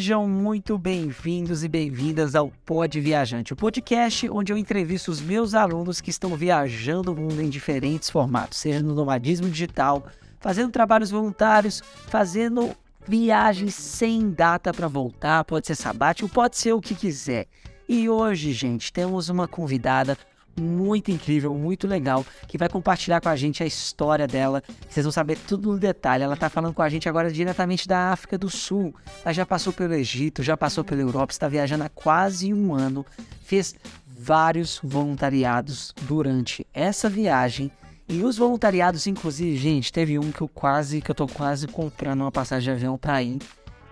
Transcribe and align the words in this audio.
Sejam 0.00 0.26
muito 0.26 0.78
bem-vindos 0.78 1.62
e 1.62 1.68
bem-vindas 1.68 2.34
ao 2.34 2.50
Pod 2.64 2.98
Viajante, 2.98 3.52
o 3.52 3.56
podcast 3.56 4.30
onde 4.30 4.50
eu 4.50 4.56
entrevisto 4.56 5.10
os 5.10 5.20
meus 5.20 5.52
alunos 5.52 6.00
que 6.00 6.08
estão 6.08 6.34
viajando 6.34 7.12
o 7.12 7.14
mundo 7.14 7.42
em 7.42 7.50
diferentes 7.50 8.08
formatos, 8.08 8.60
seja 8.60 8.82
no 8.82 8.94
nomadismo 8.94 9.50
digital, 9.50 10.06
fazendo 10.38 10.72
trabalhos 10.72 11.10
voluntários, 11.10 11.82
fazendo 12.06 12.74
viagens 13.06 13.74
sem 13.74 14.30
data 14.30 14.72
para 14.72 14.88
voltar, 14.88 15.44
pode 15.44 15.66
ser 15.66 15.74
sabático, 15.74 16.30
pode 16.30 16.56
ser 16.56 16.72
o 16.72 16.80
que 16.80 16.94
quiser. 16.94 17.46
E 17.86 18.08
hoje, 18.08 18.54
gente, 18.54 18.90
temos 18.90 19.28
uma 19.28 19.46
convidada 19.46 20.16
muito 20.60 21.10
incrível, 21.10 21.54
muito 21.54 21.86
legal, 21.86 22.24
que 22.46 22.58
vai 22.58 22.68
compartilhar 22.68 23.20
com 23.20 23.28
a 23.28 23.36
gente 23.36 23.62
a 23.62 23.66
história 23.66 24.26
dela. 24.26 24.62
Vocês 24.88 25.04
vão 25.04 25.12
saber 25.12 25.38
tudo 25.38 25.72
no 25.72 25.78
detalhe. 25.78 26.24
Ela 26.24 26.36
tá 26.36 26.48
falando 26.48 26.74
com 26.74 26.82
a 26.82 26.88
gente 26.88 27.08
agora 27.08 27.30
diretamente 27.30 27.88
da 27.88 28.12
África 28.12 28.36
do 28.36 28.50
Sul. 28.50 28.94
Ela 29.24 29.32
já 29.32 29.46
passou 29.46 29.72
pelo 29.72 29.94
Egito, 29.94 30.42
já 30.42 30.56
passou 30.56 30.84
pela 30.84 31.00
Europa, 31.00 31.32
está 31.32 31.48
viajando 31.48 31.84
há 31.84 31.88
quase 31.88 32.52
um 32.52 32.74
ano, 32.74 33.04
fez 33.42 33.74
vários 34.06 34.80
voluntariados 34.82 35.94
durante 36.02 36.66
essa 36.74 37.08
viagem. 37.08 37.70
E 38.08 38.24
os 38.24 38.36
voluntariados, 38.36 39.06
inclusive, 39.06 39.56
gente, 39.56 39.92
teve 39.92 40.18
um 40.18 40.32
que 40.32 40.40
eu 40.40 40.48
quase, 40.48 41.00
que 41.00 41.10
eu 41.10 41.14
tô 41.14 41.26
quase 41.28 41.68
comprando 41.68 42.22
uma 42.22 42.32
passagem 42.32 42.64
de 42.64 42.70
avião 42.76 42.98
para 42.98 43.22
ir 43.22 43.38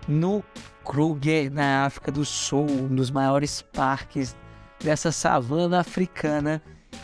no 0.07 0.43
Kruger, 0.83 1.51
na 1.51 1.85
África 1.85 2.11
do 2.11 2.25
Sul, 2.25 2.65
um 2.69 2.93
dos 2.93 3.11
maiores 3.11 3.61
parques 3.61 4.35
dessa 4.83 5.11
savana 5.11 5.79
africana. 5.79 6.61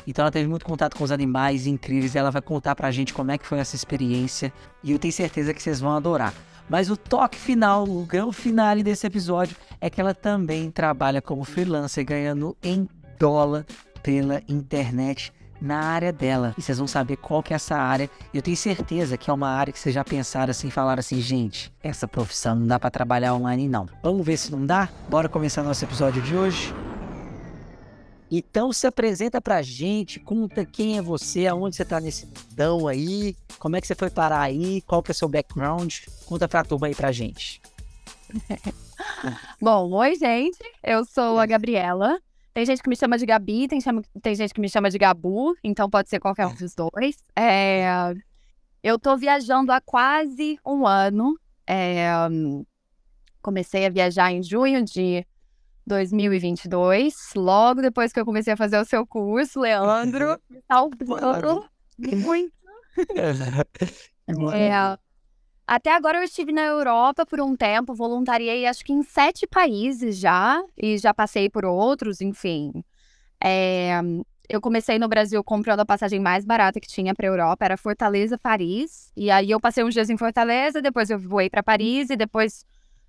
Então 0.07 0.23
ela 0.23 0.31
teve 0.31 0.47
muito 0.47 0.65
contato 0.65 0.95
com 0.95 1.03
os 1.03 1.11
animais 1.11 1.67
incríveis 1.67 2.15
ela 2.15 2.31
vai 2.31 2.41
contar 2.41 2.75
pra 2.75 2.91
gente 2.91 3.13
como 3.13 3.31
é 3.31 3.37
que 3.37 3.45
foi 3.45 3.59
essa 3.59 3.75
experiência 3.75 4.51
e 4.83 4.91
eu 4.91 4.99
tenho 4.99 5.13
certeza 5.13 5.53
que 5.53 5.61
vocês 5.61 5.79
vão 5.79 5.95
adorar. 5.95 6.33
Mas 6.67 6.89
o 6.89 6.97
toque 6.97 7.37
final, 7.37 7.83
o 7.83 8.05
grande 8.05 8.35
finale 8.35 8.81
desse 8.81 9.05
episódio 9.05 9.55
é 9.79 9.89
que 9.89 10.01
ela 10.01 10.13
também 10.13 10.71
trabalha 10.71 11.21
como 11.21 11.43
freelancer 11.43 12.03
ganhando 12.03 12.57
em 12.63 12.89
dólar 13.19 13.65
pela 14.01 14.41
internet 14.47 15.31
na 15.61 15.79
área 15.79 16.11
dela. 16.11 16.53
E 16.57 16.61
vocês 16.61 16.77
vão 16.77 16.87
saber 16.87 17.17
qual 17.17 17.41
que 17.41 17.53
é 17.53 17.55
essa 17.55 17.75
área. 17.75 18.09
E 18.33 18.37
eu 18.37 18.41
tenho 18.41 18.57
certeza 18.57 19.17
que 19.17 19.29
é 19.29 19.33
uma 19.33 19.49
área 19.49 19.71
que 19.71 19.79
vocês 19.79 19.93
já 19.93 20.03
pensaram 20.03 20.51
assim, 20.51 20.69
falaram 20.69 20.99
assim, 20.99 21.21
gente, 21.21 21.71
essa 21.83 22.07
profissão 22.07 22.55
não 22.55 22.67
dá 22.67 22.79
para 22.79 22.89
trabalhar 22.89 23.35
online 23.35 23.67
não. 23.67 23.87
Vamos 24.01 24.25
ver 24.25 24.37
se 24.37 24.51
não 24.51 24.65
dá? 24.65 24.89
Bora 25.07 25.29
começar 25.29 25.63
nosso 25.63 25.83
episódio 25.85 26.21
de 26.21 26.35
hoje. 26.35 26.73
Então 28.37 28.73
se 28.73 28.85
apresenta 28.85 29.39
pra 29.39 29.61
gente, 29.61 30.19
conta 30.19 30.65
quem 30.65 30.97
é 30.97 31.01
você, 31.01 31.47
aonde 31.47 31.77
você 31.77 31.85
tá 31.85 32.01
nesse 32.01 32.25
mundão 32.25 32.85
aí, 32.85 33.33
como 33.57 33.77
é 33.77 33.81
que 33.81 33.87
você 33.87 33.95
foi 33.95 34.09
parar 34.09 34.41
aí, 34.41 34.81
qual 34.81 35.01
que 35.01 35.09
é 35.09 35.13
o 35.13 35.15
seu 35.15 35.29
background, 35.29 35.99
conta 36.25 36.45
pra 36.45 36.65
turma 36.65 36.87
aí 36.87 36.95
pra 36.95 37.13
gente. 37.13 37.61
Bom, 39.61 39.89
oi 39.93 40.15
gente, 40.15 40.59
eu 40.83 41.05
sou 41.05 41.39
a 41.39 41.45
Gabriela, 41.45 42.19
tem 42.53 42.65
gente 42.65 42.83
que 42.83 42.89
me 42.89 42.97
chama 42.97 43.17
de 43.17 43.25
Gabi, 43.25 43.69
tem, 43.69 43.79
chama, 43.79 44.01
tem 44.21 44.35
gente 44.35 44.53
que 44.53 44.59
me 44.59 44.67
chama 44.67 44.89
de 44.89 44.97
Gabu, 44.97 45.55
então 45.63 45.89
pode 45.89 46.09
ser 46.09 46.19
qualquer 46.19 46.47
um 46.47 46.55
dos 46.55 46.75
dois. 46.75 47.15
É, 47.37 48.13
eu 48.83 48.99
tô 48.99 49.15
viajando 49.15 49.71
há 49.71 49.79
quase 49.79 50.59
um 50.65 50.85
ano, 50.85 51.39
é, 51.65 52.09
comecei 53.41 53.85
a 53.85 53.89
viajar 53.89 54.29
em 54.29 54.43
junho 54.43 54.83
de 54.83 55.25
2022, 55.85 57.31
logo 57.35 57.81
depois 57.81 58.11
que 58.11 58.19
eu 58.19 58.25
comecei 58.25 58.53
a 58.53 58.57
fazer 58.57 58.79
o 58.79 58.85
seu 58.85 59.05
curso, 59.05 59.59
Leandro, 59.59 60.39
me 60.49 60.61
salvando 60.67 61.65
muito. 61.99 62.53
É, 64.53 64.97
até 65.67 65.93
agora 65.93 66.19
eu 66.19 66.23
estive 66.23 66.51
na 66.51 66.63
Europa 66.63 67.25
por 67.25 67.41
um 67.41 67.55
tempo, 67.55 67.93
voluntariei 67.93 68.65
acho 68.65 68.83
que 68.83 68.93
em 68.93 69.03
sete 69.03 69.47
países 69.47 70.17
já, 70.17 70.63
e 70.77 70.97
já 70.97 71.13
passei 71.13 71.49
por 71.49 71.65
outros, 71.65 72.21
enfim. 72.21 72.71
É, 73.43 73.99
eu 74.47 74.61
comecei 74.61 74.99
no 74.99 75.07
Brasil 75.07 75.43
comprando 75.43 75.79
a 75.79 75.85
passagem 75.85 76.19
mais 76.19 76.45
barata 76.45 76.79
que 76.79 76.87
tinha 76.87 77.13
para 77.13 77.27
Europa, 77.27 77.65
era 77.65 77.77
Fortaleza, 77.77 78.37
Paris. 78.37 79.11
E 79.15 79.31
aí 79.31 79.51
eu 79.51 79.59
passei 79.59 79.83
uns 79.83 79.93
dias 79.93 80.09
em 80.09 80.17
Fortaleza, 80.17 80.81
depois 80.81 81.09
eu 81.09 81.17
voei 81.19 81.49
para 81.49 81.63
Paris 81.63 82.09
e 82.09 82.15
depois 82.15 82.63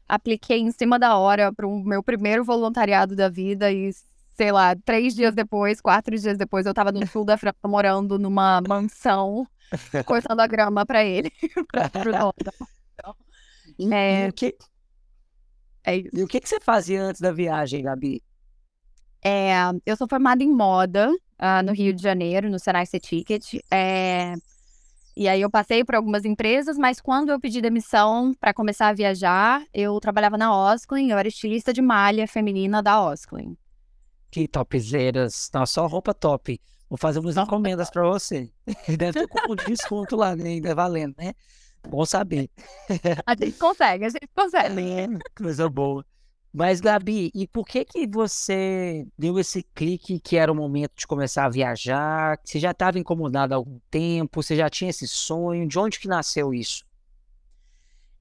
apliquei 0.09 0.59
em 0.59 0.71
cima 0.71 0.99
da 0.99 1.17
hora 1.17 1.53
para 1.53 1.67
o 1.67 1.85
meu 1.85 2.03
primeiro 2.03 2.45
voluntariado 2.45 3.17
da 3.17 3.29
vida 3.29 3.73
e, 3.73 3.91
sei 4.35 4.53
lá, 4.53 4.75
três 4.77 5.15
dias 5.15 5.35
depois, 5.35 5.81
quatro 5.81 6.17
dias 6.17 6.39
depois, 6.39 6.67
eu 6.67 6.71
estava 6.71 6.93
no 6.93 7.07
sul 7.07 7.25
da 7.25 7.37
França 7.37 7.57
morando 7.67 8.19
numa 8.19 8.61
mansão, 8.67 9.47
cortando 10.07 10.41
a 10.41 10.47
grama 10.47 10.87
para 10.87 11.05
ele. 11.05 11.31
é... 13.93 14.27
E, 14.27 14.29
o 14.29 14.33
que... 14.33 14.57
É 15.85 15.99
e 15.99 16.23
o 16.23 16.27
que, 16.27 16.41
que 16.41 16.49
você 16.49 16.61
fazia 16.61 17.03
antes 17.03 17.21
da 17.21 17.31
viagem, 17.31 17.83
Gabi? 17.83 18.23
É, 19.25 19.53
eu 19.85 19.97
sou 19.97 20.09
formada 20.09 20.43
em 20.43 20.53
moda 20.53 21.11
uh, 21.11 21.63
no 21.65 21.73
Rio 21.73 21.93
de 21.93 22.03
Janeiro, 22.03 22.51
no 22.51 22.59
Senai 22.59 22.87
C-Ticket. 22.87 23.55
É, 23.71 24.35
e 25.17 25.29
aí 25.29 25.41
eu 25.41 25.51
passei 25.51 25.83
por 25.83 25.95
algumas 25.95 26.27
empresas, 26.27 26.77
mas 26.77 27.01
quando 27.01 27.31
eu 27.31 27.41
pedi 27.41 27.61
demissão 27.63 28.35
para 28.39 28.53
começar 28.53 28.89
a 28.89 28.93
viajar, 28.93 29.65
eu 29.73 29.99
trabalhava 29.99 30.37
na 30.37 30.55
Osklin, 30.55 31.11
eu 31.11 31.17
era 31.17 31.27
estilista 31.27 31.73
de 31.73 31.81
malha 31.81 32.29
feminina 32.29 32.83
da 32.83 33.01
Osklin. 33.01 33.57
Que 34.31 34.47
topzeiras. 34.47 35.51
Nossa, 35.55 35.73
só 35.73 35.87
roupa 35.87 36.13
top. 36.13 36.61
Vou 36.91 36.99
fazer 36.99 37.21
umas 37.21 37.37
encomendas 37.39 37.89
para 37.89 38.07
você. 38.07 38.51
Deve 38.99 39.27
ter 39.27 39.29
um 39.49 39.57
desconto 39.57 40.17
lá, 40.17 40.37
né? 40.37 40.51
ainda 40.51 40.75
valendo, 40.75 41.15
né? 41.17 41.33
Bom 41.89 42.05
saber. 42.05 42.51
A 43.25 43.35
gente 43.35 43.59
consegue, 43.59 44.05
a 44.05 44.09
gente 44.11 44.29
consegue. 44.35 44.81
É, 44.81 45.09
coisa 45.35 45.69
boa. 45.69 46.05
Mas, 46.59 46.81
Gabi, 46.81 47.31
e 47.35 47.47
por 47.47 47.67
que 47.67 47.85
que 47.85 48.07
você 48.07 49.07
deu 49.19 49.39
esse 49.39 49.63
clique 49.75 50.19
que 50.19 50.39
era 50.39 50.51
o 50.51 50.55
momento 50.55 50.93
de 50.97 51.07
começar 51.07 51.45
a 51.45 51.51
viajar? 51.51 52.41
Você 52.43 52.59
já 52.59 52.71
estava 52.71 52.99
incomodado 52.99 53.53
há 53.53 53.59
algum 53.59 53.79
tempo? 53.91 54.43
Você 54.43 54.57
já 54.57 54.71
tinha 54.71 54.89
esse 54.89 55.07
sonho? 55.07 55.69
De 55.69 55.79
onde 55.79 56.01
que 56.01 56.09
nasceu 56.09 56.55
isso? 56.55 56.83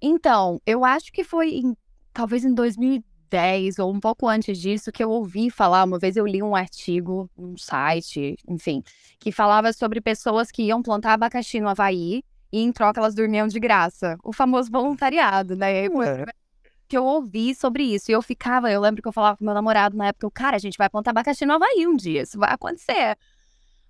Então, 0.01 0.59
eu 0.65 0.83
acho 0.83 1.13
que 1.13 1.23
foi 1.23 1.51
em, 1.51 1.77
talvez 2.11 2.43
em 2.43 2.53
2010 2.53 3.79
ou 3.79 3.89
um 3.89 4.01
pouco 4.01 4.27
antes 4.27 4.59
disso 4.59 4.91
que 4.91 5.01
eu 5.01 5.11
ouvi 5.11 5.49
falar. 5.49 5.85
Uma 5.85 5.97
vez 5.97 6.17
eu 6.17 6.27
li 6.27 6.43
um 6.43 6.57
artigo 6.57 7.29
num 7.37 7.57
site, 7.57 8.35
enfim, 8.45 8.83
que 9.17 9.31
falava 9.31 9.71
sobre 9.71 10.01
pessoas 10.01 10.51
que 10.51 10.63
iam 10.63 10.83
plantar 10.83 11.13
abacaxi 11.13 11.61
no 11.61 11.69
Havaí 11.69 12.21
e 12.51 12.59
em 12.59 12.73
troca 12.73 12.99
elas 12.99 13.15
dormiam 13.15 13.47
de 13.47 13.61
graça. 13.61 14.17
O 14.21 14.33
famoso 14.33 14.69
voluntariado, 14.69 15.55
né? 15.55 15.85
É 15.85 15.89
que 16.87 16.97
eu 16.97 17.03
ouvi 17.03 17.55
sobre 17.55 17.83
isso. 17.83 18.11
E 18.11 18.13
eu 18.13 18.21
ficava, 18.21 18.71
eu 18.71 18.81
lembro 18.81 19.01
que 19.01 19.07
eu 19.07 19.13
falava 19.13 19.37
com 19.37 19.45
meu 19.45 19.53
namorado 19.53 19.97
na 19.97 20.07
época, 20.07 20.29
cara, 20.31 20.55
a 20.55 20.59
gente 20.59 20.77
vai 20.77 20.89
plantar 20.89 21.11
abacaxi 21.11 21.45
no 21.45 21.53
Havaí 21.53 21.87
um 21.87 21.95
dia, 21.95 22.23
isso 22.23 22.37
vai 22.39 22.51
acontecer. 22.53 23.17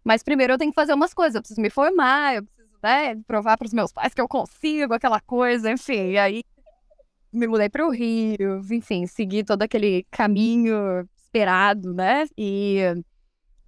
Mas 0.03 0.23
primeiro 0.23 0.53
eu 0.53 0.57
tenho 0.57 0.71
que 0.71 0.75
fazer 0.75 0.93
umas 0.93 1.13
coisas, 1.13 1.35
eu 1.35 1.41
preciso 1.41 1.61
me 1.61 1.69
formar, 1.69 2.35
eu 2.35 2.43
preciso, 2.43 2.77
né, 2.83 3.15
provar 3.27 3.57
para 3.57 3.65
os 3.65 3.73
meus 3.73 3.91
pais 3.91 4.13
que 4.13 4.21
eu 4.21 4.27
consigo, 4.27 4.93
aquela 4.93 5.19
coisa, 5.19 5.71
enfim. 5.71 6.11
E 6.11 6.17
aí 6.17 6.43
me 7.33 7.47
mudei 7.47 7.69
para 7.69 7.85
o 7.85 7.91
Rio, 7.91 8.61
enfim, 8.71 9.05
segui 9.07 9.43
todo 9.43 9.61
aquele 9.63 10.05
caminho 10.11 11.07
esperado, 11.17 11.93
né? 11.93 12.25
E 12.37 12.79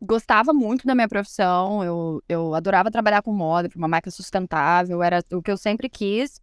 gostava 0.01 0.53
muito 0.53 0.85
da 0.85 0.95
minha 0.95 1.07
profissão, 1.07 1.83
eu, 1.83 2.23
eu 2.29 2.53
adorava 2.53 2.91
trabalhar 2.91 3.21
com 3.21 3.33
moda, 3.33 3.67
para 3.67 3.77
uma 3.77 3.87
marca 3.87 4.11
sustentável, 4.11 5.01
era 5.01 5.23
o 5.33 5.41
que 5.41 5.51
eu 5.51 5.57
sempre 5.57 5.89
quis. 5.89 6.39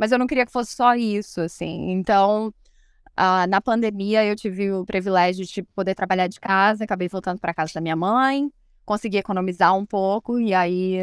Mas 0.00 0.12
eu 0.12 0.18
não 0.18 0.26
queria 0.26 0.46
que 0.46 0.52
fosse 0.52 0.74
só 0.74 0.94
isso, 0.94 1.42
assim. 1.42 1.90
Então, 1.90 2.48
uh, 2.48 3.46
na 3.46 3.60
pandemia, 3.60 4.24
eu 4.24 4.34
tive 4.34 4.72
o 4.72 4.82
privilégio 4.82 5.44
de 5.44 5.62
poder 5.62 5.94
trabalhar 5.94 6.26
de 6.26 6.40
casa, 6.40 6.84
acabei 6.84 7.06
voltando 7.06 7.38
para 7.38 7.52
casa 7.52 7.74
da 7.74 7.82
minha 7.82 7.94
mãe, 7.94 8.50
consegui 8.86 9.18
economizar 9.18 9.76
um 9.76 9.84
pouco, 9.84 10.40
e 10.40 10.54
aí. 10.54 10.96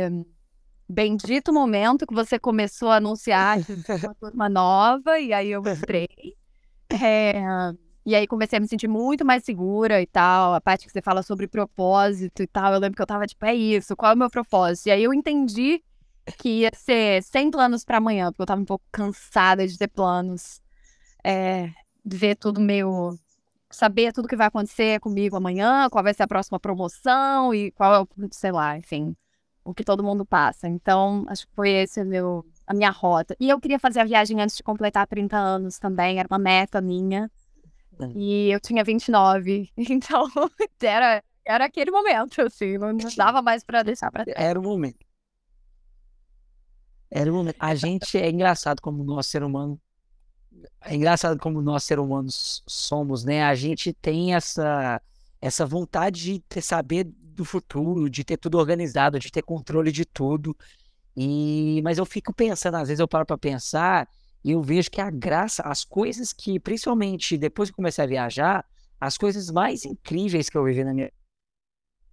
Bendito 0.90 1.54
momento 1.54 2.08
que 2.08 2.14
você 2.14 2.40
começou 2.40 2.90
a 2.90 2.96
anunciar 2.96 3.60
uma 3.60 4.16
turma 4.20 4.50
nova, 4.50 5.20
e 5.20 5.32
aí 5.32 5.50
eu 5.50 5.62
entrei. 5.62 6.08
É, 6.90 7.34
e 8.04 8.16
aí 8.16 8.26
comecei 8.26 8.58
a 8.58 8.60
me 8.62 8.68
sentir 8.68 8.88
muito 8.88 9.24
mais 9.24 9.44
segura 9.44 10.02
e 10.02 10.08
tal. 10.08 10.56
A 10.56 10.62
parte 10.62 10.88
que 10.88 10.92
você 10.92 11.02
fala 11.04 11.22
sobre 11.22 11.46
propósito 11.46 12.42
e 12.42 12.48
tal, 12.48 12.74
eu 12.74 12.80
lembro 12.80 12.96
que 12.96 13.02
eu 13.02 13.06
tava 13.06 13.28
tipo, 13.28 13.46
é 13.46 13.54
isso, 13.54 13.96
qual 13.96 14.14
é 14.14 14.16
o 14.16 14.18
meu 14.18 14.30
propósito? 14.30 14.88
E 14.88 14.92
aí 14.92 15.04
eu 15.04 15.14
entendi 15.14 15.84
que 16.38 16.50
ia 16.62 16.72
ser 16.74 17.24
sem 17.24 17.50
planos 17.50 17.84
para 17.84 17.98
amanhã, 17.98 18.32
porque 18.32 18.42
eu 18.42 18.46
tava 18.46 18.62
um 18.62 18.66
pouco 18.66 18.86
cansada 18.92 19.68
de 19.68 19.78
ter 19.78 19.88
planos. 19.88 20.62
É, 21.24 21.72
de 22.04 22.18
ver 22.18 22.36
tudo 22.36 22.60
meio. 22.60 23.18
Saber 23.70 24.14
tudo 24.14 24.30
que 24.30 24.36
vai 24.36 24.48
acontecer 24.48 25.00
comigo 25.02 25.36
amanhã, 25.36 25.90
qual 25.90 26.02
vai 26.04 26.14
ser 26.14 26.24
a 26.24 26.28
próxima 26.28 26.60
promoção 26.60 27.54
e 27.54 27.72
qual 27.72 27.94
é 27.94 28.00
o. 28.00 28.08
sei 28.32 28.52
lá, 28.52 28.78
enfim, 28.78 29.16
o 29.64 29.74
que 29.74 29.84
todo 29.84 30.04
mundo 30.04 30.26
passa. 30.26 30.68
Então, 30.68 31.26
acho 31.28 31.46
que 31.46 31.54
foi 31.54 31.70
esse 31.72 32.04
meu, 32.04 32.46
a 32.66 32.74
minha 32.74 32.90
rota. 32.90 33.36
E 33.40 33.50
eu 33.50 33.60
queria 33.60 33.78
fazer 33.78 34.00
a 34.00 34.06
viagem 34.06 34.40
antes 34.42 34.56
de 34.56 34.64
completar 34.64 35.06
30 35.06 35.38
anos 35.38 35.78
também, 35.80 36.20
era 36.20 36.28
uma 36.30 36.40
meta 36.40 36.80
minha. 36.80 37.30
Hum. 38.00 38.14
E 38.16 38.50
eu 38.52 38.60
tinha 38.62 38.84
29, 38.84 39.70
então 39.78 40.28
era, 40.82 41.22
era 41.46 41.66
aquele 41.66 41.92
momento, 41.92 42.42
assim, 42.42 42.78
não 42.78 42.96
dava 43.18 43.42
mais 43.42 43.64
para 43.64 43.84
deixar 43.84 44.12
para 44.12 44.24
trás. 44.24 44.38
Era 44.40 44.58
o 44.58 44.64
momento. 44.64 45.07
Era 47.10 47.34
um. 47.34 47.46
A 47.60 47.76
gente 47.76 48.18
é 48.18 48.30
engraçado 48.30 48.82
como 48.82 49.04
nosso 49.04 49.30
ser 49.30 49.44
humano. 49.44 49.80
é 50.82 50.96
engraçado 50.96 51.40
como 51.40 51.62
nós, 51.62 51.84
seres 51.84 52.04
humanos, 52.04 52.64
somos, 52.68 53.24
né? 53.24 53.44
A 53.44 53.56
gente 53.56 53.94
tem 53.94 54.36
essa, 54.36 55.02
essa 55.42 55.66
vontade 55.66 56.44
de 56.50 56.62
saber 56.62 57.06
do 57.06 57.46
futuro, 57.46 58.10
de 58.10 58.24
ter 58.24 58.38
tudo 58.38 58.58
organizado, 58.58 59.20
de 59.20 59.32
ter 59.32 59.44
controle 59.44 59.92
de 59.92 60.06
tudo. 60.06 60.56
E, 61.16 61.82
mas 61.84 61.98
eu 61.98 62.06
fico 62.06 62.34
pensando, 62.34 62.76
às 62.76 62.88
vezes 62.88 63.00
eu 63.00 63.08
paro 63.08 63.26
para 63.26 63.38
pensar 63.38 64.08
e 64.44 64.52
eu 64.52 64.62
vejo 64.62 64.90
que 64.92 65.02
a 65.02 65.10
graça, 65.10 65.64
as 65.64 65.84
coisas 65.84 66.32
que, 66.34 66.60
principalmente 66.60 67.38
depois 67.38 67.70
que 67.70 67.76
comecei 67.76 68.04
a 68.04 68.08
viajar, 68.08 68.66
as 69.00 69.18
coisas 69.18 69.50
mais 69.50 69.86
incríveis 69.86 70.50
que 70.50 70.58
eu 70.58 70.64
vivi 70.64 70.84
na 70.84 70.94
minha 70.94 71.12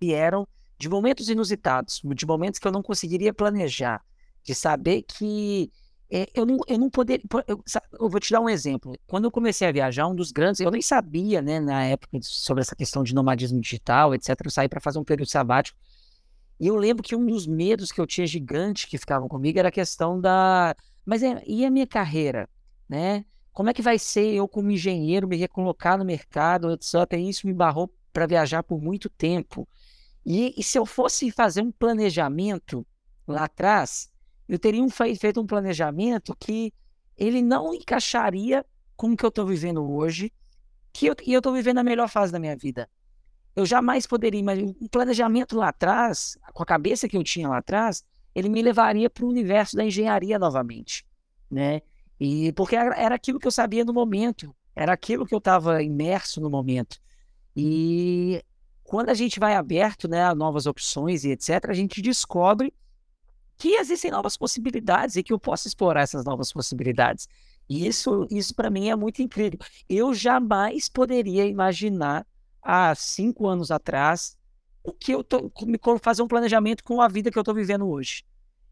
vieram 0.01 0.47
de 0.79 0.89
momentos 0.89 1.29
inusitados, 1.29 2.03
de 2.05 2.27
momentos 2.27 2.59
que 2.59 2.67
eu 2.67 2.73
não 2.73 2.83
conseguiria 2.83 3.33
planejar, 3.33 4.03
de 4.45 4.55
saber 4.55 5.03
que 5.03 5.73
é, 6.11 6.29
eu, 6.35 6.47
não, 6.47 6.59
eu 6.69 6.79
não 6.79 6.91
poderia. 6.91 7.25
Eu, 7.49 7.63
eu, 7.99 8.09
vou 8.09 8.21
te 8.21 8.31
dar 8.31 8.41
um 8.41 8.49
exemplo. 8.49 8.95
Quando 9.07 9.25
eu 9.25 9.31
comecei 9.31 9.67
a 9.67 9.73
viajar, 9.73 10.07
um 10.07 10.15
dos 10.15 10.31
grandes, 10.31 10.61
eu 10.61 10.71
nem 10.71 10.83
sabia, 10.83 11.43
né, 11.43 11.59
na 11.59 11.85
época, 11.85 12.19
sobre 12.23 12.61
essa 12.61 12.77
questão 12.77 13.03
de 13.03 13.15
nomadismo 13.15 13.61
digital, 13.61 14.15
etc. 14.15 14.29
Eu 14.45 14.51
saí 14.51 14.69
para 14.69 14.81
fazer 14.81 14.99
um 14.99 15.05
período 15.05 15.29
sabático. 15.29 15.79
E 16.61 16.69
eu 16.69 16.77
lembro 16.77 17.03
que 17.03 17.17
um 17.17 17.27
dos 17.27 17.47
medos 17.47 17.91
que 17.91 18.01
eu 18.01 18.07
tinha 18.07 18.27
gigante 18.27 18.87
que 18.87 18.97
ficavam 18.97 19.29
comigo 19.29 19.59
era 19.59 19.69
a 19.69 19.73
questão 19.73 20.21
da. 20.21 20.77
Mas 21.05 21.23
é, 21.23 21.43
e 21.47 21.65
a 21.65 21.71
minha 21.71 21.87
carreira? 21.87 22.49
Né? 22.89 23.25
Como 23.53 23.71
é 23.71 23.75
que 23.75 23.83
vai 23.83 23.99
ser 23.99 24.35
eu, 24.35 24.47
como 24.47 24.71
engenheiro, 24.71 25.27
me 25.27 25.37
recolocar 25.37 25.99
no 25.99 26.05
mercado, 26.05 26.71
etc. 26.71 26.95
E 27.15 27.29
isso 27.29 27.47
me 27.47 27.53
barrou 27.53 27.93
para 28.13 28.27
viajar 28.27 28.63
por 28.63 28.81
muito 28.81 29.09
tempo. 29.09 29.67
E, 30.25 30.55
e 30.57 30.63
se 30.63 30.79
eu 30.79 30.87
fosse 30.87 31.31
fazer 31.31 31.63
um 31.63 31.73
planejamento 31.73 32.87
lá 33.27 33.45
atrás, 33.45 34.11
eu 34.49 34.59
teria 34.59 34.83
um, 34.83 34.89
feito 34.91 35.41
um 35.41 35.47
planejamento 35.47 36.37
que 36.39 36.73
ele 37.17 37.41
não 37.43 37.75
encaixaria 37.75 38.65
com 38.97 39.13
o 39.13 39.17
que 39.17 39.25
eu 39.25 39.29
estou 39.29 39.47
vivendo 39.47 39.89
hoje, 39.91 40.33
que 40.93 41.07
eu, 41.07 41.17
e 41.27 41.33
eu 41.33 41.39
estou 41.39 41.53
vivendo 41.53 41.79
a 41.79 41.85
melhor 41.85 42.09
fase 42.09 42.33
da 42.33 42.39
minha 42.39 42.57
vida. 42.57 42.89
Eu 43.57 43.65
jamais 43.65 44.07
poderia 44.07 44.41
imaginar. 44.41 44.73
Um 44.81 44.89
planejamento 44.89 45.57
lá 45.57 45.69
atrás, 45.69 46.37
com 46.53 46.63
a 46.63 46.67
cabeça 46.67 47.09
que 47.09 47.17
eu 47.17 47.23
tinha 47.23 47.49
lá 47.49 47.59
atrás, 47.59 48.05
ele 48.35 48.49
me 48.49 48.61
levaria 48.61 49.09
para 49.09 49.25
o 49.25 49.29
universo 49.29 49.77
da 49.77 49.85
engenharia 49.85 50.39
novamente, 50.39 51.07
né? 51.51 51.81
E 52.19 52.53
porque 52.53 52.75
era 52.75 53.15
aquilo 53.15 53.39
que 53.39 53.47
eu 53.47 53.53
sabia 53.53 53.85
no 53.85 53.93
momento, 53.93 54.55
era 54.75 54.93
aquilo 54.93 55.27
que 55.27 55.35
eu 55.35 55.39
estava 55.39 55.83
imerso 55.83 56.41
no 56.41 56.51
momento. 56.51 56.99
E 57.57 58.43
quando 58.83 59.09
a 59.09 59.15
gente 59.15 59.39
vai 59.39 59.55
aberto, 59.55 60.09
né, 60.09 60.25
a 60.25 60.35
novas 60.35 60.67
opções 60.67 61.25
e 61.25 61.31
etc, 61.31 61.67
a 61.69 61.73
gente 61.73 62.03
descobre 62.03 62.73
que 63.57 63.75
existem 63.77 64.11
novas 64.11 64.37
possibilidades 64.37 65.17
e 65.17 65.23
que 65.23 65.33
eu 65.33 65.39
posso 65.39 65.69
explorar 65.69 66.03
essas 66.03 66.25
novas 66.25 66.53
possibilidades. 66.53 67.29
E 67.69 67.87
isso, 67.87 68.27
isso 68.31 68.55
para 68.55 68.71
mim 68.71 68.89
é 68.89 68.97
muito 68.97 69.23
incrível. 69.23 69.59
Eu 69.89 70.13
jamais 70.13 70.89
poderia 70.89 71.47
imaginar 71.47 72.27
há 72.63 72.95
cinco 72.95 73.47
anos 73.47 73.71
atrás 73.71 74.37
o 74.83 74.93
que 74.93 75.13
eu 75.13 75.25
tô 75.25 75.51
fazer 76.03 76.23
um 76.23 76.29
planejamento 76.29 76.85
com 76.85 77.01
a 77.01 77.09
vida 77.09 77.31
que 77.31 77.39
eu 77.39 77.43
estou 77.43 77.55
vivendo 77.55 77.89
hoje. 77.89 78.25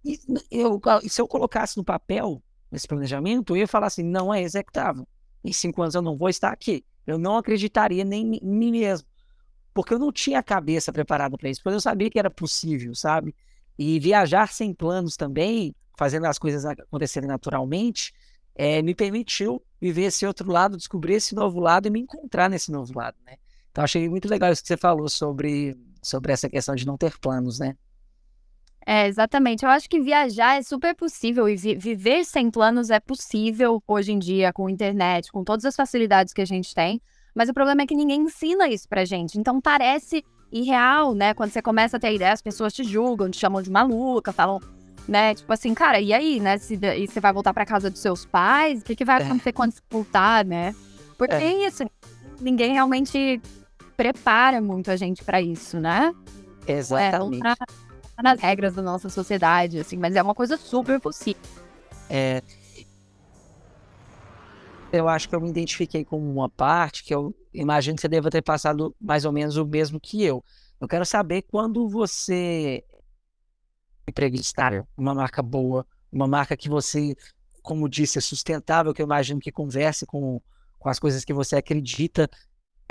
E 0.05 0.19
eu, 0.51 0.81
se 1.09 1.21
eu 1.21 1.29
colocasse 1.29 1.77
no 1.77 1.85
papel 1.85 2.43
esse 2.71 2.87
planejamento, 2.87 3.53
eu 3.55 3.59
ia 3.59 3.69
falar 3.69 3.87
assim, 3.87 4.03
não 4.03 4.33
é 4.33 4.43
executável. 4.43 5.07
Em 5.45 5.53
cinco 5.53 5.81
anos 5.83 5.95
eu 5.95 6.03
não 6.03 6.17
vou 6.17 6.29
estar 6.29 6.51
aqui. 6.51 6.85
Eu 7.07 7.19
não 7.19 7.37
acreditaria 7.37 8.05
nem 8.05 8.37
em 8.37 8.41
mim 8.41 8.71
mesmo, 8.71 9.09
porque 9.75 9.95
eu 9.95 9.99
não 9.99 10.13
tinha 10.13 10.39
a 10.39 10.43
cabeça 10.43 10.93
preparada 10.93 11.37
para 11.37 11.49
isso, 11.49 11.63
porque 11.63 11.75
eu 11.75 11.81
sabia 11.81 12.11
que 12.11 12.19
era 12.19 12.31
possível, 12.31 12.95
sabe? 12.95 13.35
E 13.79 13.99
viajar 13.99 14.53
sem 14.53 14.75
planos 14.75 15.17
também, 15.17 15.75
fazendo 15.99 16.27
as 16.27 16.39
coisas 16.39 16.65
acontecerem 16.65 17.29
naturalmente, 17.29 18.13
é, 18.55 18.83
me 18.83 18.95
permitiu 18.95 19.63
viver 19.81 20.05
esse 20.05 20.27
outro 20.27 20.51
lado, 20.51 20.77
descobrir 20.77 21.15
esse 21.15 21.35
novo 21.35 21.59
lado 21.59 21.87
e 21.87 21.91
me 21.91 22.01
encontrar 22.01 22.49
nesse 22.49 22.71
novo 22.71 22.97
lado, 22.97 23.17
né? 23.25 23.37
Então 23.71 23.83
achei 23.83 24.09
muito 24.09 24.29
legal 24.29 24.53
isso 24.53 24.63
que 24.63 24.69
você 24.69 24.77
falou 24.77 25.09
sobre, 25.09 25.77
sobre 26.03 26.33
essa 26.33 26.49
questão 26.49 26.75
de 26.75 26.87
não 26.87 26.99
ter 26.99 27.19
planos, 27.19 27.59
né? 27.59 27.75
É, 28.87 29.07
exatamente. 29.07 29.65
Eu 29.65 29.71
acho 29.71 29.89
que 29.89 30.01
viajar 30.01 30.59
é 30.59 30.63
super 30.63 30.95
possível 30.95 31.49
e 31.49 31.57
vi 31.57 31.75
viver 31.75 32.25
sem 32.25 32.51
planos 32.51 32.91
é 32.91 33.01
possível 33.01 33.83
hoje 33.87 34.13
em 34.13 34.19
dia 34.19 34.53
com 34.53 34.69
internet, 34.69 35.31
com 35.31 35.45
todas 35.45 35.65
as 35.65 35.77
facilidades 35.77 36.33
que 36.33 36.43
a 36.43 36.45
gente 36.45 36.75
tem. 36.75 37.01
Mas 37.35 37.49
o 37.49 37.55
problema 37.55 37.83
é 37.83 37.87
que 37.87 37.95
ninguém 37.95 38.23
ensina 38.23 38.69
isso 38.69 38.89
pra 38.89 39.05
gente. 39.05 39.39
Então 39.39 39.61
parece 39.61 40.25
irreal, 40.53 41.15
né? 41.15 41.35
Quando 41.35 41.51
você 41.51 41.63
começa 41.63 41.97
a 41.97 42.01
ter 42.01 42.15
ideia, 42.15 42.33
as 42.33 42.43
pessoas 42.43 42.73
te 42.73 42.85
julgam, 42.85 43.31
te 43.31 43.39
chamam 43.39 43.63
de 43.63 43.71
maluca, 43.71 44.33
falam, 44.33 44.61
né? 45.09 45.35
Tipo 45.35 45.53
assim, 45.53 45.73
cara, 45.75 46.01
e 46.01 46.13
aí, 46.13 46.39
né? 46.39 46.59
Se, 46.59 46.75
e 46.75 47.07
você 47.07 47.21
vai 47.21 47.33
voltar 47.33 47.55
para 47.55 47.65
casa 47.65 47.91
dos 47.91 48.01
seus 48.01 48.25
pais? 48.27 48.83
O 48.83 48.85
que, 48.85 48.95
que 48.95 49.05
vai 49.05 49.21
é. 49.21 49.25
acontecer 49.25 49.49
é. 49.49 49.53
quando 49.53 49.73
você 49.73 49.81
voltar, 49.91 50.45
né? 50.45 50.75
Porque 51.17 51.35
é. 51.35 51.67
isso, 51.67 51.85
ninguém 52.41 52.73
realmente 52.73 53.41
prepara 53.97 54.61
muito 54.61 54.91
a 54.91 54.97
gente 54.97 55.25
para 55.25 55.41
isso, 55.41 55.81
né? 55.81 56.15
Exatamente. 56.67 57.47
É, 57.47 57.55
tá 57.55 58.23
nas 58.23 58.41
regras 58.41 58.75
da 58.75 58.83
nossa 58.83 59.09
sociedade, 59.09 59.79
assim, 59.79 59.97
mas 59.97 60.15
é 60.15 60.23
uma 60.23 60.35
coisa 60.35 60.57
super 60.57 61.01
possível. 61.01 61.41
É, 62.09 62.43
eu 64.93 65.09
acho 65.09 65.29
que 65.29 65.35
eu 65.35 65.41
me 65.41 65.49
identifiquei 65.49 66.05
com 66.05 66.19
uma 66.19 66.49
parte 66.49 67.03
que 67.03 67.15
eu 67.15 67.35
imagino 67.53 67.97
que 67.97 68.03
você 68.03 68.09
deva 68.09 68.31
ter 68.31 68.43
passado 68.43 68.95
mais 69.01 69.25
ou 69.25 69.33
menos 69.33 69.57
o 69.57 69.67
mesmo 69.67 69.99
que 69.99 70.23
eu. 70.23 70.45
Eu 70.79 70.87
quero 70.87 71.07
saber 71.07 71.43
quando 71.43 71.89
você 71.89 72.85
entrevistar 74.07 74.87
uma 74.97 75.15
marca 75.15 75.43
boa, 75.43 75.87
uma 76.11 76.27
marca 76.27 76.57
que 76.57 76.69
você, 76.69 77.17
como 77.63 77.89
disse, 77.89 78.19
é 78.19 78.21
sustentável, 78.21 78.93
que 78.93 79.01
eu 79.01 79.07
imagino 79.07 79.41
que 79.41 79.51
converse 79.51 80.05
com, 80.05 80.41
com 80.79 80.89
as 80.89 80.99
coisas 80.99 81.25
que 81.25 81.33
você 81.33 81.57
acredita, 81.57 82.29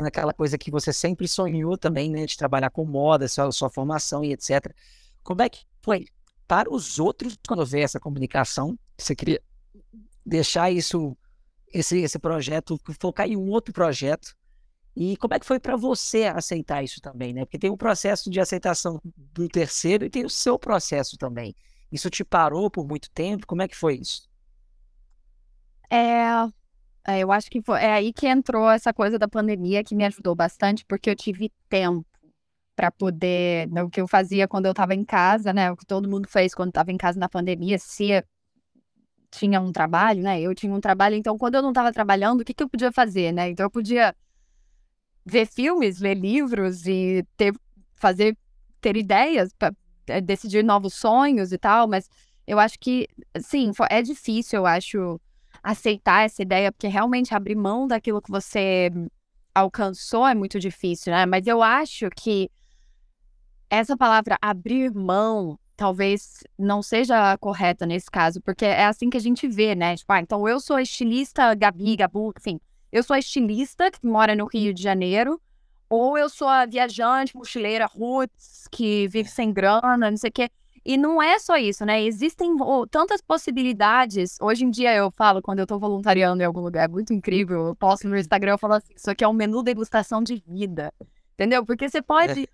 naquela 0.02 0.34
coisa 0.34 0.58
que 0.58 0.72
você 0.72 0.92
sempre 0.92 1.28
sonhou 1.28 1.78
também, 1.78 2.10
né, 2.10 2.26
de 2.26 2.36
trabalhar 2.36 2.72
com 2.72 2.84
moda, 2.84 3.28
sua, 3.28 3.52
sua 3.52 3.70
formação 3.70 4.24
e 4.24 4.34
etc. 4.34 4.74
Como 5.22 5.42
é 5.42 5.50
que 5.50 5.66
foi 5.82 6.08
para 6.48 6.74
os 6.74 6.98
outros 6.98 7.38
quando 7.48 7.66
vê 7.66 7.82
essa 7.82 8.00
comunicação? 8.00 8.78
Você 8.98 9.16
queria 9.16 9.42
deixar 10.26 10.72
isso 10.72 11.16
esse, 11.74 12.00
esse 12.00 12.20
projeto, 12.20 12.80
focar 13.00 13.28
em 13.28 13.38
um 13.38 13.50
outro 13.50 13.74
projeto. 13.74 14.36
E 14.96 15.16
como 15.18 15.34
é 15.34 15.40
que 15.40 15.46
foi 15.46 15.60
para 15.60 15.78
você 15.78 16.26
aceitar 16.26 16.84
isso 16.84 17.00
também, 17.00 17.34
né? 17.34 17.46
Porque 17.46 17.58
tem 17.58 17.70
um 17.70 17.78
processo 17.78 18.30
de 18.30 18.40
aceitação 18.40 19.00
do 19.16 19.48
terceiro 19.48 20.06
e 20.06 20.10
tem 20.10 20.26
o 20.26 20.30
seu 20.30 20.60
processo 20.60 21.18
também. 21.18 21.56
Isso 21.92 22.10
te 22.10 22.24
parou 22.24 22.70
por 22.70 22.86
muito 22.86 23.10
tempo? 23.12 23.48
Como 23.48 23.62
é 23.62 23.68
que 23.68 23.76
foi 23.76 23.96
isso? 23.96 24.30
É, 25.90 26.26
é 27.08 27.20
eu 27.20 27.32
acho 27.32 27.50
que 27.50 27.62
foi, 27.62 27.82
é 27.82 27.94
aí 27.94 28.12
que 28.14 28.28
entrou 28.28 28.70
essa 28.70 28.94
coisa 28.94 29.18
da 29.18 29.28
pandemia 29.28 29.84
que 29.84 29.96
me 29.96 30.06
ajudou 30.06 30.36
bastante, 30.36 30.86
porque 30.86 31.10
eu 31.10 31.16
tive 31.16 31.52
tempo 31.70 32.06
para 32.76 32.92
poder, 32.92 33.70
né, 33.70 33.84
o 33.84 33.90
que 33.90 34.02
eu 34.02 34.08
fazia 34.08 34.48
quando 34.48 34.66
eu 34.66 34.72
estava 34.72 34.96
em 34.96 35.04
casa, 35.04 35.54
né? 35.54 35.72
O 35.72 35.78
que 35.78 35.86
todo 35.86 36.10
mundo 36.10 36.28
fez 36.28 36.54
quando 36.54 36.70
estava 36.70 36.92
em 36.92 36.98
casa 36.98 37.20
na 37.20 37.30
pandemia, 37.30 37.78
se 37.78 38.24
tinha 39.32 39.60
um 39.62 39.72
trabalho, 39.72 40.22
né? 40.22 40.40
Eu 40.42 40.54
tinha 40.54 40.74
um 40.74 40.82
trabalho, 40.82 41.16
então 41.16 41.38
quando 41.38 41.56
eu 41.56 41.62
não 41.62 41.70
estava 41.70 41.92
trabalhando, 41.92 42.42
o 42.42 42.46
que, 42.46 42.54
que 42.54 42.64
eu 42.64 42.70
podia 42.70 42.92
fazer, 42.92 43.32
né? 43.32 43.50
Então 43.50 43.66
eu 43.66 43.72
podia 43.72 44.16
ver 45.26 45.48
filmes, 45.48 46.00
ler 46.00 46.16
livros 46.16 46.86
e 46.86 47.26
ter, 47.38 47.54
fazer, 47.96 48.38
ter 48.82 48.98
ideias 48.98 49.54
para 49.54 49.74
é, 50.08 50.20
decidir 50.20 50.64
novos 50.64 50.94
sonhos 50.94 51.52
e 51.52 51.58
tal, 51.58 51.88
mas 51.88 52.10
eu 52.46 52.60
acho 52.60 52.78
que, 52.80 53.08
sim, 53.40 53.72
é 53.90 54.02
difícil, 54.02 54.60
eu 54.60 54.66
acho, 54.66 55.20
aceitar 55.64 56.26
essa 56.26 56.42
ideia, 56.42 56.72
porque 56.72 56.88
realmente 56.88 57.34
abrir 57.34 57.56
mão 57.56 57.88
daquilo 57.88 58.22
que 58.22 58.32
você 58.32 58.92
alcançou 59.54 60.28
é 60.28 60.34
muito 60.34 60.60
difícil, 60.60 61.14
né? 61.14 61.26
Mas 61.26 61.46
eu 61.48 61.62
acho 61.62 62.10
que 62.10 62.50
essa 63.70 63.96
palavra 63.96 64.38
abrir 64.42 64.92
mão 64.94 65.58
talvez 65.76 66.44
não 66.58 66.82
seja 66.82 67.38
correta 67.38 67.86
nesse 67.86 68.10
caso, 68.10 68.42
porque 68.42 68.66
é 68.66 68.86
assim 68.86 69.10
que 69.10 69.18
a 69.18 69.22
gente 69.22 69.48
vê, 69.48 69.76
né? 69.76 69.96
Tipo, 69.96 70.14
ah, 70.14 70.20
então 70.20 70.48
eu 70.48 70.60
sou 70.60 70.80
estilista 70.80 71.54
Gabi, 71.56 71.96
Gabu, 71.96 72.34
enfim, 72.38 72.60
eu 72.92 73.04
sou 73.04 73.14
a 73.16 73.20
estilista 73.20 73.90
que 73.90 74.06
mora 74.06 74.36
no 74.36 74.46
Rio 74.46 74.74
de 74.74 74.84
Janeiro, 74.84 75.42
ou 75.90 76.18
eu 76.18 76.30
sou 76.30 76.48
a 76.48 76.66
viajante, 76.66 77.36
mochileira, 77.36 77.86
roots, 77.86 78.68
que 78.72 79.08
vive 79.08 79.30
sem 79.30 79.52
grana, 79.52 80.10
não 80.10 80.18
sei 80.18 80.30
o 80.30 80.34
quê. 80.34 80.50
E 80.84 80.98
não 80.98 81.22
é 81.22 81.38
só 81.38 81.58
isso, 81.58 81.86
né? 81.86 82.02
Existem 82.02 82.56
oh, 82.60 82.88
tantas 82.88 83.22
possibilidades. 83.22 84.38
Hoje 84.42 84.66
em 84.66 84.72
dia 84.72 84.96
eu 84.96 85.12
falo, 85.12 85.42
quando 85.42 85.60
eu 85.60 85.68
tô 85.68 85.78
voluntariando 85.78 86.42
em 86.42 86.46
algum 86.46 86.62
lugar, 86.62 86.86
é 86.86 86.88
muito 86.88 87.14
incrível. 87.14 87.68
Eu 87.68 87.76
posto 87.76 88.08
no 88.08 88.18
Instagram, 88.18 88.54
eu 88.54 88.58
falo 88.58 88.74
assim, 88.74 88.94
isso 88.96 89.10
aqui 89.10 89.24
é 89.24 89.28
um 89.28 89.34
menu 89.34 89.62
degustação 89.62 90.24
de 90.24 90.42
vida. 90.48 90.92
Entendeu? 91.34 91.66
Porque 91.66 91.88
você 91.88 92.02
pode... 92.02 92.48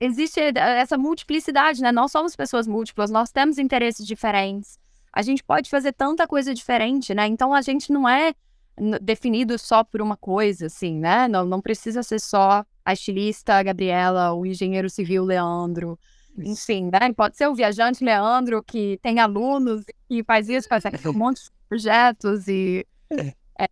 Existe 0.00 0.40
essa 0.56 0.96
multiplicidade, 0.96 1.82
né? 1.82 1.92
Nós 1.92 2.10
somos 2.10 2.34
pessoas 2.34 2.66
múltiplas, 2.66 3.10
nós 3.10 3.30
temos 3.30 3.58
interesses 3.58 4.06
diferentes. 4.06 4.78
A 5.12 5.20
gente 5.20 5.44
pode 5.44 5.68
fazer 5.68 5.92
tanta 5.92 6.26
coisa 6.26 6.54
diferente, 6.54 7.12
né? 7.14 7.26
Então 7.26 7.52
a 7.52 7.60
gente 7.60 7.92
não 7.92 8.08
é 8.08 8.32
definido 9.02 9.58
só 9.58 9.84
por 9.84 10.00
uma 10.00 10.16
coisa, 10.16 10.66
assim, 10.66 10.98
né? 10.98 11.28
Não, 11.28 11.44
não 11.44 11.60
precisa 11.60 12.02
ser 12.02 12.18
só 12.18 12.64
a 12.82 12.92
estilista 12.92 13.54
a 13.54 13.62
Gabriela, 13.62 14.32
o 14.32 14.46
engenheiro 14.46 14.88
civil 14.88 15.24
Leandro. 15.24 15.98
Enfim, 16.38 16.88
né? 16.90 17.12
Pode 17.12 17.36
ser 17.36 17.48
o 17.48 17.54
viajante 17.54 18.02
Leandro 18.02 18.62
que 18.62 18.98
tem 19.02 19.18
alunos 19.18 19.84
e 20.08 20.24
faz 20.24 20.48
isso, 20.48 20.66
faz 20.68 20.84
um 21.04 21.12
monte 21.12 21.44
de 21.44 21.50
projetos 21.68 22.48
e. 22.48 22.86
É. 23.58 23.64
É, 23.64 23.68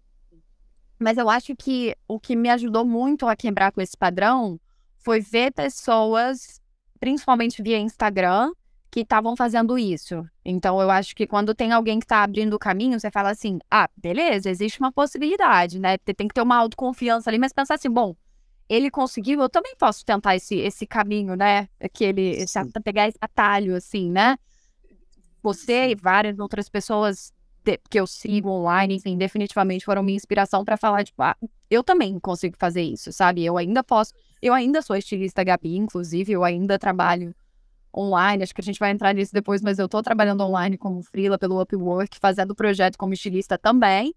Mas 0.99 1.17
eu 1.17 1.31
acho 1.31 1.55
que 1.55 1.95
o 2.09 2.19
que 2.19 2.35
me 2.35 2.51
ajudou 2.51 2.85
muito 2.85 3.25
a 3.29 3.37
quebrar 3.37 3.71
com 3.71 3.81
esse 3.81 3.97
padrão 3.97 4.61
foi 4.99 5.21
ver 5.21 5.53
pessoas, 5.53 6.61
principalmente 7.01 7.63
via 7.63 7.79
Instagram, 7.79 8.53
que 8.91 9.01
estavam 9.01 9.37
fazendo 9.37 9.79
isso. 9.79 10.25
Então, 10.45 10.81
eu 10.81 10.91
acho 10.91 11.15
que 11.15 11.27
quando 11.27 11.55
tem 11.55 11.73
alguém 11.73 11.99
que 11.99 12.05
está 12.05 12.23
abrindo 12.23 12.55
o 12.55 12.59
caminho, 12.59 12.99
você 12.99 13.11
fala 13.11 13.31
assim: 13.31 13.59
ah, 13.71 13.89
beleza, 13.97 14.51
existe 14.51 14.81
uma 14.81 14.93
possibilidade, 14.93 15.79
né? 15.79 15.99
Tem 15.99 16.29
que 16.29 16.35
ter 16.35 16.43
uma 16.43 16.57
autoconfiança 16.57 17.31
ali, 17.31 17.39
mas 17.39 17.53
pensar 17.53 17.75
assim: 17.75 17.91
bom, 17.91 18.17
ele 18.69 18.91
conseguiu, 18.91 19.41
eu 19.41 19.49
também 19.49 19.75
posso 19.77 20.05
tentar 20.05 20.37
esse, 20.37 20.57
esse 20.57 20.87
caminho, 20.87 21.35
né? 21.37 21.69
Aquele, 21.81 22.31
esse, 22.31 22.59
pegar 22.85 23.09
esse 23.09 23.19
atalho, 23.21 23.75
assim, 23.75 24.11
né? 24.11 24.37
Você 25.43 25.91
e 25.91 25.95
várias 25.95 26.39
outras 26.39 26.69
pessoas 26.69 27.33
que 27.91 28.01
eu 28.01 28.07
sigo 28.07 28.49
online, 28.51 28.97
enfim, 28.97 29.17
definitivamente 29.17 29.85
foram 29.85 30.03
minha 30.03 30.17
inspiração 30.17 30.65
para 30.65 30.77
falar, 30.77 31.05
tipo, 31.05 31.23
ah, 31.23 31.37
eu 31.71 31.85
também 31.85 32.19
consigo 32.19 32.57
fazer 32.59 32.83
isso, 32.83 33.13
sabe? 33.13 33.45
Eu 33.45 33.59
ainda 33.59 33.85
posso, 33.85 34.15
eu 34.41 34.55
ainda 34.55 34.83
sou 34.83 34.97
estilista 34.97 35.43
Gabi, 35.45 35.77
inclusive, 35.77 36.33
eu 36.33 36.45
ainda 36.45 36.79
trabalho 36.79 37.35
online, 37.97 38.43
acho 38.43 38.55
que 38.55 38.61
a 38.61 38.65
gente 38.65 38.79
vai 38.79 38.91
entrar 38.91 39.15
nisso 39.15 39.33
depois, 39.33 39.63
mas 39.63 39.79
eu 39.79 39.89
tô 39.89 40.03
trabalhando 40.03 40.43
online 40.43 40.77
como 40.77 41.03
freela 41.03 41.39
pelo 41.39 41.61
Upwork, 41.61 42.19
fazendo 42.21 42.55
projeto 42.55 42.97
como 42.97 43.13
estilista 43.13 43.59
também. 43.59 44.15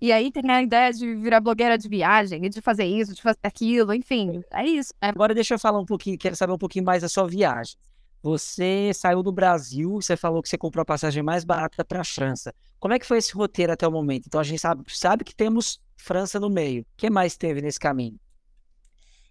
E 0.00 0.12
aí 0.12 0.30
tem 0.30 0.48
a 0.50 0.62
ideia 0.62 0.92
de 0.92 1.14
virar 1.16 1.40
blogueira 1.40 1.76
de 1.76 1.88
viagem, 1.88 2.48
de 2.48 2.60
fazer 2.60 2.84
isso, 2.84 3.14
de 3.14 3.22
fazer 3.22 3.38
aquilo, 3.42 3.92
enfim, 3.92 4.42
é 4.50 4.64
isso. 4.66 4.92
É... 5.00 5.08
Agora 5.08 5.34
deixa 5.34 5.54
eu 5.54 5.58
falar 5.58 5.80
um 5.80 5.86
pouquinho, 5.86 6.18
quero 6.18 6.36
saber 6.36 6.52
um 6.52 6.58
pouquinho 6.58 6.84
mais 6.84 7.02
da 7.02 7.08
sua 7.08 7.26
viagem. 7.26 7.76
Você 8.22 8.90
saiu 8.94 9.22
do 9.22 9.30
Brasil, 9.30 10.00
você 10.00 10.16
falou 10.16 10.42
que 10.42 10.48
você 10.48 10.56
comprou 10.56 10.80
a 10.80 10.86
passagem 10.86 11.22
mais 11.22 11.44
barata 11.44 11.84
para 11.84 12.00
a 12.00 12.04
França. 12.04 12.54
Como 12.80 12.94
é 12.94 12.98
que 12.98 13.06
foi 13.06 13.18
esse 13.18 13.34
roteiro 13.34 13.72
até 13.72 13.86
o 13.86 13.92
momento? 13.92 14.26
Então 14.26 14.40
a 14.40 14.44
gente 14.44 14.60
sabe, 14.60 14.82
sabe 14.88 15.24
que 15.24 15.34
temos 15.34 15.78
França 15.96 16.40
no 16.40 16.48
meio. 16.48 16.82
O 16.82 16.86
que 16.96 17.10
mais 17.10 17.36
teve 17.36 17.60
nesse 17.60 17.78
caminho? 17.78 18.18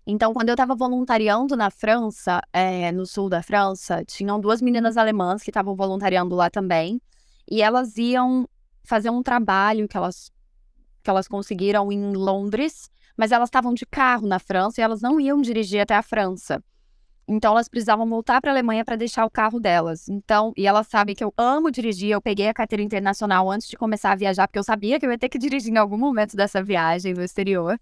Então, 0.05 0.33
quando 0.33 0.49
eu 0.49 0.53
estava 0.53 0.75
voluntariando 0.75 1.55
na 1.55 1.69
França, 1.69 2.41
é, 2.51 2.91
no 2.91 3.05
sul 3.05 3.29
da 3.29 3.41
França, 3.41 4.03
tinham 4.05 4.39
duas 4.39 4.61
meninas 4.61 4.97
alemãs 4.97 5.41
que 5.41 5.49
estavam 5.49 5.75
voluntariando 5.75 6.35
lá 6.35 6.49
também. 6.49 7.01
E 7.49 7.61
elas 7.61 7.97
iam 7.97 8.47
fazer 8.83 9.09
um 9.09 9.23
trabalho 9.23 9.87
que 9.87 9.95
elas 9.95 10.31
que 11.01 11.09
elas 11.09 11.27
conseguiram 11.27 11.91
em 11.91 12.13
Londres, 12.13 12.89
mas 13.17 13.33
elas 13.33 13.47
estavam 13.47 13.73
de 13.73 13.85
carro 13.85 14.25
na 14.25 14.39
França 14.39 14.79
e 14.79 14.83
elas 14.83 15.01
não 15.01 15.19
iam 15.19 15.41
dirigir 15.41 15.81
até 15.81 15.95
a 15.95 16.01
França. 16.01 16.63
Então 17.27 17.51
elas 17.51 17.67
precisavam 17.67 18.07
voltar 18.07 18.41
para 18.41 18.51
a 18.51 18.53
Alemanha 18.53 18.83
para 18.83 18.95
deixar 18.95 19.25
o 19.25 19.29
carro 19.29 19.59
delas. 19.59 20.07
Então, 20.09 20.53
e 20.57 20.65
elas 20.65 20.87
sabem 20.87 21.15
que 21.15 21.23
eu 21.23 21.33
amo 21.37 21.71
dirigir, 21.71 22.11
eu 22.11 22.21
peguei 22.21 22.47
a 22.47 22.53
carteira 22.53 22.81
internacional 22.81 23.49
antes 23.51 23.67
de 23.67 23.77
começar 23.77 24.11
a 24.11 24.15
viajar, 24.15 24.47
porque 24.47 24.59
eu 24.59 24.63
sabia 24.63 24.99
que 24.99 25.05
eu 25.05 25.11
ia 25.11 25.17
ter 25.17 25.29
que 25.29 25.37
dirigir 25.37 25.73
em 25.73 25.77
algum 25.77 25.97
momento 25.97 26.35
dessa 26.35 26.63
viagem 26.63 27.13
no 27.13 27.21
exterior. 27.21 27.79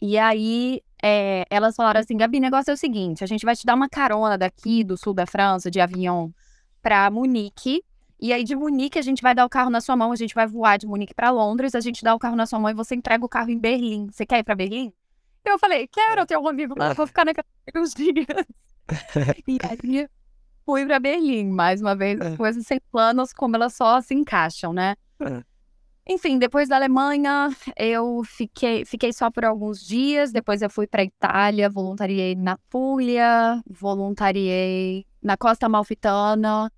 E 0.00 0.18
aí 0.18 0.80
é, 1.02 1.44
elas 1.50 1.76
falaram 1.76 2.00
assim: 2.00 2.16
Gabi, 2.16 2.38
o 2.38 2.40
negócio 2.40 2.70
é 2.70 2.74
o 2.74 2.76
seguinte: 2.76 3.22
a 3.22 3.26
gente 3.26 3.44
vai 3.44 3.54
te 3.54 3.64
dar 3.64 3.74
uma 3.74 3.88
carona 3.88 4.36
daqui 4.36 4.82
do 4.82 4.96
sul 4.96 5.14
da 5.14 5.26
França, 5.26 5.70
de 5.70 5.80
avião, 5.80 6.32
para 6.82 7.10
Munique. 7.10 7.82
E 8.20 8.32
aí, 8.32 8.42
de 8.42 8.56
Munique, 8.56 8.98
a 8.98 9.02
gente 9.02 9.22
vai 9.22 9.32
dar 9.32 9.46
o 9.46 9.48
carro 9.48 9.70
na 9.70 9.80
sua 9.80 9.96
mão, 9.96 10.10
a 10.10 10.16
gente 10.16 10.34
vai 10.34 10.44
voar 10.44 10.76
de 10.76 10.86
Munique 10.86 11.14
para 11.14 11.30
Londres, 11.30 11.76
a 11.76 11.80
gente 11.80 12.02
dá 12.02 12.14
o 12.14 12.18
carro 12.18 12.34
na 12.34 12.46
sua 12.46 12.58
mão 12.58 12.68
e 12.68 12.74
você 12.74 12.96
entrega 12.96 13.24
o 13.24 13.28
carro 13.28 13.50
em 13.50 13.58
Berlim. 13.58 14.08
Você 14.10 14.26
quer 14.26 14.40
ir 14.40 14.42
para 14.42 14.56
Berlim? 14.56 14.92
Eu 15.44 15.56
falei, 15.58 15.86
quero, 15.86 16.26
tenho 16.26 16.40
um 16.40 16.48
amigo, 16.48 16.74
eu 16.76 16.94
vou 16.96 17.06
ficar 17.06 17.24
na 17.24 17.32
casa 17.32 17.46
uns 17.76 17.94
dias. 17.94 18.26
e 19.46 19.58
aí, 19.62 20.08
fui 20.66 20.84
para 20.84 20.98
Berlim, 20.98 21.48
mais 21.50 21.80
uma 21.80 21.94
vez, 21.94 22.18
é. 22.20 22.36
coisas 22.36 22.66
sem 22.66 22.80
planos, 22.90 23.32
como 23.32 23.54
elas 23.54 23.74
só 23.74 24.00
se 24.00 24.14
encaixam, 24.14 24.72
né? 24.72 24.96
Enfim, 26.10 26.38
depois 26.38 26.68
da 26.70 26.76
Alemanha, 26.76 27.50
eu 27.76 28.22
fiquei, 28.24 28.82
fiquei 28.86 29.12
só 29.12 29.30
por 29.30 29.44
alguns 29.44 29.86
dias, 29.86 30.32
depois 30.32 30.62
eu 30.62 30.70
fui 30.70 30.86
para 30.86 31.04
Itália, 31.04 31.68
voluntariei 31.68 32.34
na 32.34 32.56
Puglia, 32.70 33.62
voluntariei 33.68 35.04
na 35.22 35.36
Costa 35.36 35.66
Amalfitana, 35.66 36.72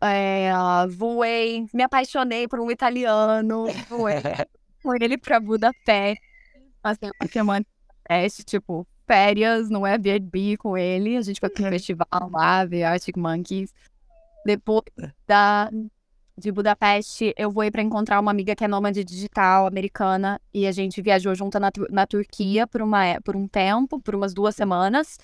é, 0.00 0.52
voei, 0.88 1.66
me 1.74 1.82
apaixonei 1.82 2.46
por 2.46 2.60
um 2.60 2.70
italiano, 2.70 3.66
voei 3.88 4.22
com 4.84 4.94
ele 4.94 5.18
para 5.18 5.40
Budapeste, 5.40 6.22
passei 6.80 7.10
uma 7.20 7.28
semana 7.28 7.66
em 7.66 7.88
Budapeste, 8.08 8.44
tipo, 8.44 8.86
férias 9.04 9.68
no 9.68 9.84
Airbnb 9.84 10.58
com 10.58 10.78
ele, 10.78 11.16
a 11.16 11.22
gente 11.22 11.40
foi 11.40 11.48
pro 11.48 11.64
festival 11.64 12.30
lá, 12.30 12.64
ver 12.64 12.84
Arctic 12.84 13.16
Monkeys. 13.16 13.74
Depois 14.46 14.84
da, 15.26 15.68
de 16.38 16.52
Budapeste, 16.52 17.34
eu 17.36 17.50
voei 17.50 17.70
para 17.70 17.82
encontrar 17.82 18.20
uma 18.20 18.30
amiga 18.30 18.54
que 18.54 18.64
é 18.64 18.68
nômade 18.68 19.02
digital 19.02 19.66
americana 19.66 20.40
e 20.54 20.66
a 20.66 20.72
gente 20.72 21.02
viajou 21.02 21.34
junto 21.34 21.58
na, 21.58 21.70
na 21.90 22.06
Turquia 22.06 22.66
por, 22.66 22.80
uma, 22.80 23.20
por 23.24 23.34
um 23.34 23.48
tempo, 23.48 24.00
por 24.00 24.14
umas 24.14 24.32
duas 24.32 24.54
semanas. 24.54 25.18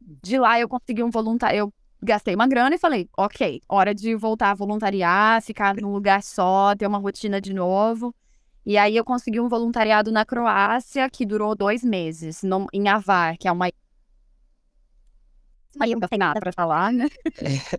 De 0.00 0.38
lá 0.38 0.58
eu 0.58 0.68
consegui 0.68 1.04
um 1.04 1.10
voluntário, 1.10 1.56
eu 1.56 1.72
gastei 2.02 2.34
uma 2.34 2.48
grana 2.48 2.74
e 2.74 2.78
falei, 2.78 3.08
ok, 3.16 3.60
hora 3.68 3.94
de 3.94 4.16
voltar 4.16 4.50
a 4.50 4.54
voluntariar, 4.54 5.40
ficar 5.40 5.76
num 5.76 5.92
lugar 5.92 6.20
só, 6.22 6.74
ter 6.74 6.86
uma 6.86 6.98
rotina 6.98 7.40
de 7.40 7.54
novo. 7.54 8.12
E 8.66 8.76
aí 8.76 8.96
eu 8.96 9.04
consegui 9.04 9.40
um 9.40 9.48
voluntariado 9.48 10.10
na 10.10 10.24
Croácia 10.24 11.08
que 11.08 11.24
durou 11.24 11.54
dois 11.54 11.84
meses, 11.84 12.42
no, 12.42 12.66
em 12.72 12.88
Avar, 12.88 13.38
que 13.38 13.46
é 13.46 13.52
uma. 13.52 13.70
Aí 15.78 15.92
eu 15.92 16.00
não 16.00 16.08
tem 16.08 16.18
nada 16.18 16.40
para 16.40 16.52
falar, 16.52 16.92
né? 16.92 17.06
É, 17.38 17.78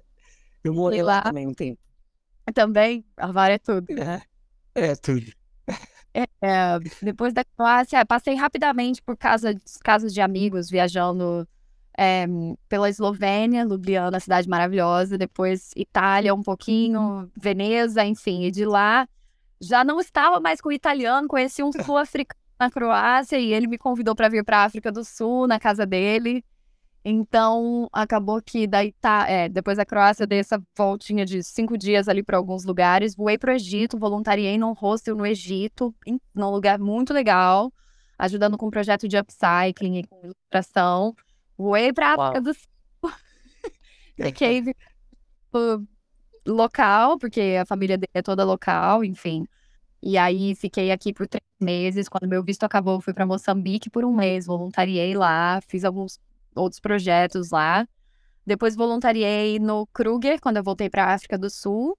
eu 0.63 0.73
morei 0.73 1.03
lá, 1.03 1.15
lá 1.15 1.21
também 1.23 1.45
um 1.45 1.53
tempo. 1.53 1.90
Também, 2.53 3.05
Avar 3.15 3.51
é 3.51 3.57
tudo. 3.57 3.87
É, 3.91 4.21
é 4.75 4.95
tudo. 4.95 5.31
É, 6.13 6.27
é, 6.41 6.79
depois 7.01 7.33
da 7.33 7.43
Croácia, 7.43 8.05
passei 8.05 8.35
rapidamente 8.35 9.01
por 9.01 9.15
casa, 9.15 9.55
casas 9.81 10.13
de 10.13 10.19
amigos, 10.19 10.69
viajando 10.69 11.47
é, 11.97 12.25
pela 12.67 12.89
Eslovênia, 12.89 13.63
Ljubljana, 13.63 14.19
cidade 14.19 14.49
maravilhosa, 14.49 15.17
depois 15.17 15.71
Itália 15.75 16.33
um 16.33 16.43
pouquinho, 16.43 17.31
Veneza, 17.35 18.03
enfim, 18.03 18.43
e 18.43 18.51
de 18.51 18.65
lá 18.65 19.07
já 19.61 19.83
não 19.83 19.99
estava 19.99 20.39
mais 20.39 20.59
com 20.59 20.69
o 20.69 20.73
italiano, 20.73 21.27
conheci 21.27 21.63
um 21.63 21.71
sul-africano 21.71 22.41
na 22.59 22.69
Croácia 22.69 23.37
e 23.37 23.53
ele 23.53 23.67
me 23.67 23.77
convidou 23.77 24.15
para 24.15 24.27
vir 24.27 24.43
para 24.43 24.59
a 24.59 24.63
África 24.65 24.91
do 24.91 25.05
Sul, 25.05 25.47
na 25.47 25.59
casa 25.59 25.85
dele. 25.85 26.43
Então, 27.03 27.89
acabou 27.91 28.39
que 28.41 28.67
daí 28.67 28.91
tá, 28.93 29.27
é, 29.27 29.49
depois 29.49 29.77
da 29.77 29.85
Croácia, 29.85 30.23
eu 30.23 30.27
dei 30.27 30.39
essa 30.39 30.61
voltinha 30.77 31.25
de 31.25 31.41
cinco 31.41 31.75
dias 31.75 32.07
ali 32.07 32.21
para 32.21 32.37
alguns 32.37 32.63
lugares. 32.63 33.15
Voei 33.15 33.37
para 33.37 33.51
o 33.51 33.55
Egito, 33.55 33.97
voluntariei 33.97 34.57
num 34.57 34.73
hostel 34.73 35.15
no 35.15 35.25
Egito, 35.25 35.95
em, 36.05 36.21
num 36.33 36.51
lugar 36.51 36.77
muito 36.77 37.11
legal, 37.11 37.73
ajudando 38.19 38.55
com 38.57 38.67
um 38.67 38.71
projeto 38.71 39.07
de 39.07 39.17
upcycling 39.17 39.97
e 39.99 40.03
com 40.05 40.21
ilustração. 40.23 41.15
Voei 41.57 41.91
pra 41.91 42.13
África 42.13 42.39
do 42.39 42.53
Sul. 42.53 42.69
Fiquei 44.15 44.63
local, 46.45 47.17
porque 47.17 47.57
a 47.59 47.65
família 47.65 47.97
dele 47.97 48.11
é 48.13 48.21
toda 48.21 48.43
local, 48.43 49.03
enfim. 49.03 49.47
E 50.03 50.17
aí 50.17 50.55
fiquei 50.55 50.91
aqui 50.91 51.13
por 51.13 51.27
três 51.27 51.43
meses. 51.59 52.07
Quando 52.07 52.27
meu 52.27 52.43
visto 52.43 52.63
acabou, 52.63 53.01
fui 53.01 53.13
para 53.13 53.25
Moçambique 53.25 53.89
por 53.89 54.05
um 54.05 54.13
mês, 54.13 54.45
voluntariei 54.45 55.15
lá, 55.15 55.59
fiz 55.67 55.83
alguns 55.83 56.19
outros 56.55 56.79
projetos 56.79 57.51
lá. 57.51 57.87
Depois 58.45 58.75
voluntariei 58.75 59.59
no 59.59 59.87
Kruger, 59.87 60.39
quando 60.41 60.57
eu 60.57 60.63
voltei 60.63 60.89
para 60.89 61.13
África 61.13 61.37
do 61.37 61.49
Sul. 61.49 61.97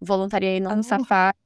Voluntariei 0.00 0.60
no 0.60 0.70
ah. 0.70 0.82
Safari, 0.82 1.36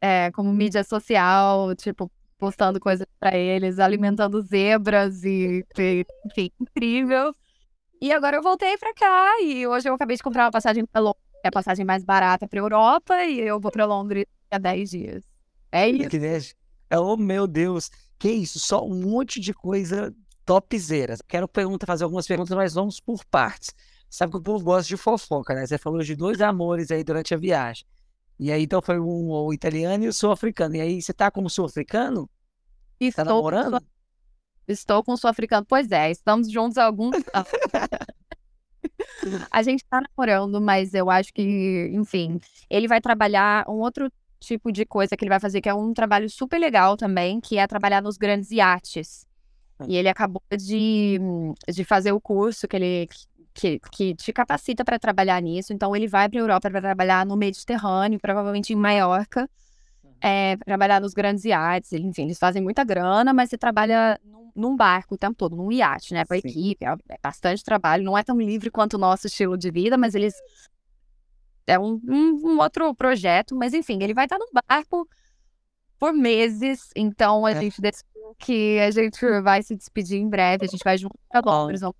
é, 0.00 0.30
como 0.32 0.52
mídia 0.52 0.84
social, 0.84 1.74
tipo, 1.76 2.10
postando 2.36 2.80
coisas 2.80 3.06
para 3.18 3.36
eles, 3.36 3.78
alimentando 3.78 4.40
zebras 4.42 5.22
e, 5.24 5.64
enfim, 6.26 6.50
incrível. 6.60 7.34
E 8.00 8.12
agora 8.12 8.38
eu 8.38 8.42
voltei 8.42 8.76
para 8.78 8.94
cá 8.94 9.40
e 9.42 9.66
hoje 9.66 9.88
eu 9.88 9.94
acabei 9.94 10.16
de 10.16 10.22
comprar 10.22 10.44
uma 10.44 10.50
passagem 10.50 10.86
para 10.86 11.02
Londres, 11.02 11.22
é 11.44 11.48
a 11.48 11.52
passagem 11.52 11.84
mais 11.84 12.02
barata 12.02 12.48
para 12.48 12.58
Europa 12.58 13.24
e 13.24 13.40
eu 13.40 13.60
vou 13.60 13.70
para 13.70 13.84
Londres 13.84 14.24
há 14.50 14.58
10 14.58 14.90
dias. 14.90 15.22
É 15.70 15.88
isso. 15.88 16.16
É, 16.88 16.98
oh 16.98 17.16
meu 17.16 17.46
Deus, 17.46 17.90
que 18.18 18.30
isso? 18.30 18.58
Só 18.58 18.84
um 18.84 19.02
monte 19.02 19.38
de 19.38 19.52
coisa 19.52 20.14
topzera. 20.50 21.14
Quero 21.28 21.46
pergunta, 21.46 21.86
fazer 21.86 22.02
algumas 22.02 22.26
perguntas, 22.26 22.56
mas 22.56 22.74
vamos 22.74 22.98
por 22.98 23.24
partes. 23.26 23.72
Sabe 24.08 24.32
que 24.32 24.38
o 24.38 24.42
povo 24.42 24.64
gosta 24.64 24.88
de 24.88 24.96
fofoca, 24.96 25.54
né? 25.54 25.64
Você 25.64 25.78
falou 25.78 26.02
de 26.02 26.16
dois 26.16 26.40
amores 26.40 26.90
aí 26.90 27.04
durante 27.04 27.32
a 27.32 27.36
viagem. 27.36 27.86
E 28.36 28.50
aí, 28.50 28.64
então, 28.64 28.82
foi 28.82 28.98
um, 28.98 29.30
o 29.30 29.52
italiano 29.52 30.02
e 30.02 30.08
o 30.08 30.12
sul-africano. 30.12 30.74
E 30.74 30.80
aí, 30.80 31.00
você 31.00 31.12
tá 31.12 31.30
como 31.30 31.48
sul-africano? 31.48 32.28
Estou 32.98 33.24
tá 33.24 33.30
namorando? 33.30 33.80
Com 33.80 33.86
Estou 34.66 35.04
com 35.04 35.12
o 35.12 35.16
sul-africano. 35.16 35.64
Pois 35.68 35.92
é, 35.92 36.10
estamos 36.10 36.50
juntos 36.50 36.78
há 36.78 36.84
algum 36.84 37.12
A 39.52 39.62
gente 39.62 39.84
tá 39.84 40.00
namorando, 40.00 40.60
mas 40.60 40.94
eu 40.94 41.08
acho 41.08 41.32
que, 41.32 41.92
enfim, 41.92 42.40
ele 42.68 42.88
vai 42.88 43.00
trabalhar 43.00 43.64
um 43.68 43.74
outro 43.74 44.10
tipo 44.40 44.72
de 44.72 44.84
coisa 44.84 45.16
que 45.16 45.22
ele 45.22 45.28
vai 45.28 45.38
fazer, 45.38 45.60
que 45.60 45.68
é 45.68 45.74
um 45.74 45.94
trabalho 45.94 46.28
super 46.28 46.58
legal 46.58 46.96
também, 46.96 47.40
que 47.40 47.56
é 47.56 47.68
trabalhar 47.68 48.02
nos 48.02 48.16
grandes 48.16 48.50
iates. 48.50 49.29
E 49.88 49.96
ele 49.96 50.08
acabou 50.08 50.42
de, 50.56 51.18
de 51.68 51.84
fazer 51.84 52.12
o 52.12 52.20
curso 52.20 52.66
que 52.68 52.76
ele 52.76 53.08
que, 53.52 53.80
que 53.92 54.14
te 54.14 54.32
capacita 54.32 54.84
para 54.84 54.98
trabalhar 54.98 55.40
nisso. 55.42 55.72
Então, 55.72 55.94
ele 55.94 56.06
vai 56.06 56.28
para 56.28 56.38
a 56.38 56.42
Europa 56.42 56.70
para 56.70 56.80
trabalhar 56.80 57.26
no 57.26 57.36
Mediterrâneo, 57.36 58.18
provavelmente 58.20 58.72
em 58.72 58.76
Maiorca. 58.76 59.48
é, 60.20 60.56
trabalhar 60.58 61.00
nos 61.00 61.14
grandes 61.14 61.44
iates, 61.44 61.92
enfim, 61.92 62.24
eles 62.24 62.38
fazem 62.38 62.62
muita 62.62 62.84
grana, 62.84 63.32
mas 63.32 63.48
você 63.48 63.56
trabalha 63.56 64.20
num, 64.22 64.52
num 64.54 64.76
barco 64.76 65.14
o 65.14 65.18
tempo 65.18 65.34
todo, 65.34 65.56
num 65.56 65.72
iate, 65.72 66.12
né, 66.12 66.24
com 66.24 66.34
a 66.34 66.40
Sim. 66.40 66.48
equipe, 66.48 66.84
é, 66.84 66.94
é 67.08 67.18
bastante 67.22 67.64
trabalho, 67.64 68.04
não 68.04 68.16
é 68.16 68.22
tão 68.22 68.38
livre 68.38 68.70
quanto 68.70 68.94
o 68.94 68.98
nosso 68.98 69.26
estilo 69.26 69.56
de 69.56 69.70
vida, 69.70 69.96
mas 69.96 70.14
eles 70.14 70.34
é 71.66 71.78
um, 71.78 72.00
um, 72.06 72.50
um 72.50 72.60
outro 72.60 72.94
projeto, 72.94 73.56
mas 73.56 73.72
enfim, 73.72 74.02
ele 74.02 74.12
vai 74.12 74.26
estar 74.26 74.38
no 74.38 74.46
barco 74.68 75.08
por 76.00 76.12
meses, 76.14 76.88
então 76.96 77.44
a 77.46 77.50
É. 77.52 77.60
gente 77.60 77.80
decidiu 77.80 78.34
que 78.38 78.78
a 78.80 78.90
gente 78.90 79.40
vai 79.42 79.62
se 79.62 79.76
despedir 79.76 80.18
em 80.18 80.28
breve, 80.28 80.64
a 80.64 80.68
gente 80.68 80.82
vai 80.82 80.96
junto 80.98 81.14
para 81.28 81.42
Londres, 81.44 81.80
vamos 81.82 81.96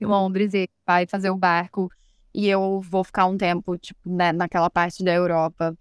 em 0.00 0.04
Londres 0.06 0.52
e 0.54 0.68
vai 0.86 1.06
fazer 1.06 1.30
o 1.30 1.36
barco 1.36 1.88
e 2.34 2.46
eu 2.48 2.80
vou 2.82 3.02
ficar 3.02 3.26
um 3.26 3.36
tempo, 3.38 3.76
tipo, 3.78 4.00
né, 4.04 4.32
naquela 4.32 4.68
parte 4.68 5.02
da 5.02 5.12
Europa. 5.12 5.76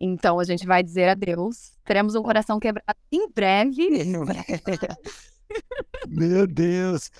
Então 0.00 0.38
a 0.40 0.44
gente 0.44 0.66
vai 0.66 0.82
dizer 0.82 1.08
adeus. 1.08 1.72
Teremos 1.84 2.14
um 2.14 2.22
coração 2.22 2.58
quebrado 2.58 2.98
em 3.10 3.30
breve. 3.30 3.88
Meu 6.08 6.46
Deus! 6.46 7.10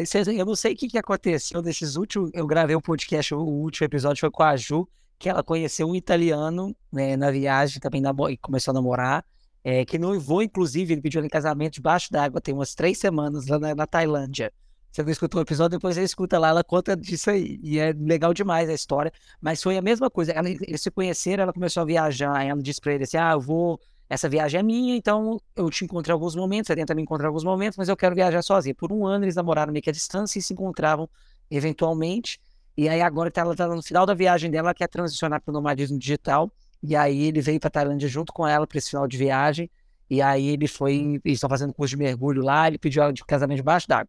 Esse- 0.00 0.36
eu 0.38 0.44
não 0.46 0.56
sei 0.56 0.72
o 0.72 0.76
que, 0.76 0.88
que 0.88 0.98
aconteceu 0.98 1.62
nesses 1.62 1.96
últimos. 1.96 2.30
Eu 2.34 2.46
gravei 2.46 2.74
um 2.74 2.80
podcast, 2.80 3.34
o 3.34 3.40
último 3.40 3.84
episódio 3.84 4.20
foi 4.20 4.30
com 4.30 4.42
a 4.42 4.56
Ju, 4.56 4.88
que 5.24 5.28
ela 5.30 5.42
conheceu 5.42 5.88
um 5.88 5.94
italiano 5.94 6.76
né, 6.92 7.16
na 7.16 7.30
viagem, 7.30 7.80
também 7.80 8.02
e 8.30 8.36
começou 8.36 8.72
a 8.72 8.74
namorar, 8.74 9.24
é, 9.64 9.82
que 9.82 9.98
noivou, 9.98 10.42
inclusive, 10.42 10.92
ele 10.92 11.00
pediu 11.00 11.20
ela 11.20 11.26
em 11.26 11.30
casamento 11.30 11.76
debaixo 11.76 12.12
d'água, 12.12 12.42
tem 12.42 12.52
umas 12.52 12.74
três 12.74 12.98
semanas 12.98 13.46
lá 13.46 13.58
na, 13.58 13.74
na 13.74 13.86
Tailândia. 13.86 14.52
Você 14.92 15.02
não 15.02 15.10
escutou 15.10 15.40
o 15.40 15.42
episódio, 15.42 15.78
depois 15.78 15.94
você 15.94 16.02
escuta 16.02 16.38
lá, 16.38 16.50
ela 16.50 16.62
conta 16.62 16.94
disso 16.94 17.30
aí. 17.30 17.58
E 17.62 17.78
é 17.78 17.94
legal 17.94 18.34
demais 18.34 18.68
a 18.68 18.74
história. 18.74 19.10
Mas 19.40 19.62
foi 19.62 19.78
a 19.78 19.82
mesma 19.82 20.10
coisa. 20.10 20.30
ela- 20.32 20.48
eles 20.50 20.82
se 20.82 20.90
conheceram, 20.90 21.44
ela 21.44 21.54
começou 21.54 21.80
a 21.82 21.86
viajar. 21.86 22.44
Ela 22.46 22.60
disse 22.62 22.80
pra 22.80 22.92
ele 22.92 23.04
assim: 23.04 23.16
Ah, 23.16 23.32
eu 23.32 23.40
vou. 23.40 23.80
Essa 24.08 24.28
viagem 24.28 24.60
é 24.60 24.62
minha, 24.62 24.94
então 24.94 25.40
eu 25.56 25.70
te 25.70 25.84
encontro 25.84 26.12
em 26.12 26.12
alguns 26.12 26.36
momentos, 26.36 26.66
você 26.68 26.76
tenta 26.76 26.94
me 26.94 27.00
encontrar 27.02 27.24
em 27.26 27.28
alguns 27.28 27.42
momentos, 27.44 27.78
mas 27.78 27.88
eu 27.88 27.96
quero 27.96 28.14
viajar 28.14 28.42
sozinha. 28.42 28.74
Por 28.74 28.92
um 28.92 29.06
ano 29.06 29.24
eles 29.24 29.34
namoraram 29.34 29.72
meio 29.72 29.82
que 29.82 29.88
à 29.90 29.92
distância 29.92 30.38
e 30.38 30.42
se 30.42 30.52
encontravam 30.52 31.08
eventualmente. 31.50 32.38
E 32.76 32.88
aí 32.88 33.00
agora 33.00 33.30
tá- 33.30 33.42
ela 33.42 33.54
tá 33.54 33.68
no 33.68 33.82
final 33.82 34.04
da 34.06 34.14
viagem 34.14 34.50
dela, 34.50 34.68
ela 34.68 34.74
quer 34.74 34.88
transicionar 34.88 35.40
para 35.40 35.50
o 35.50 35.54
nomadismo 35.54 35.98
digital. 35.98 36.50
E 36.82 36.94
aí 36.96 37.22
ele 37.24 37.40
veio 37.40 37.60
para 37.60 37.70
Tailândia 37.70 38.08
junto 38.08 38.32
com 38.32 38.46
ela 38.46 38.66
para 38.66 38.78
esse 38.78 38.90
final 38.90 39.06
de 39.06 39.16
viagem. 39.16 39.70
E 40.10 40.20
aí 40.20 40.48
ele 40.48 40.66
foi, 40.68 41.20
eles 41.24 41.36
estão 41.36 41.48
fazendo 41.48 41.72
curso 41.72 41.96
de 41.96 42.02
mergulho 42.02 42.42
lá, 42.42 42.68
ele 42.68 42.78
pediu 42.78 43.02
ela 43.02 43.12
de 43.12 43.24
casamento 43.24 43.56
debaixo 43.58 43.88
d'água. 43.88 44.08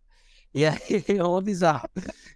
E 0.54 0.66
aí 0.66 0.80
é 1.18 1.24
um 1.24 1.42
bizarro. 1.42 1.90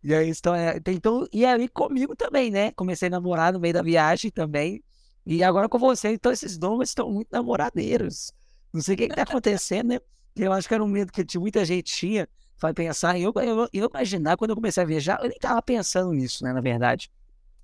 E 0.04 0.14
aí 0.14 0.30
então, 0.30 0.56
é, 0.56 0.80
então, 0.88 1.28
e 1.32 1.46
aí 1.46 1.68
comigo 1.70 2.16
também, 2.16 2.52
né? 2.52 2.72
Comecei 2.74 3.08
a 3.08 3.12
namorar 3.12 3.54
no 3.54 3.60
meio 3.60 3.74
da 3.74 3.82
viagem 3.82 4.32
também. 4.32 4.84
E 5.26 5.44
agora 5.44 5.70
com 5.70 5.78
você, 5.80 6.10
então 6.14 6.32
esses 6.32 6.58
nomes 6.58 6.90
estão 6.90 7.10
muito 7.12 7.30
namoradeiros. 7.32 8.32
Não 8.74 8.82
sei 8.82 8.96
o 8.96 8.98
que 8.98 9.04
está 9.06 9.24
acontecendo, 9.24 9.88
né? 9.90 10.00
Eu 10.36 10.52
acho 10.54 10.68
que 10.68 10.74
era 10.74 10.84
um 10.84 10.88
medo 10.88 11.12
que 11.12 11.38
muita 11.40 11.66
gente 11.66 11.94
tinha. 11.94 12.28
Vai 12.62 12.74
pensar, 12.74 13.20
eu, 13.20 13.32
eu, 13.36 13.70
eu 13.72 13.90
imaginar 13.90 14.38
quando 14.38 14.52
eu 14.52 14.56
comecei 14.56 14.84
a 14.84 14.86
viajar, 14.86 15.20
eu 15.22 15.30
nem 15.30 15.36
estava 15.36 15.62
pensando 15.62 16.12
nisso, 16.12 16.44
né? 16.44 16.54
Na 16.54 16.62
verdade. 16.62 17.10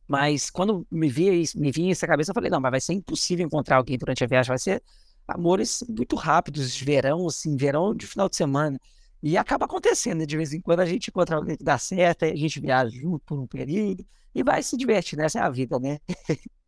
Mas 0.07 0.49
quando 0.49 0.85
me 0.91 1.09
via 1.09 1.33
isso, 1.33 1.59
me 1.59 1.71
vinha 1.71 1.91
essa 1.91 2.07
cabeça, 2.07 2.31
eu 2.31 2.35
falei, 2.35 2.49
não, 2.49 2.59
mas 2.61 2.71
vai 2.71 2.81
ser 2.81 2.93
impossível 2.93 3.45
encontrar 3.45 3.77
alguém 3.77 3.97
durante 3.97 4.23
a 4.23 4.27
viagem, 4.27 4.49
vai 4.49 4.59
ser 4.59 4.83
amores 5.27 5.83
muito 5.89 6.15
rápidos, 6.15 6.77
verão, 6.77 7.27
assim, 7.27 7.57
verão 7.57 7.95
de 7.95 8.05
final 8.07 8.29
de 8.29 8.35
semana. 8.35 8.79
E 9.23 9.37
acaba 9.37 9.65
acontecendo, 9.65 10.19
né? 10.19 10.25
De 10.25 10.37
vez 10.37 10.53
em 10.53 10.61
quando 10.61 10.81
a 10.81 10.85
gente 10.85 11.09
encontra 11.09 11.37
alguém 11.37 11.57
que 11.57 11.63
dá 11.63 11.77
certo, 11.77 12.25
a 12.25 12.35
gente 12.35 12.59
viaja 12.59 12.91
junto 12.91 13.19
por 13.25 13.39
um 13.39 13.47
período 13.47 14.05
e 14.33 14.43
vai 14.43 14.61
se 14.61 14.77
divertir, 14.77 15.17
né? 15.17 15.25
Essa 15.25 15.39
é 15.39 15.41
a 15.41 15.49
vida, 15.49 15.79
né? 15.79 15.99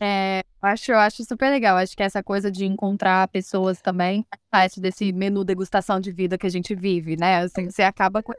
É, 0.00 0.40
eu 0.62 0.68
acho, 0.68 0.92
eu 0.92 0.98
acho 0.98 1.24
super 1.24 1.50
legal. 1.50 1.76
Acho 1.76 1.96
que 1.96 2.02
essa 2.02 2.22
coisa 2.22 2.50
de 2.50 2.64
encontrar 2.64 3.26
pessoas 3.28 3.80
também 3.80 4.24
faz 4.30 4.42
parte 4.50 4.80
desse 4.80 5.12
menu 5.12 5.44
degustação 5.44 6.00
de 6.00 6.12
vida 6.12 6.38
que 6.38 6.46
a 6.46 6.50
gente 6.50 6.74
vive, 6.74 7.16
né? 7.16 7.38
Assim, 7.38 7.70
você 7.70 7.82
acaba 7.82 8.22
com. 8.22 8.32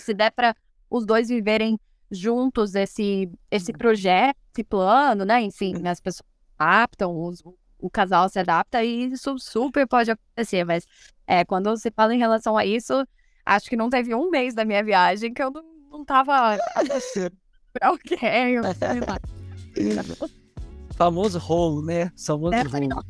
Se 0.00 0.12
der 0.14 0.30
para 0.32 0.54
os 0.90 1.06
dois 1.06 1.28
viverem 1.28 1.78
juntos 2.10 2.74
esse, 2.74 3.30
esse 3.50 3.72
projeto, 3.72 4.36
esse 4.54 4.64
plano, 4.64 5.24
né? 5.24 5.40
Enfim, 5.42 5.86
as 5.86 6.00
pessoas 6.00 6.26
se 6.26 6.54
adaptam, 6.58 7.14
os- 7.22 7.42
o 7.78 7.88
casal 7.90 8.28
se 8.28 8.38
adapta 8.38 8.82
e 8.82 9.12
isso 9.12 9.38
super 9.38 9.86
pode 9.86 10.10
acontecer. 10.10 10.64
Mas 10.64 10.84
é, 11.26 11.44
quando 11.44 11.76
se 11.76 11.90
fala 11.90 12.14
em 12.14 12.18
relação 12.18 12.56
a 12.56 12.64
isso, 12.66 13.06
acho 13.46 13.68
que 13.68 13.76
não 13.76 13.88
teve 13.88 14.14
um 14.14 14.30
mês 14.30 14.54
da 14.54 14.64
minha 14.64 14.82
viagem 14.82 15.32
que 15.32 15.42
eu 15.42 15.50
não, 15.50 15.62
não 15.90 16.04
tava 16.04 16.56
pra 17.72 17.88
alguém. 17.88 18.54
eu 18.54 18.64
sei 18.74 19.00
lá. 19.00 19.18
Famoso 20.96 21.38
rolo, 21.38 21.82
né? 21.82 22.12
Famoso 22.16 22.54
É, 22.54 22.62
rolo. 22.62 23.04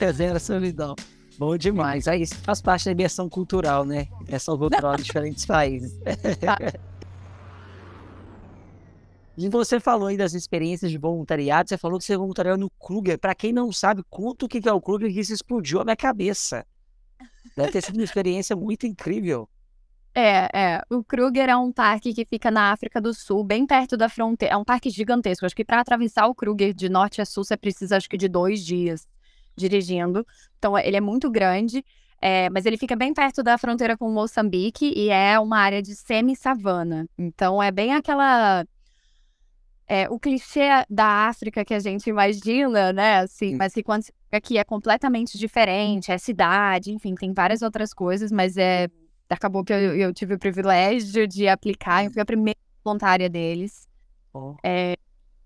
É, 0.00 0.12
zero 0.12 0.40
solidão. 0.40 0.94
Bom 1.38 1.56
demais. 1.56 2.06
Aí 2.06 2.22
isso 2.22 2.36
faz 2.36 2.60
parte 2.60 2.84
da 2.84 2.92
imersão 2.92 3.28
cultural, 3.28 3.84
né? 3.84 4.06
Imersão 4.26 4.56
cultural 4.58 4.94
em 4.94 5.02
diferentes 5.02 5.46
países. 5.46 5.92
E 9.36 9.48
você 9.48 9.80
falou 9.80 10.08
aí 10.08 10.16
das 10.16 10.34
experiências 10.34 10.90
de 10.90 10.98
voluntariado, 10.98 11.68
você 11.68 11.78
falou 11.78 11.98
que 11.98 12.04
você 12.04 12.16
voluntariou 12.16 12.58
no 12.58 12.68
Kruger. 12.70 13.18
Para 13.18 13.34
quem 13.34 13.50
não 13.52 13.72
sabe, 13.72 14.02
conta 14.10 14.44
o 14.44 14.48
que 14.48 14.60
é 14.68 14.72
o 14.72 14.80
Kruger, 14.80 15.10
que 15.10 15.20
isso 15.20 15.32
explodiu 15.32 15.80
a 15.80 15.84
minha 15.84 15.96
cabeça. 15.96 16.66
Deve 17.56 17.72
ter 17.72 17.82
sido 17.82 17.96
uma 17.96 18.04
experiência 18.04 18.54
muito 18.54 18.86
incrível. 18.86 19.48
É, 20.14 20.48
é. 20.52 20.82
O 20.90 21.02
Kruger 21.02 21.48
é 21.48 21.56
um 21.56 21.72
parque 21.72 22.12
que 22.12 22.24
fica 22.26 22.50
na 22.50 22.70
África 22.70 23.00
do 23.00 23.14
Sul, 23.14 23.42
bem 23.42 23.66
perto 23.66 23.96
da 23.96 24.08
fronteira. 24.08 24.54
É 24.54 24.56
um 24.56 24.64
parque 24.64 24.90
gigantesco. 24.90 25.46
Acho 25.46 25.56
que 25.56 25.64
para 25.64 25.80
atravessar 25.80 26.26
o 26.26 26.34
Kruger 26.34 26.74
de 26.74 26.88
norte 26.88 27.20
a 27.22 27.24
sul, 27.24 27.44
você 27.44 27.56
precisa, 27.56 27.96
acho 27.96 28.08
que, 28.08 28.18
de 28.18 28.28
dois 28.28 28.64
dias 28.64 29.06
dirigindo. 29.56 30.26
Então, 30.58 30.78
ele 30.78 30.96
é 30.96 31.00
muito 31.00 31.30
grande. 31.30 31.84
é, 32.20 32.48
mas 32.50 32.64
ele 32.66 32.76
fica 32.76 32.94
bem 32.94 33.12
perto 33.12 33.42
da 33.42 33.58
fronteira 33.58 33.96
com 33.96 34.08
Moçambique 34.10 34.92
e 34.96 35.10
é 35.10 35.38
uma 35.40 35.58
área 35.58 35.82
de 35.82 35.94
semi-savana. 35.96 37.08
Então, 37.18 37.62
é 37.62 37.70
bem 37.72 37.94
aquela. 37.94 38.64
É, 39.88 40.08
o 40.08 40.18
clichê 40.18 40.68
da 40.88 41.26
África 41.28 41.64
que 41.64 41.74
a 41.74 41.80
gente 41.80 42.08
imagina, 42.08 42.92
né? 42.92 43.18
Assim, 43.18 43.56
mas 43.56 43.74
que 43.74 43.82
quando 43.82 44.04
aqui 44.30 44.56
é 44.56 44.64
completamente 44.64 45.36
diferente, 45.36 46.12
é 46.12 46.16
cidade, 46.16 46.92
enfim, 46.92 47.14
tem 47.14 47.32
várias 47.32 47.60
outras 47.60 47.92
coisas, 47.92 48.30
mas 48.30 48.56
é 48.56 48.88
acabou 49.32 49.64
que 49.64 49.72
eu, 49.72 49.96
eu 49.96 50.12
tive 50.12 50.34
o 50.34 50.38
privilégio 50.38 51.26
de 51.26 51.48
aplicar, 51.48 52.04
eu 52.04 52.10
fui 52.10 52.20
a 52.20 52.24
primeira 52.24 52.58
voluntária 52.84 53.28
deles. 53.28 53.88
Ó, 54.32 54.54
Eles 54.62 54.96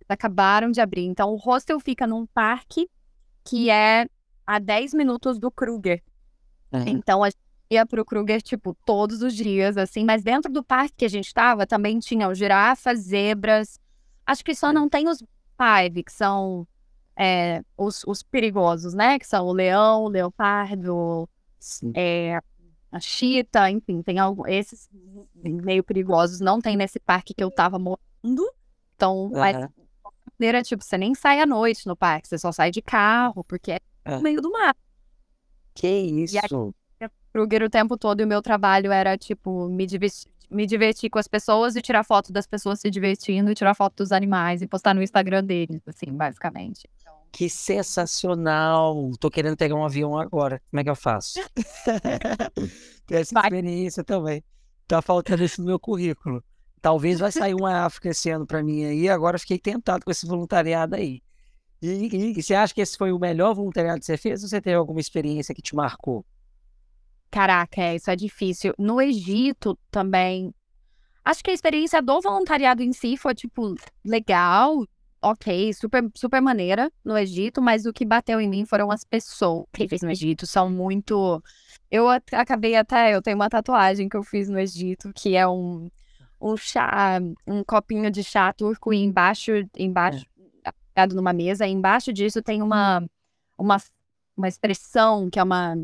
acabaram 0.09 0.71
de 0.71 0.81
abrir. 0.81 1.05
Então, 1.05 1.31
o 1.31 1.37
hostel 1.37 1.79
fica 1.81 2.07
num 2.07 2.27
parque 2.27 2.89
que 3.45 3.71
é 3.71 4.07
a 4.47 4.59
10 4.59 4.95
minutos 4.95 5.39
do 5.39 5.51
Kruger. 5.51 6.03
é. 6.73 6.89
Então, 6.89 7.23
a 7.23 7.29
gente 7.31 7.39
ia 7.71 7.85
pro 7.85 8.05
Kruger, 8.05 8.41
tipo, 8.43 8.77
todos 8.85 9.23
os 9.23 9.35
dias, 9.35 9.77
assim. 9.77 10.05
Mas 10.05 10.23
dentro 10.23 10.53
do 10.53 10.63
parque 10.63 10.95
que 10.99 11.05
a 11.05 11.11
gente 11.11 11.33
tava, 11.33 11.67
também 11.67 11.99
tinham 11.99 12.35
girafas, 12.35 13.01
zebras. 13.01 13.81
Acho 14.25 14.45
que 14.45 14.55
só 14.55 14.73
não 14.73 14.89
tem 14.89 15.09
os 15.09 15.23
five, 15.57 16.03
que 16.03 16.13
são 16.13 16.67
é, 17.17 17.63
os, 17.77 18.05
os 18.07 18.23
perigosos, 18.23 18.95
né? 18.95 19.19
Que 19.19 19.27
são 19.27 19.47
o 19.47 19.53
leão, 19.53 20.05
o 20.05 20.09
leopardo, 20.09 21.29
Sim. 21.59 21.93
é, 21.95 22.41
a 22.97 23.01
chita, 23.01 23.71
enfim, 23.71 24.03
tem 24.03 24.19
algum, 24.19 24.47
esses 24.47 24.89
meio 25.43 25.85
perigosos 25.85 26.41
não 26.41 26.61
tem 26.61 26.77
nesse 26.77 26.99
parque 26.99 27.35
que 27.35 27.43
eu 27.45 27.51
tava 27.51 27.79
morando. 27.79 28.53
Então, 28.95 29.31
mas 29.33 29.57
Aham. 29.57 29.71
maneira, 30.39 30.63
tipo, 30.63 30.83
você 30.83 30.99
nem 30.99 31.15
sai 31.15 31.41
à 31.41 31.47
noite 31.47 31.87
no 31.87 31.97
parque, 31.97 32.29
você 32.29 32.39
só 32.39 32.51
sai 32.51 32.71
de 32.71 32.83
carro, 32.83 33.45
porque 33.45 33.73
é 33.73 33.81
É. 34.05 34.17
no 34.17 34.23
meio 34.23 34.41
do 34.41 34.51
mar. 34.51 34.75
Que 35.75 35.89
isso? 35.89 36.35
Kruger 37.33 37.63
o 37.65 37.69
tempo 37.71 37.99
todo 37.99 38.21
e 38.21 38.25
o 38.25 38.27
meu 38.27 38.41
trabalho 38.41 38.91
era, 38.91 39.19
tipo, 39.19 39.69
me 39.69 39.87
divertir, 39.87 40.33
me 40.51 40.65
divertir 40.67 41.11
com 41.11 41.19
as 41.19 41.29
pessoas 41.29 41.77
e 41.77 41.83
tirar 41.83 42.03
foto 42.03 42.33
das 42.33 42.47
pessoas 42.47 42.81
se 42.81 42.91
divertindo 42.91 43.51
e 43.51 43.55
tirar 43.55 43.75
foto 43.75 43.97
dos 43.97 44.11
animais 44.11 44.63
e 44.63 44.67
postar 44.67 44.95
no 44.95 45.03
Instagram 45.03 45.45
deles, 45.45 45.83
assim, 45.87 46.11
basicamente. 46.13 46.89
Então, 46.99 47.16
Que 47.33 47.51
sensacional! 47.51 49.11
Tô 49.21 49.31
querendo 49.31 49.57
pegar 49.57 49.75
um 49.75 49.85
avião 49.85 50.19
agora. 50.19 50.63
Como 50.71 50.81
é 50.81 50.85
que 50.85 50.91
eu 50.91 50.97
faço? 50.97 51.35
Ter 53.07 53.17
essa 53.21 53.39
experiência 53.39 54.03
também. 54.03 54.43
Tá 54.87 55.03
faltando 55.03 55.45
isso 55.45 55.61
no 55.61 55.67
meu 55.67 55.79
currículo. 55.79 56.43
Talvez 56.81 57.19
vai 57.19 57.33
sair 57.33 57.55
uma 57.55 57.85
África 57.85 58.09
esse 58.11 58.31
ano 58.31 58.47
pra 58.47 58.63
mim 58.63 58.85
aí. 58.85 59.09
Agora 59.09 59.39
fiquei 59.39 59.59
tentado 59.59 60.05
com 60.05 60.11
esse 60.11 60.27
voluntariado 60.27 60.95
aí. 60.95 61.21
E, 61.83 61.89
e- 61.89 62.39
e 62.39 62.43
você 62.43 62.55
acha 62.55 62.73
que 62.73 62.81
esse 62.81 62.97
foi 62.97 63.13
o 63.13 63.19
melhor 63.19 63.55
voluntariado 63.55 64.01
que 64.01 64.07
você 64.07 64.17
fez 64.17 64.43
ou 64.43 64.49
você 64.49 64.61
teve 64.61 64.77
alguma 64.77 65.01
experiência 65.01 65.55
que 65.55 65.61
te 65.61 65.75
marcou? 65.75 66.25
Caraca, 67.31 67.83
é, 67.83 67.97
isso 67.97 68.11
é 68.11 68.17
difícil. 68.17 68.73
No 68.79 69.01
Egito 69.01 69.79
também. 69.91 70.55
Acho 71.25 71.43
que 71.43 71.51
a 71.51 71.55
experiência 71.55 72.01
do 72.01 72.21
voluntariado 72.21 72.83
em 72.83 72.93
si 72.93 73.17
foi, 73.17 73.35
tipo, 73.35 73.75
legal, 74.05 74.87
ok, 75.23 75.73
super, 75.73 76.09
super 76.15 76.41
maneira 76.41 76.91
no 77.05 77.17
Egito, 77.17 77.61
mas 77.61 77.87
o 77.87 77.93
que 77.93 78.05
bateu 78.05 78.41
em 78.41 78.49
mim 78.49 78.65
foram 78.65 78.91
as 78.91 79.05
pessoas 79.05 79.67
que 79.73 79.89
fez 79.89 80.03
no 80.03 80.11
Egito. 80.11 80.47
São 80.47 80.71
muito. 80.71 81.43
Eu 81.91 82.09
acabei 82.09 82.77
até. 82.77 83.15
Eu 83.15 83.23
tenho 83.23 83.37
uma 83.37 83.51
tatuagem 83.51 84.09
que 84.09 84.17
eu 84.17 84.23
fiz 84.23 84.49
no 84.49 84.59
Egito, 84.59 85.13
que 85.15 85.37
é 85.37 85.47
um, 85.47 85.91
um 86.41 86.57
chá, 86.57 87.19
um 87.47 87.65
copinho 87.65 88.11
de 88.11 88.23
chá 88.23 88.53
turco 88.53 88.93
e 88.93 88.99
embaixo, 88.99 89.53
embaixo, 89.77 90.27
numa 91.13 91.33
mesa, 91.33 91.67
e 91.67 91.73
embaixo 91.73 92.13
disso 92.13 92.43
tem 92.43 92.63
uma, 92.63 93.05
uma, 93.59 93.77
uma 94.37 94.49
expressão 94.49 95.29
que 95.31 95.39
é 95.39 95.43
uma. 95.43 95.75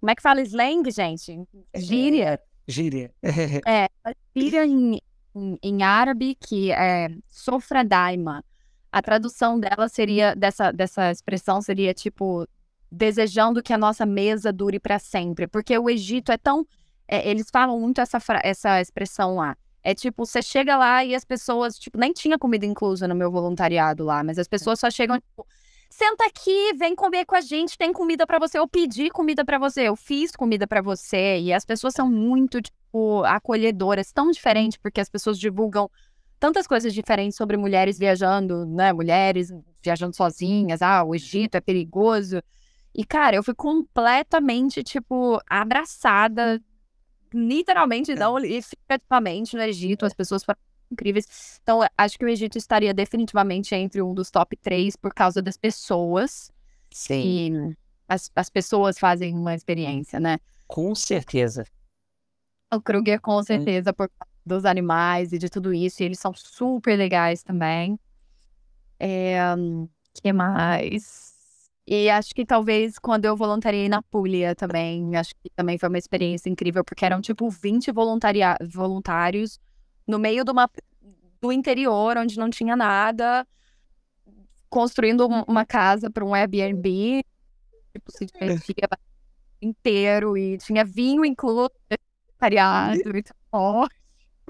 Como 0.00 0.10
é 0.10 0.14
que 0.14 0.22
fala 0.22 0.40
slang, 0.42 0.90
gente? 0.90 1.44
Gíria. 1.76 2.40
Gíria. 2.66 3.12
é, 3.66 3.88
gíria 4.34 4.64
em, 4.64 5.00
em, 5.34 5.58
em, 5.62 5.82
árabe, 5.82 6.34
que 6.34 6.70
é 6.72 7.08
sofra 7.28 7.84
daima. 7.84 8.44
A 8.92 9.00
tradução 9.00 9.58
dela 9.58 9.88
seria, 9.88 10.34
dessa, 10.34 10.72
dessa 10.72 11.10
expressão 11.10 11.62
seria 11.62 11.94
tipo, 11.94 12.46
desejando 12.90 13.62
que 13.62 13.72
a 13.72 13.78
nossa 13.78 14.04
mesa 14.04 14.52
dure 14.52 14.80
para 14.80 14.98
sempre. 14.98 15.46
Porque 15.46 15.76
o 15.78 15.88
Egito 15.88 16.32
é 16.32 16.38
tão. 16.38 16.66
É, 17.06 17.28
eles 17.28 17.48
falam 17.50 17.78
muito 17.78 18.00
essa, 18.00 18.18
essa 18.42 18.80
expressão 18.80 19.36
lá. 19.36 19.56
É 19.82 19.94
tipo, 19.94 20.26
você 20.26 20.42
chega 20.42 20.76
lá 20.76 21.04
e 21.04 21.14
as 21.14 21.24
pessoas, 21.24 21.78
tipo, 21.78 21.98
nem 21.98 22.12
tinha 22.12 22.38
comida 22.38 22.66
inclusa 22.66 23.08
no 23.08 23.14
meu 23.14 23.30
voluntariado 23.30 24.04
lá, 24.04 24.22
mas 24.22 24.38
as 24.38 24.46
pessoas 24.46 24.78
só 24.78 24.90
chegam, 24.90 25.18
tipo, 25.18 25.46
senta 25.90 26.24
aqui, 26.24 26.72
vem 26.78 26.94
comer 26.94 27.26
com 27.26 27.34
a 27.34 27.40
gente, 27.40 27.76
tem 27.76 27.92
comida 27.92 28.26
para 28.26 28.38
você. 28.38 28.58
Eu 28.58 28.68
pedi 28.68 29.10
comida 29.10 29.44
para 29.44 29.58
você, 29.58 29.88
eu 29.88 29.96
fiz 29.96 30.30
comida 30.30 30.66
para 30.66 30.80
você. 30.80 31.40
E 31.40 31.52
as 31.52 31.64
pessoas 31.64 31.92
são 31.92 32.08
muito, 32.08 32.62
tipo, 32.62 33.24
acolhedoras, 33.24 34.12
tão 34.12 34.30
diferente, 34.30 34.78
porque 34.78 35.00
as 35.00 35.10
pessoas 35.10 35.38
divulgam 35.38 35.90
tantas 36.38 36.66
coisas 36.66 36.94
diferentes 36.94 37.36
sobre 37.36 37.56
mulheres 37.56 37.98
viajando, 37.98 38.64
né? 38.64 38.92
Mulheres 38.92 39.52
viajando 39.82 40.16
sozinhas, 40.16 40.80
ah, 40.80 41.02
o 41.04 41.14
Egito 41.14 41.56
é 41.56 41.60
perigoso. 41.60 42.40
E, 42.94 43.04
cara, 43.04 43.36
eu 43.36 43.42
fui 43.42 43.54
completamente, 43.54 44.82
tipo, 44.82 45.38
abraçada 45.48 46.62
literalmente 47.32 48.14
não, 48.14 48.38
e 48.44 48.60
no 49.56 49.62
Egito, 49.62 50.04
as 50.04 50.14
pessoas 50.14 50.42
foram 50.42 50.58
incríveis. 50.90 51.58
Então, 51.62 51.80
acho 51.96 52.18
que 52.18 52.24
o 52.24 52.28
Egito 52.28 52.58
estaria 52.58 52.92
definitivamente 52.92 53.74
entre 53.74 54.02
um 54.02 54.14
dos 54.14 54.30
top 54.30 54.56
três 54.56 54.96
por 54.96 55.14
causa 55.14 55.40
das 55.40 55.56
pessoas. 55.56 56.50
Sim. 56.90 57.74
As, 58.08 58.30
as 58.34 58.50
pessoas 58.50 58.98
fazem 58.98 59.34
uma 59.34 59.54
experiência, 59.54 60.18
né? 60.18 60.38
Com 60.66 60.94
certeza. 60.94 61.64
O 62.72 62.80
Kruger, 62.80 63.20
com 63.20 63.42
certeza, 63.42 63.92
por 63.92 64.08
causa 64.08 64.30
dos 64.44 64.64
animais 64.64 65.32
e 65.32 65.38
de 65.38 65.48
tudo 65.48 65.72
isso. 65.72 66.02
E 66.02 66.06
eles 66.06 66.18
são 66.18 66.32
super 66.34 66.96
legais 66.96 67.42
também. 67.42 67.98
É, 68.98 69.38
que 70.20 70.32
mais? 70.32 71.30
E 71.86 72.08
acho 72.08 72.34
que 72.34 72.44
talvez 72.44 72.98
quando 72.98 73.24
eu 73.24 73.36
voluntariei 73.36 73.88
na 73.88 74.02
Puglia 74.02 74.54
também, 74.54 75.16
acho 75.16 75.34
que 75.42 75.50
também 75.56 75.76
foi 75.78 75.88
uma 75.88 75.98
experiência 75.98 76.48
incrível, 76.48 76.84
porque 76.84 77.04
eram 77.04 77.20
tipo 77.20 77.48
20 77.48 77.90
voluntaria 77.90 78.56
voluntários 78.62 79.58
no 80.10 80.18
meio 80.18 80.44
de 80.44 80.50
uma, 80.50 80.68
do 81.40 81.52
interior, 81.52 82.16
onde 82.18 82.38
não 82.38 82.50
tinha 82.50 82.76
nada, 82.76 83.46
construindo 84.68 85.26
uma 85.26 85.64
casa 85.64 86.10
para 86.10 86.24
um 86.24 86.34
Airbnb, 86.34 87.24
tipo, 87.92 88.12
se 88.12 88.26
divertia 88.26 88.88
inteiro, 89.62 90.36
e 90.36 90.58
tinha 90.58 90.84
vinho 90.84 91.24
incluso, 91.24 91.70
voluntariado, 92.40 92.96
e 92.96 93.02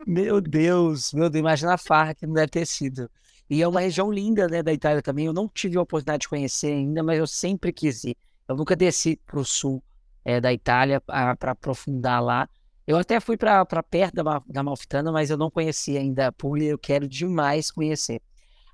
Meu 0.06 0.40
Deus, 0.40 1.12
meu 1.12 1.28
Deus, 1.28 1.40
imagina 1.40 1.74
a 1.74 1.78
farra 1.78 2.14
que 2.14 2.26
não 2.26 2.34
deve 2.34 2.48
ter 2.48 2.66
sido. 2.66 3.10
E 3.48 3.60
é 3.60 3.66
uma 3.66 3.80
região 3.80 4.12
linda, 4.12 4.46
né, 4.46 4.62
da 4.62 4.72
Itália 4.72 5.02
também. 5.02 5.26
Eu 5.26 5.32
não 5.32 5.48
tive 5.48 5.76
a 5.76 5.82
oportunidade 5.82 6.22
de 6.22 6.28
conhecer 6.28 6.72
ainda, 6.72 7.02
mas 7.02 7.18
eu 7.18 7.26
sempre 7.26 7.72
quis 7.72 8.04
ir. 8.04 8.16
Eu 8.48 8.56
nunca 8.56 8.76
desci 8.76 9.20
para 9.26 9.38
o 9.38 9.44
sul 9.44 9.82
é, 10.24 10.40
da 10.40 10.52
Itália 10.52 11.00
para 11.00 11.50
aprofundar 11.50 12.22
lá. 12.22 12.48
Eu 12.90 12.96
até 12.96 13.20
fui 13.20 13.36
para 13.36 13.64
perto 13.84 14.16
da, 14.16 14.42
da 14.48 14.62
Malfitana, 14.64 15.12
mas 15.12 15.30
eu 15.30 15.36
não 15.36 15.48
conheci 15.48 15.96
ainda 15.96 16.26
a 16.26 16.32
Puglia. 16.32 16.70
Eu 16.70 16.78
quero 16.78 17.06
demais 17.06 17.70
conhecer. 17.70 18.20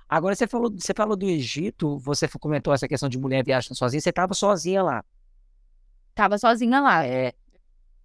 Agora, 0.09 0.33
você 0.33 0.47
falou, 0.47 0.71
você 0.71 0.91
falou 0.91 1.15
do 1.15 1.29
Egito, 1.29 1.99
você 1.99 2.27
comentou 2.27 2.73
essa 2.73 2.87
questão 2.87 3.07
de 3.07 3.19
mulher 3.19 3.45
viajando 3.45 3.75
sozinha. 3.75 4.01
Você 4.01 4.09
estava 4.09 4.33
sozinha 4.33 4.81
lá. 4.81 5.05
Tava 6.15 6.39
sozinha 6.39 6.81
lá. 6.81 7.05
É. 7.05 7.31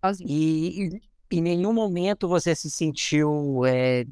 Sozinha. 0.05 0.29
E, 0.31 0.89
e 0.89 1.01
em 1.31 1.41
nenhum 1.41 1.73
momento 1.73 2.29
você 2.29 2.55
se 2.55 2.71
sentiu 2.71 3.65
é, 3.65 4.05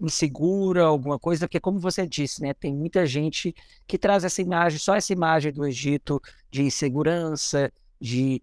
insegura, 0.00 0.82
alguma 0.82 1.16
coisa, 1.16 1.46
porque 1.46 1.60
como 1.60 1.78
você 1.78 2.08
disse, 2.08 2.42
né, 2.42 2.52
tem 2.54 2.74
muita 2.74 3.06
gente 3.06 3.54
que 3.86 3.96
traz 3.96 4.24
essa 4.24 4.42
imagem, 4.42 4.80
só 4.80 4.96
essa 4.96 5.12
imagem 5.12 5.52
do 5.52 5.64
Egito 5.64 6.20
de 6.50 6.62
insegurança, 6.62 7.72
de 8.00 8.42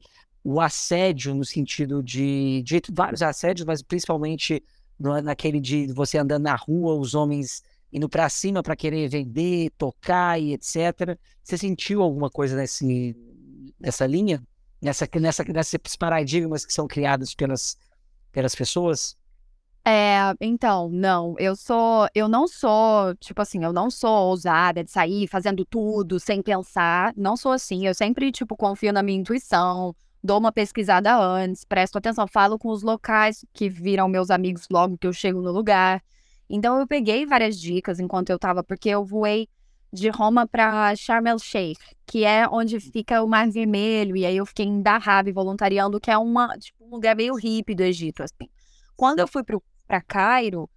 o 0.50 0.62
assédio 0.62 1.36
no 1.36 1.44
sentido 1.44 2.02
de, 2.02 2.64
de 2.64 2.82
vários 2.94 3.22
assédios, 3.22 3.66
mas 3.66 3.82
principalmente 3.82 4.64
no, 4.98 5.22
naquele 5.22 5.60
de 5.60 5.88
você 5.88 6.18
andando 6.18 6.44
na 6.44 6.56
rua, 6.56 6.96
os 6.96 7.14
homens 7.14 7.62
indo 7.92 8.08
para 8.08 8.30
cima 8.30 8.64
para 8.64 8.74
querer 8.74 9.10
vender, 9.10 9.72
tocar 9.78 10.40
e 10.40 10.54
etc. 10.54 11.20
Você 11.44 11.58
sentiu 11.58 12.02
alguma 12.02 12.30
coisa 12.30 12.56
nesse, 12.56 13.14
nessa 13.78 14.08
linha? 14.08 14.42
Nessa, 14.82 15.06
nessa, 15.20 15.44
nesses 15.44 15.98
paradigmas 16.00 16.66
que 16.66 16.72
são 16.72 16.88
criados 16.88 17.36
pelas, 17.36 17.78
pelas 18.32 18.56
pessoas? 18.56 19.18
É, 19.84 20.34
então, 20.40 20.88
não, 20.88 21.36
eu 21.40 21.58
sou, 21.58 22.08
eu 22.16 22.30
não 22.30 22.48
sou, 22.48 23.14
tipo 23.20 23.42
assim, 23.42 23.66
eu 23.66 23.74
não 23.74 23.92
sou 23.92 24.30
ousada 24.30 24.82
de 24.82 24.92
sair 24.92 25.28
fazendo 25.28 25.66
tudo 25.66 26.22
sem 26.22 26.42
pensar, 26.42 27.14
não 27.18 27.36
sou 27.36 27.52
assim, 27.52 27.86
eu 27.86 27.94
sempre, 27.94 28.32
tipo, 28.32 28.56
confio 28.56 28.94
na 28.94 29.04
minha 29.04 29.20
intuição, 29.20 29.94
dou 30.24 30.40
uma 30.40 30.52
pesquisada 30.52 31.16
antes, 31.16 31.64
presto 31.64 31.98
atenção, 31.98 32.28
falo 32.28 32.58
com 32.58 32.70
os 32.70 32.84
locais 32.84 33.46
que 33.54 33.70
viram 33.70 34.08
meus 34.08 34.30
amigos 34.30 34.68
logo 34.72 34.98
que 34.98 35.08
eu 35.08 35.14
chego 35.14 35.42
no 35.42 35.52
lugar. 35.52 36.04
Então, 36.50 36.80
eu 36.80 36.88
peguei 36.88 37.26
várias 37.26 37.60
dicas 37.60 38.00
enquanto 38.00 38.30
eu 38.30 38.40
tava, 38.40 38.64
porque 38.64 38.90
eu 38.90 39.04
voei 39.04 39.50
de 39.92 40.10
Roma 40.10 40.48
para 40.48 40.96
Sharm 40.96 41.28
el 41.28 41.40
Sheikh, 41.40 41.80
que 42.06 42.26
é 42.26 42.48
onde 42.48 42.80
fica 42.80 43.22
o 43.24 43.28
Mar 43.28 43.50
Vermelho, 43.50 44.16
e 44.16 44.26
aí 44.26 44.38
eu 44.38 44.46
fiquei 44.46 44.66
em 44.66 44.82
Dahab 44.82 45.32
voluntariando, 45.32 46.00
que 46.00 46.12
é 46.12 46.18
uma, 46.18 46.58
tipo, 46.58 46.86
um 46.86 46.90
lugar 46.90 47.16
meio 47.16 47.36
hippie 47.36 47.76
do 47.76 47.84
Egito, 47.84 48.24
assim. 48.24 48.50
Quando 48.96 49.20
eu 49.20 49.28
fui 49.28 49.44
para 49.44 50.02
Cairo, 50.02 50.70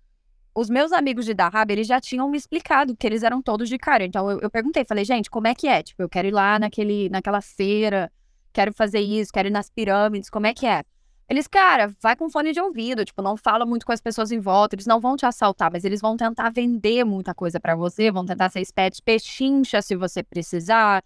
os 0.54 0.68
meus 0.68 0.92
amigos 0.92 1.24
de 1.24 1.34
Dahab, 1.34 1.72
eles 1.72 1.86
já 1.86 2.00
tinham 2.00 2.28
me 2.28 2.36
explicado 2.36 2.96
que 2.96 3.06
eles 3.06 3.22
eram 3.22 3.42
todos 3.42 3.68
de 3.68 3.78
Cairo. 3.78 4.04
Então 4.04 4.30
eu, 4.30 4.40
eu, 4.40 4.50
perguntei, 4.50 4.84
falei, 4.84 5.04
gente, 5.04 5.30
como 5.30 5.46
é 5.46 5.54
que 5.54 5.68
é? 5.68 5.82
Tipo, 5.82 6.02
eu 6.02 6.08
quero 6.08 6.28
ir 6.28 6.32
lá 6.32 6.58
naquele, 6.58 7.08
naquela 7.08 7.40
feira, 7.40 8.12
quero 8.52 8.72
fazer 8.72 9.00
isso, 9.00 9.32
quero 9.32 9.48
ir 9.48 9.52
nas 9.52 9.70
pirâmides, 9.70 10.30
como 10.30 10.46
é 10.46 10.54
que 10.54 10.66
é? 10.66 10.82
Eles, 11.28 11.46
cara, 11.46 11.94
vai 12.02 12.16
com 12.16 12.28
fone 12.28 12.52
de 12.52 12.60
ouvido, 12.60 13.04
tipo, 13.04 13.22
não 13.22 13.36
fala 13.36 13.64
muito 13.64 13.86
com 13.86 13.92
as 13.92 14.00
pessoas 14.00 14.32
em 14.32 14.40
volta, 14.40 14.74
eles 14.74 14.86
não 14.86 15.00
vão 15.00 15.16
te 15.16 15.24
assaltar, 15.24 15.70
mas 15.72 15.84
eles 15.84 16.00
vão 16.00 16.16
tentar 16.16 16.50
vender 16.50 17.04
muita 17.04 17.32
coisa 17.32 17.60
para 17.60 17.76
você, 17.76 18.10
vão 18.10 18.26
tentar 18.26 18.50
ser 18.50 18.60
espertos, 18.60 18.98
pechincha 18.98 19.80
se 19.80 19.94
você 19.94 20.24
precisar. 20.24 21.04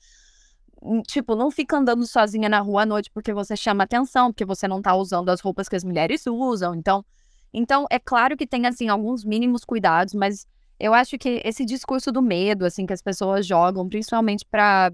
Hum, 0.83 1.03
tipo, 1.03 1.37
não 1.37 1.51
fica 1.51 1.77
andando 1.77 2.07
sozinha 2.07 2.49
na 2.49 2.61
rua 2.61 2.83
à 2.83 2.87
noite 2.87 3.11
porque 3.13 3.35
você 3.35 3.55
chama 3.55 3.85
atenção, 3.85 4.33
porque 4.33 4.47
você 4.47 4.67
não 4.67 4.81
tá 4.81 4.95
usando 4.95 5.29
as 5.29 5.41
roupas 5.41 5.69
que 5.69 5.77
as 5.77 5.85
mulheres 5.85 6.27
usam. 6.27 6.75
Então, 6.75 7.05
então, 7.53 7.87
é 7.89 8.01
claro 8.01 8.37
que 8.37 8.47
tem, 8.47 8.67
assim, 8.67 8.89
alguns 8.89 9.25
mínimos 9.25 9.65
cuidados, 9.65 10.13
mas 10.13 10.45
eu 10.81 10.93
acho 10.93 11.17
que 11.17 11.41
esse 11.45 11.65
discurso 11.65 12.11
do 12.11 12.21
medo, 12.21 12.65
assim, 12.65 12.85
que 12.85 12.93
as 12.93 13.01
pessoas 13.01 13.47
jogam, 13.47 13.89
principalmente 13.89 14.45
para 14.45 14.91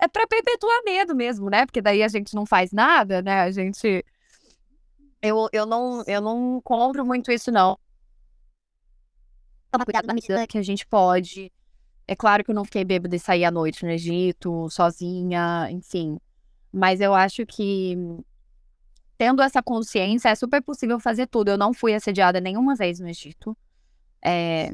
é 0.00 0.08
para 0.08 0.26
perpetuar 0.26 0.82
medo 0.84 1.14
mesmo, 1.14 1.48
né? 1.50 1.66
Porque 1.66 1.82
daí 1.82 2.02
a 2.02 2.08
gente 2.08 2.34
não 2.34 2.46
faz 2.46 2.72
nada, 2.72 3.22
né? 3.22 3.40
A 3.40 3.50
gente 3.50 4.04
eu, 5.22 5.48
eu 5.52 5.66
não 5.66 6.02
eu 6.06 6.20
não 6.20 6.60
compro 6.62 7.04
muito 7.04 7.30
isso 7.32 7.50
não. 7.50 7.78
Tomar 9.70 9.84
cuidado 9.84 10.06
na 10.06 10.14
medida 10.14 10.46
que 10.46 10.58
a 10.58 10.62
gente 10.62 10.86
pode. 10.86 11.52
É 12.06 12.14
claro 12.14 12.44
que 12.44 12.50
eu 12.50 12.54
não 12.54 12.64
fiquei 12.64 12.84
bêbada 12.84 13.16
e 13.16 13.18
sair 13.18 13.44
à 13.44 13.50
noite 13.50 13.84
no 13.84 13.90
Egito, 13.90 14.68
sozinha, 14.70 15.68
enfim. 15.70 16.18
Mas 16.70 17.00
eu 17.00 17.14
acho 17.14 17.46
que 17.46 17.96
tendo 19.16 19.42
essa 19.42 19.62
consciência, 19.62 20.28
é 20.28 20.34
super 20.34 20.62
possível 20.62 20.98
fazer 21.00 21.26
tudo. 21.26 21.48
Eu 21.48 21.58
não 21.58 21.72
fui 21.72 21.94
assediada 21.94 22.40
nenhuma 22.40 22.74
vez 22.74 23.00
no 23.00 23.08
Egito. 23.08 23.56
É, 24.22 24.70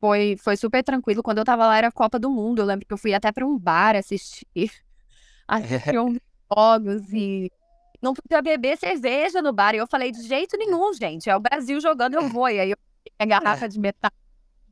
foi, 0.00 0.36
foi 0.38 0.56
super 0.56 0.82
tranquilo. 0.82 1.22
Quando 1.22 1.38
eu 1.38 1.44
tava 1.44 1.66
lá, 1.66 1.76
era 1.76 1.92
Copa 1.92 2.18
do 2.18 2.30
Mundo. 2.30 2.62
Eu 2.62 2.66
lembro 2.66 2.86
que 2.86 2.92
eu 2.92 2.98
fui 2.98 3.12
até 3.12 3.30
para 3.30 3.46
um 3.46 3.58
bar 3.58 3.94
assistir, 3.94 4.44
assistir 5.46 5.98
uns 5.98 6.18
jogos 6.50 7.12
e 7.12 7.52
não 8.00 8.14
podia 8.14 8.40
beber 8.40 8.78
cerveja 8.78 9.42
no 9.42 9.52
bar. 9.52 9.74
E 9.74 9.78
eu 9.78 9.86
falei, 9.86 10.10
de 10.10 10.22
jeito 10.22 10.56
nenhum, 10.56 10.92
gente. 10.94 11.28
É 11.28 11.36
o 11.36 11.40
Brasil 11.40 11.78
jogando, 11.80 12.14
eu 12.14 12.28
vou. 12.28 12.48
E 12.48 12.58
aí 12.58 12.70
eu 12.70 12.78
peguei 13.18 13.36
a 13.36 13.40
garrafa 13.40 13.68
de 13.68 13.78
metal 13.78 14.10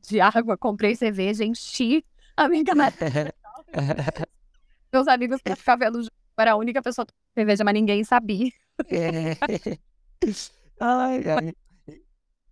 de 0.01 0.19
água, 0.19 0.57
comprei 0.57 0.95
cerveja, 0.95 1.45
enchi 1.45 2.03
a 2.35 2.49
minha 2.49 2.63
garrafa. 2.63 3.05
Meus 4.91 5.07
amigos 5.07 5.41
pra 5.43 5.55
ficar 5.55 5.75
vendo 5.75 6.01
jogo. 6.01 6.09
Era 6.39 6.53
a 6.53 6.55
única 6.55 6.81
pessoa 6.81 7.05
que 7.05 7.13
cerveja, 7.35 7.63
mas 7.63 7.73
ninguém 7.73 8.03
sabia. 8.03 8.49
É. 8.87 9.35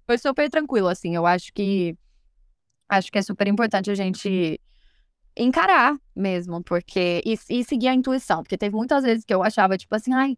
Foi 0.05 0.17
super 0.17 0.49
tranquilo, 0.49 0.89
assim. 0.89 1.15
Eu 1.15 1.25
acho 1.25 1.51
que 1.53 1.97
acho 2.87 3.11
que 3.11 3.17
é 3.17 3.21
super 3.21 3.47
importante 3.47 3.91
a 3.91 3.95
gente 3.95 4.59
encarar 5.35 5.95
mesmo, 6.15 6.63
porque 6.63 7.21
e, 7.25 7.37
e, 7.49 7.63
seguir 7.63 7.89
a 7.89 7.93
intuição, 7.93 8.41
porque 8.41 8.57
teve 8.57 8.75
muitas 8.75 9.03
vezes 9.03 9.23
que 9.23 9.33
eu 9.33 9.43
achava 9.43 9.77
tipo 9.77 9.93
assim, 9.95 10.13
ai, 10.13 10.35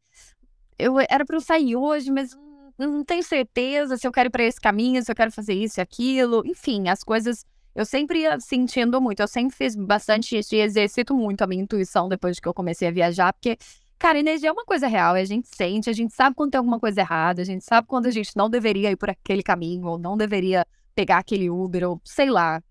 eu 0.77 0.95
era 1.09 1.25
para 1.25 1.37
eu 1.37 1.41
sair 1.41 1.75
hoje, 1.75 2.11
mas 2.11 2.37
não 2.77 3.03
tenho 3.03 3.23
certeza 3.23 3.97
se 3.97 4.07
eu 4.07 4.11
quero 4.11 4.27
ir 4.27 4.31
para 4.31 4.43
esse 4.43 4.59
caminho, 4.59 5.03
se 5.03 5.11
eu 5.11 5.15
quero 5.15 5.31
fazer 5.31 5.53
isso 5.53 5.79
e 5.79 5.81
aquilo, 5.81 6.43
enfim, 6.45 6.89
as 6.89 7.03
coisas 7.03 7.45
eu 7.75 7.85
sempre 7.85 8.21
ia 8.21 8.39
sentindo 8.39 8.99
muito. 8.99 9.21
Eu 9.21 9.27
sempre 9.27 9.55
fiz 9.55 9.75
bastante 9.75 10.35
e 10.35 10.55
exercito 10.57 11.15
muito 11.15 11.41
a 11.43 11.47
minha 11.47 11.63
intuição 11.63 12.09
depois 12.09 12.39
que 12.39 12.47
eu 12.47 12.53
comecei 12.53 12.87
a 12.87 12.91
viajar, 12.91 13.31
porque, 13.33 13.57
cara, 13.97 14.19
energia 14.19 14.49
é 14.49 14.51
uma 14.51 14.65
coisa 14.65 14.87
real, 14.87 15.15
a 15.15 15.23
gente 15.23 15.47
sente, 15.47 15.89
a 15.89 15.93
gente 15.93 16.13
sabe 16.13 16.35
quando 16.35 16.51
tem 16.51 16.57
alguma 16.57 16.79
coisa 16.79 17.01
errada, 17.01 17.41
a 17.41 17.45
gente 17.45 17.63
sabe 17.63 17.87
quando 17.87 18.07
a 18.07 18.11
gente 18.11 18.35
não 18.35 18.49
deveria 18.49 18.91
ir 18.91 18.97
por 18.97 19.09
aquele 19.09 19.43
caminho, 19.43 19.87
ou 19.87 19.97
não 19.97 20.17
deveria 20.17 20.65
pegar 20.99 21.19
aquele 21.19 21.49
Uber, 21.49 21.89
ou 21.89 22.01
sei 22.03 22.29
lá. 22.29 22.61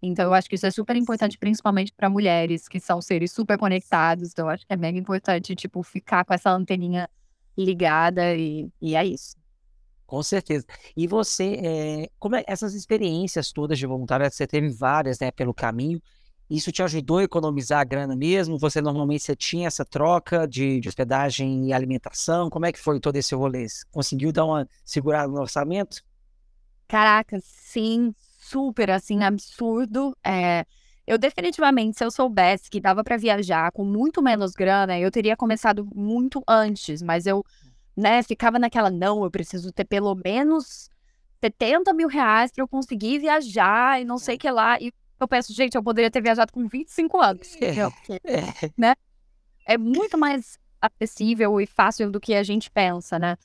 Então, 0.00 0.24
eu 0.24 0.32
acho 0.32 0.48
que 0.48 0.54
isso 0.54 0.66
é 0.66 0.70
super 0.70 0.96
importante, 0.96 1.36
principalmente 1.36 1.92
para 1.94 2.08
mulheres, 2.08 2.66
que 2.66 2.80
são 2.80 3.02
seres 3.02 3.30
super 3.30 3.58
conectados. 3.58 4.30
Então, 4.30 4.46
eu 4.46 4.50
acho 4.50 4.66
que 4.66 4.72
é 4.72 4.76
mega 4.76 4.98
importante, 4.98 5.54
tipo, 5.54 5.82
ficar 5.82 6.24
com 6.24 6.32
essa 6.32 6.50
anteninha 6.50 7.10
ligada 7.58 8.34
e, 8.34 8.70
e 8.80 8.96
é 8.96 9.04
isso. 9.04 9.36
Com 10.06 10.22
certeza. 10.22 10.64
E 10.96 11.06
você, 11.06 11.60
é, 11.62 12.10
como 12.18 12.36
é, 12.36 12.44
essas 12.46 12.74
experiências 12.74 13.52
todas 13.52 13.78
de 13.78 13.86
voluntariado, 13.86 14.34
você 14.34 14.46
teve 14.46 14.70
várias, 14.70 15.18
né, 15.18 15.30
pelo 15.30 15.52
caminho, 15.52 16.00
isso 16.48 16.72
te 16.72 16.82
ajudou 16.82 17.18
a 17.18 17.24
economizar 17.24 17.80
a 17.80 17.84
grana 17.84 18.16
mesmo? 18.16 18.58
Você 18.58 18.80
normalmente 18.80 19.24
você 19.24 19.36
tinha 19.36 19.66
essa 19.66 19.84
troca 19.84 20.46
de, 20.46 20.80
de 20.80 20.88
hospedagem 20.88 21.68
e 21.68 21.72
alimentação? 21.72 22.48
Como 22.48 22.64
é 22.64 22.72
que 22.72 22.78
foi 22.78 22.98
todo 22.98 23.16
esse 23.16 23.34
rolê? 23.34 23.66
Conseguiu 23.90 24.32
dar 24.32 24.46
uma 24.46 24.68
segurada 24.84 25.28
no 25.28 25.40
orçamento? 25.40 26.02
Caraca, 26.94 27.40
sim, 27.42 28.14
super, 28.38 28.88
assim, 28.88 29.24
absurdo. 29.24 30.16
É, 30.24 30.64
eu 31.04 31.18
definitivamente, 31.18 31.98
se 31.98 32.04
eu 32.04 32.10
soubesse 32.12 32.70
que 32.70 32.78
dava 32.78 33.02
para 33.02 33.16
viajar 33.16 33.72
com 33.72 33.84
muito 33.84 34.22
menos 34.22 34.52
grana, 34.52 34.96
eu 34.96 35.10
teria 35.10 35.36
começado 35.36 35.84
muito 35.92 36.40
antes, 36.46 37.02
mas 37.02 37.26
eu, 37.26 37.44
né, 37.96 38.22
ficava 38.22 38.60
naquela, 38.60 38.92
não, 38.92 39.24
eu 39.24 39.30
preciso 39.32 39.72
ter 39.72 39.84
pelo 39.84 40.14
menos 40.14 40.88
70 41.40 41.92
mil 41.92 42.06
reais 42.06 42.52
para 42.52 42.62
eu 42.62 42.68
conseguir 42.68 43.18
viajar 43.18 44.00
e 44.00 44.04
não 44.04 44.16
sei 44.16 44.36
o 44.36 44.38
que 44.38 44.48
lá. 44.48 44.80
E 44.80 44.92
eu 45.18 45.26
penso, 45.26 45.52
gente, 45.52 45.74
eu 45.74 45.82
poderia 45.82 46.12
ter 46.12 46.22
viajado 46.22 46.52
com 46.52 46.68
25 46.68 47.20
anos. 47.20 47.56
É, 47.60 47.80
é. 48.24 48.70
Né? 48.78 48.94
é 49.66 49.76
muito 49.76 50.16
mais 50.16 50.60
acessível 50.80 51.60
e 51.60 51.66
fácil 51.66 52.08
do 52.08 52.20
que 52.20 52.34
a 52.34 52.44
gente 52.44 52.70
pensa, 52.70 53.18
né? 53.18 53.36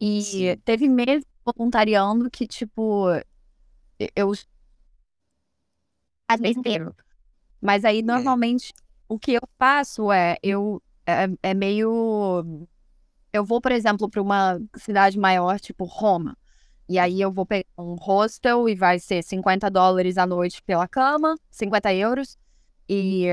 E 0.00 0.22
Sim. 0.22 0.56
teve 0.64 0.88
mesmo 0.88 1.26
voluntariando 1.46 2.30
que, 2.30 2.46
tipo, 2.46 3.06
eu 4.14 4.32
às 6.28 6.40
vezes 6.40 6.56
inteiro. 6.56 6.94
Mas 7.60 7.84
aí, 7.84 8.02
normalmente, 8.02 8.72
o 9.08 9.18
que 9.18 9.32
eu 9.32 9.42
faço 9.58 10.10
é, 10.12 10.36
eu 10.42 10.82
é, 11.06 11.28
é 11.42 11.54
meio. 11.54 12.66
Eu 13.32 13.44
vou, 13.44 13.60
por 13.60 13.72
exemplo, 13.72 14.08
para 14.08 14.22
uma 14.22 14.60
cidade 14.76 15.18
maior, 15.18 15.60
tipo 15.60 15.84
Roma. 15.84 16.36
E 16.88 16.98
aí 16.98 17.20
eu 17.20 17.32
vou 17.32 17.44
pegar 17.44 17.66
um 17.78 17.96
hostel 17.96 18.68
e 18.68 18.74
vai 18.74 18.98
ser 18.98 19.22
50 19.22 19.68
dólares 19.70 20.16
a 20.16 20.26
noite 20.26 20.62
pela 20.62 20.86
cama, 20.86 21.36
50 21.50 21.92
euros. 21.92 22.38
E, 22.88 23.26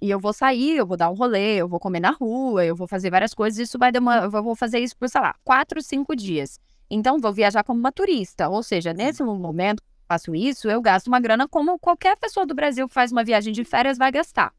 e 0.00 0.10
eu 0.10 0.20
vou 0.20 0.32
sair, 0.32 0.76
eu 0.76 0.86
vou 0.86 0.96
dar 0.96 1.10
um 1.10 1.14
rolê, 1.14 1.56
eu 1.56 1.68
vou 1.68 1.80
comer 1.80 2.00
na 2.00 2.10
rua, 2.10 2.64
eu 2.64 2.76
vou 2.76 2.86
fazer 2.86 3.10
várias 3.10 3.34
coisas. 3.34 3.58
Isso 3.58 3.78
vai 3.78 3.90
demorar. 3.92 4.24
Eu 4.24 4.30
vou 4.30 4.54
fazer 4.54 4.78
isso 4.78 4.96
por, 4.96 5.08
sei 5.08 5.20
lá, 5.20 5.34
4, 5.44 5.82
5 5.82 6.14
dias. 6.14 6.58
Então, 6.90 7.18
vou 7.18 7.32
viajar 7.32 7.64
como 7.64 7.78
uma 7.78 7.92
turista. 7.92 8.48
Ou 8.48 8.62
seja, 8.62 8.92
nesse 8.92 9.22
momento 9.22 9.82
que 9.82 9.88
faço 10.08 10.34
isso, 10.34 10.68
eu 10.68 10.80
gasto 10.80 11.08
uma 11.08 11.20
grana 11.20 11.48
como 11.48 11.78
qualquer 11.78 12.16
pessoa 12.16 12.46
do 12.46 12.54
Brasil 12.54 12.86
que 12.88 12.94
faz 12.94 13.12
uma 13.12 13.24
viagem 13.24 13.52
de 13.52 13.64
férias 13.64 13.98
vai 13.98 14.12
gastar. 14.12 14.52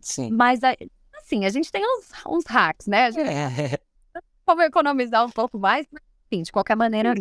Sim. 0.00 0.30
Mas, 0.30 0.60
assim, 1.14 1.44
a 1.44 1.48
gente 1.48 1.70
tem 1.70 1.82
uns, 1.84 2.10
uns 2.26 2.44
hacks, 2.46 2.86
né? 2.86 3.10
Gente 3.10 3.28
é. 3.28 3.78
como 4.44 4.62
economizar 4.62 5.24
um 5.24 5.30
pouco 5.30 5.58
mais. 5.58 5.86
Mas, 5.90 6.02
enfim, 6.30 6.42
de 6.42 6.52
qualquer 6.52 6.76
maneira, 6.76 7.14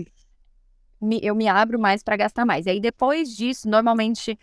me, 1.02 1.20
eu 1.24 1.34
me 1.36 1.48
abro 1.48 1.80
mais 1.80 2.04
para 2.04 2.18
gastar 2.18 2.46
mais. 2.46 2.66
E 2.66 2.70
aí, 2.70 2.80
depois 2.80 3.36
disso, 3.36 3.70
normalmente 3.70 4.38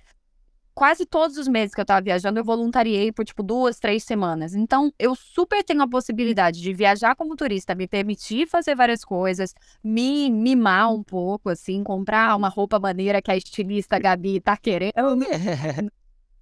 quase 0.77 1.07
todos 1.07 1.39
os 1.39 1.49
meses 1.49 1.75
que 1.75 1.81
eu 1.81 1.85
estava 1.85 2.03
viajando, 2.03 2.39
eu 2.39 2.45
voluntariei 2.45 3.11
por, 3.11 3.25
tipo, 3.25 3.43
duas, 3.43 3.81
três 3.81 4.05
semanas. 4.05 4.55
Então, 4.55 4.93
eu 4.99 5.15
super 5.15 5.65
tenho 5.65 5.81
a 5.81 5.89
possibilidade 5.89 6.61
de 6.61 6.75
viajar 6.75 7.17
como 7.17 7.35
turista, 7.35 7.75
me 7.75 7.89
permitir 7.89 8.47
fazer 8.47 8.77
várias 8.77 9.03
coisas, 9.03 9.55
me 9.83 10.31
mimar 10.31 10.93
um 10.93 11.03
pouco, 11.03 11.49
assim, 11.49 11.83
comprar 11.83 12.37
uma 12.37 12.51
roupa 12.51 12.79
maneira 12.79 13.23
que 13.23 13.31
a 13.31 13.37
estilista 13.39 13.99
Gabi 13.99 14.39
tá 14.39 14.55
querendo. 14.55 14.93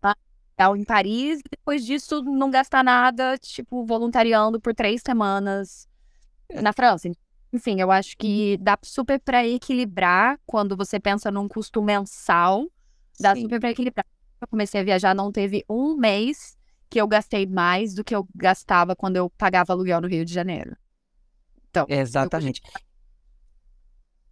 tá? 0.01 0.17
em 0.77 0.85
Paris, 0.85 1.41
depois 1.49 1.87
disso, 1.87 2.21
não 2.25 2.51
gastar 2.51 2.83
nada, 2.83 3.39
tipo, 3.39 3.87
voluntariando 3.87 4.61
por 4.61 4.75
três 4.75 5.01
semanas 5.07 5.89
na 6.61 6.73
França. 6.73 7.09
Enfim, 7.53 7.81
eu 7.81 7.89
acho 7.89 8.17
que 8.19 8.57
dá 8.57 8.77
super 8.83 9.21
para 9.21 9.47
equilibrar 9.47 10.41
quando 10.45 10.77
você 10.77 10.99
pensa 10.99 11.31
num 11.31 11.47
custo 11.47 11.81
mensal, 11.81 12.67
dá 13.21 13.33
Sim. 13.33 13.43
super 13.43 13.61
para 13.61 13.71
equilibrar 13.71 14.05
eu 14.45 14.49
comecei 14.49 14.81
a 14.81 14.85
viajar, 14.85 15.15
não 15.15 15.33
teve 15.33 15.65
um 15.69 15.97
mês 15.97 16.57
que 16.89 17.01
eu 17.01 17.09
gastei 17.09 17.47
mais 17.47 17.95
do 17.95 18.05
que 18.05 18.15
eu 18.15 18.27
gastava 18.35 18.95
quando 18.95 19.17
eu 19.17 19.29
pagava 19.31 19.73
aluguel 19.73 20.01
no 20.01 20.09
Rio 20.09 20.25
de 20.25 20.33
Janeiro. 20.33 20.77
Então, 21.71 21.87
Exatamente. 21.89 22.63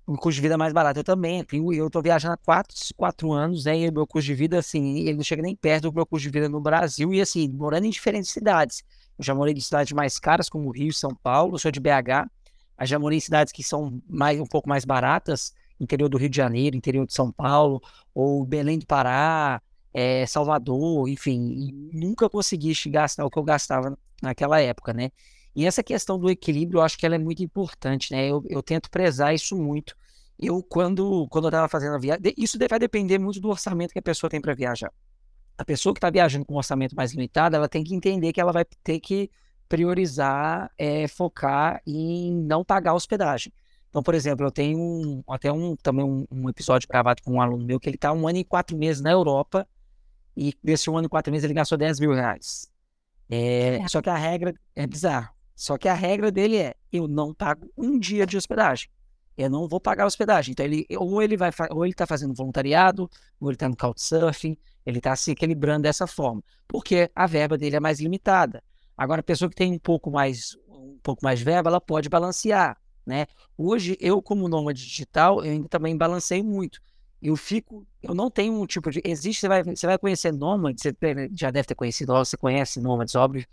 O 0.07 0.17
custo 0.17 0.37
de 0.37 0.43
vida 0.43 0.55
é 0.55 0.57
mais 0.57 0.73
barato. 0.73 1.01
Eu 1.01 1.05
também. 1.05 1.45
Eu 1.53 1.87
estou 1.87 2.03
viajando 2.03 2.35
há 2.35 2.37
quatro, 2.37 2.77
quatro 2.97 3.33
anos, 3.33 3.65
né? 3.65 3.79
E 3.79 3.89
o 3.89 3.93
meu 3.93 4.07
custo 4.07 4.27
de 4.27 4.35
vida, 4.35 4.59
assim, 4.59 5.01
ele 5.01 5.15
não 5.15 5.25
chega 5.25 5.43
nem 5.43 5.57
perto 5.57 5.91
do 5.91 5.95
meu 5.95 6.05
custo 6.05 6.29
de 6.29 6.31
vida 6.31 6.49
no 6.49 6.61
Brasil. 6.61 7.15
E, 7.15 7.21
assim, 7.21 7.49
morando 7.49 7.87
em 7.87 7.91
diferentes 7.91 8.31
cidades. 8.31 8.83
Eu 9.19 9.25
já 9.25 9.35
morei 9.35 9.55
em 9.55 9.61
cidades 9.61 9.93
mais 9.93 10.19
caras, 10.19 10.49
como 10.49 10.71
Rio 10.71 10.89
e 10.89 10.93
São 10.93 11.15
Paulo. 11.15 11.55
Eu 11.55 11.59
sou 11.59 11.71
de 11.71 11.81
BH. 11.81 12.29
Mas 12.77 12.89
já 12.89 12.99
morei 12.99 13.19
em 13.19 13.21
cidades 13.21 13.53
que 13.53 13.63
são 13.63 14.03
mais, 14.09 14.39
um 14.41 14.47
pouco 14.47 14.69
mais 14.69 14.85
baratas. 14.85 15.53
Interior 15.81 16.09
do 16.09 16.19
Rio 16.19 16.29
de 16.29 16.37
Janeiro, 16.37 16.77
interior 16.77 17.07
de 17.07 17.15
São 17.15 17.33
Paulo. 17.33 17.81
Ou 18.13 18.45
Belém 18.45 18.79
do 18.79 18.87
Pará 18.87 19.63
é, 19.93 20.27
Salvador, 20.27 21.09
enfim, 21.09 21.91
nunca 21.93 22.29
consegui 22.29 22.73
gastar 22.89 23.25
o 23.25 23.31
que 23.31 23.39
eu 23.39 23.43
gastava 23.43 23.97
naquela 24.23 24.61
época, 24.61 24.93
né? 24.93 25.11
E 25.55 25.67
essa 25.67 25.83
questão 25.83 26.19
do 26.19 26.31
equilíbrio, 26.31 26.79
eu 26.79 26.83
acho 26.83 26.97
que 26.97 27.05
ela 27.05 27.15
é 27.15 27.19
muito 27.19 27.43
importante, 27.43 28.13
né? 28.13 28.27
Eu, 28.29 28.43
eu 28.49 28.63
tento 28.63 28.91
prezar 28.91 29.35
isso 29.35 29.57
muito. 29.57 29.95
Eu, 30.39 30.63
quando, 30.63 31.29
quando 31.29 31.45
eu 31.45 31.49
estava 31.51 31.69
fazendo 31.69 31.95
a 31.95 31.99
viagem, 31.99 32.35
isso 32.39 32.59
vai 32.69 32.79
depender 32.79 33.19
muito 33.19 33.39
do 33.39 33.49
orçamento 33.51 33.93
que 33.93 33.99
a 33.99 34.03
pessoa 34.03 34.31
tem 34.31 34.41
para 34.41 34.55
viajar. 34.55 34.91
A 35.59 35.65
pessoa 35.65 35.93
que 35.93 35.99
está 35.99 36.11
viajando 36.11 36.47
com 36.47 36.55
um 36.55 36.57
orçamento 36.57 36.97
mais 36.97 37.13
limitado, 37.13 37.55
ela 37.55 37.69
tem 37.69 37.85
que 37.85 37.95
entender 37.95 38.33
que 38.33 38.41
ela 38.41 38.53
vai 38.53 38.65
ter 38.83 38.99
que 38.99 39.31
priorizar, 39.69 40.71
é, 40.79 41.07
focar 41.07 41.83
em 41.87 42.33
não 42.33 42.65
pagar 42.65 42.95
hospedagem. 42.95 43.53
Então, 43.89 44.03
por 44.03 44.15
exemplo, 44.15 44.47
eu 44.47 44.51
tenho 44.51 44.79
um, 44.79 45.23
até 45.29 45.53
um, 45.53 45.77
também 45.77 46.05
um, 46.05 46.27
um, 46.31 46.49
episódio 46.49 46.89
gravado 46.89 47.23
com 47.23 47.35
um 47.35 47.41
aluno 47.43 47.65
meu 47.65 47.79
que 47.79 47.89
ele 47.89 47.97
está 47.97 48.11
um 48.11 48.27
ano 48.27 48.39
e 48.39 48.45
quatro 48.45 48.77
meses 48.77 49.03
na 49.03 49.11
Europa 49.11 49.69
e 50.37 50.55
desse 50.63 50.89
um 50.89 50.97
ano 50.97 51.07
e 51.07 51.09
quatro 51.09 51.31
meses 51.33 51.45
ele 51.45 51.55
gastou 51.55 51.79
10 51.79 52.01
mil 52.01 52.13
reais. 52.13 52.71
É, 53.29 53.77
é. 53.77 53.89
Só 53.89 54.01
que 54.01 54.11
a 54.11 54.17
regra 54.17 54.55
é 54.75 54.87
bizarro. 54.87 55.31
Só 55.55 55.79
que 55.79 55.89
a 55.89 55.95
regra 55.95 56.31
dele 56.31 56.57
é: 56.57 56.75
eu 56.93 57.07
não 57.07 57.35
pago 57.35 57.71
um 57.77 57.99
dia 57.99 58.27
de 58.27 58.37
hospedagem. 58.37 58.89
Eu 59.37 59.49
não 59.49 59.67
vou 59.67 59.81
pagar 59.81 60.07
hospedagem. 60.07 60.53
Então, 60.53 60.67
ele, 60.67 60.87
ou 60.99 61.23
ele 61.23 61.37
vai 61.37 61.51
ou 61.71 61.85
ele 61.85 61.93
está 61.93 62.07
fazendo 62.07 62.35
voluntariado, 62.35 63.11
ou 63.41 63.49
ele 63.49 63.57
está 63.57 63.69
no 63.69 63.77
Couchsurfing, 63.77 64.57
ele 64.85 64.99
está 64.99 65.17
se 65.17 65.31
equilibrando 65.31 65.83
dessa 65.83 66.07
forma. 66.07 66.43
Porque 66.69 67.11
a 67.15 67.27
verba 67.27 67.57
dele 67.57 67.77
é 67.77 67.81
mais 67.81 67.99
limitada. 68.01 68.63
Agora, 68.97 69.21
a 69.21 69.25
pessoa 69.25 69.49
que 69.49 69.57
tem 69.57 69.73
um 69.73 69.79
pouco 69.79 70.11
mais, 70.11 70.57
um 70.69 70.99
pouco 71.03 71.25
mais 71.25 71.41
verba, 71.41 71.71
ela 71.71 71.81
pode 71.81 72.11
balancear. 72.11 72.77
Né? 73.07 73.27
Hoje, 73.57 73.97
eu, 74.01 74.21
como 74.21 74.49
nômade 74.49 74.85
digital, 74.87 75.43
eu 75.43 75.51
ainda 75.51 75.69
também 75.69 75.97
balanceio 75.97 76.45
muito 76.45 76.81
eu 77.23 77.37
fico, 77.37 77.87
eu 78.03 78.15
não 78.15 78.29
tenho 78.29 78.61
um 78.61 78.67
tipo 78.67 78.91
de, 78.91 79.01
existe, 79.05 79.41
você 79.41 79.49
vai, 79.49 79.63
você 79.63 79.87
vai 79.87 79.97
conhecer 79.97 80.33
nômades, 80.33 80.83
você 80.83 81.31
já 81.33 81.53
deve 81.53 81.69
ter 81.69 81.75
conhecido, 81.77 82.13
você 82.13 82.37
conhece 82.37 82.81
nômades, 82.81 83.15
óbvio, 83.15 83.47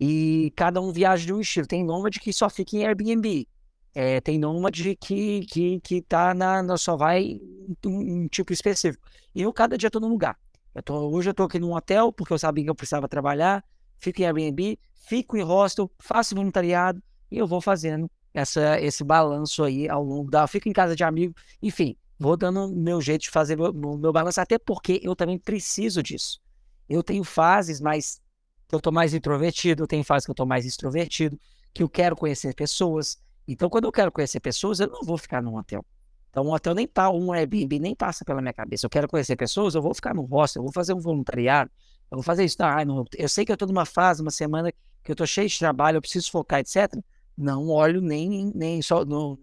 e 0.00 0.52
cada 0.56 0.80
um 0.80 0.92
viaja 0.92 1.24
de 1.24 1.32
um 1.32 1.40
estilo, 1.40 1.66
tem 1.66 1.84
nômade 1.84 2.18
que 2.18 2.32
só 2.32 2.50
fica 2.50 2.76
em 2.76 2.84
Airbnb, 2.84 3.46
é, 3.94 4.20
tem 4.20 4.38
nômade 4.38 4.96
que, 4.96 5.46
que, 5.46 5.78
que 5.80 6.02
tá 6.02 6.34
na, 6.34 6.62
na 6.64 6.76
só 6.76 6.96
vai 6.96 7.38
um, 7.86 8.22
um, 8.22 8.28
tipo 8.28 8.52
específico, 8.52 9.06
e 9.32 9.42
eu 9.42 9.52
cada 9.52 9.78
dia 9.78 9.88
tô 9.90 10.00
num 10.00 10.08
lugar, 10.08 10.36
eu 10.74 10.82
tô, 10.82 11.08
hoje 11.08 11.30
eu 11.30 11.34
tô 11.34 11.44
aqui 11.44 11.60
num 11.60 11.74
hotel, 11.74 12.12
porque 12.12 12.32
eu 12.32 12.38
sabia 12.38 12.64
que 12.64 12.70
eu 12.70 12.74
precisava 12.74 13.06
trabalhar, 13.06 13.64
fico 14.00 14.20
em 14.20 14.24
Airbnb, 14.24 14.76
fico 15.06 15.36
em 15.36 15.42
hostel, 15.42 15.88
faço 16.00 16.34
voluntariado, 16.34 17.00
e 17.30 17.38
eu 17.38 17.46
vou 17.46 17.60
fazendo 17.60 18.10
essa, 18.34 18.80
esse 18.80 19.04
balanço 19.04 19.62
aí 19.62 19.88
ao 19.88 20.02
longo 20.02 20.28
da, 20.28 20.44
fico 20.48 20.68
em 20.68 20.72
casa 20.72 20.96
de 20.96 21.04
amigo, 21.04 21.34
enfim, 21.62 21.96
vou 22.22 22.36
dando 22.36 22.68
meu 22.68 23.00
jeito 23.00 23.22
de 23.22 23.30
fazer 23.30 23.56
meu, 23.56 23.72
meu 23.72 24.12
balanço, 24.12 24.40
até 24.40 24.58
porque 24.58 25.00
eu 25.02 25.16
também 25.16 25.38
preciso 25.38 26.02
disso. 26.02 26.40
Eu 26.88 27.02
tenho 27.02 27.24
fases 27.24 27.80
mais 27.80 28.20
que 28.68 28.74
eu 28.74 28.80
tô 28.80 28.92
mais 28.92 29.12
introvertido, 29.12 29.82
eu 29.82 29.86
tenho 29.86 30.04
fases 30.04 30.24
que 30.24 30.30
eu 30.30 30.34
tô 30.34 30.46
mais 30.46 30.64
extrovertido, 30.64 31.38
que 31.74 31.82
eu 31.82 31.88
quero 31.88 32.14
conhecer 32.14 32.54
pessoas. 32.54 33.18
Então, 33.46 33.68
quando 33.68 33.84
eu 33.84 33.92
quero 33.92 34.12
conhecer 34.12 34.40
pessoas, 34.40 34.78
eu 34.78 34.88
não 34.88 35.02
vou 35.02 35.18
ficar 35.18 35.42
num 35.42 35.56
hotel. 35.56 35.84
Então, 36.30 36.44
um 36.44 36.52
hotel 36.52 36.74
nem 36.74 36.86
tá, 36.86 37.10
um 37.10 37.32
Airbnb 37.32 37.78
nem 37.78 37.94
passa 37.94 38.24
pela 38.24 38.40
minha 38.40 38.54
cabeça. 38.54 38.86
Eu 38.86 38.90
quero 38.90 39.08
conhecer 39.08 39.36
pessoas, 39.36 39.74
eu 39.74 39.82
vou 39.82 39.92
ficar 39.92 40.14
no 40.14 40.22
hostel, 40.22 40.60
eu 40.60 40.64
vou 40.64 40.72
fazer 40.72 40.94
um 40.94 41.00
voluntariado, 41.00 41.70
eu 42.10 42.16
vou 42.16 42.22
fazer 42.22 42.44
isso. 42.44 42.56
Ah, 42.60 42.84
não, 42.84 43.04
eu 43.18 43.28
sei 43.28 43.44
que 43.44 43.52
eu 43.52 43.56
tô 43.56 43.66
numa 43.66 43.84
fase, 43.84 44.22
uma 44.22 44.30
semana 44.30 44.72
que 45.02 45.10
eu 45.10 45.16
tô 45.16 45.26
cheio 45.26 45.48
de 45.48 45.58
trabalho, 45.58 45.96
eu 45.96 46.00
preciso 46.00 46.30
focar, 46.30 46.60
etc. 46.60 46.94
Não 47.36 47.68
olho 47.68 48.00
nem, 48.00 48.52
nem 48.54 48.80
só, 48.80 49.04
não, 49.04 49.38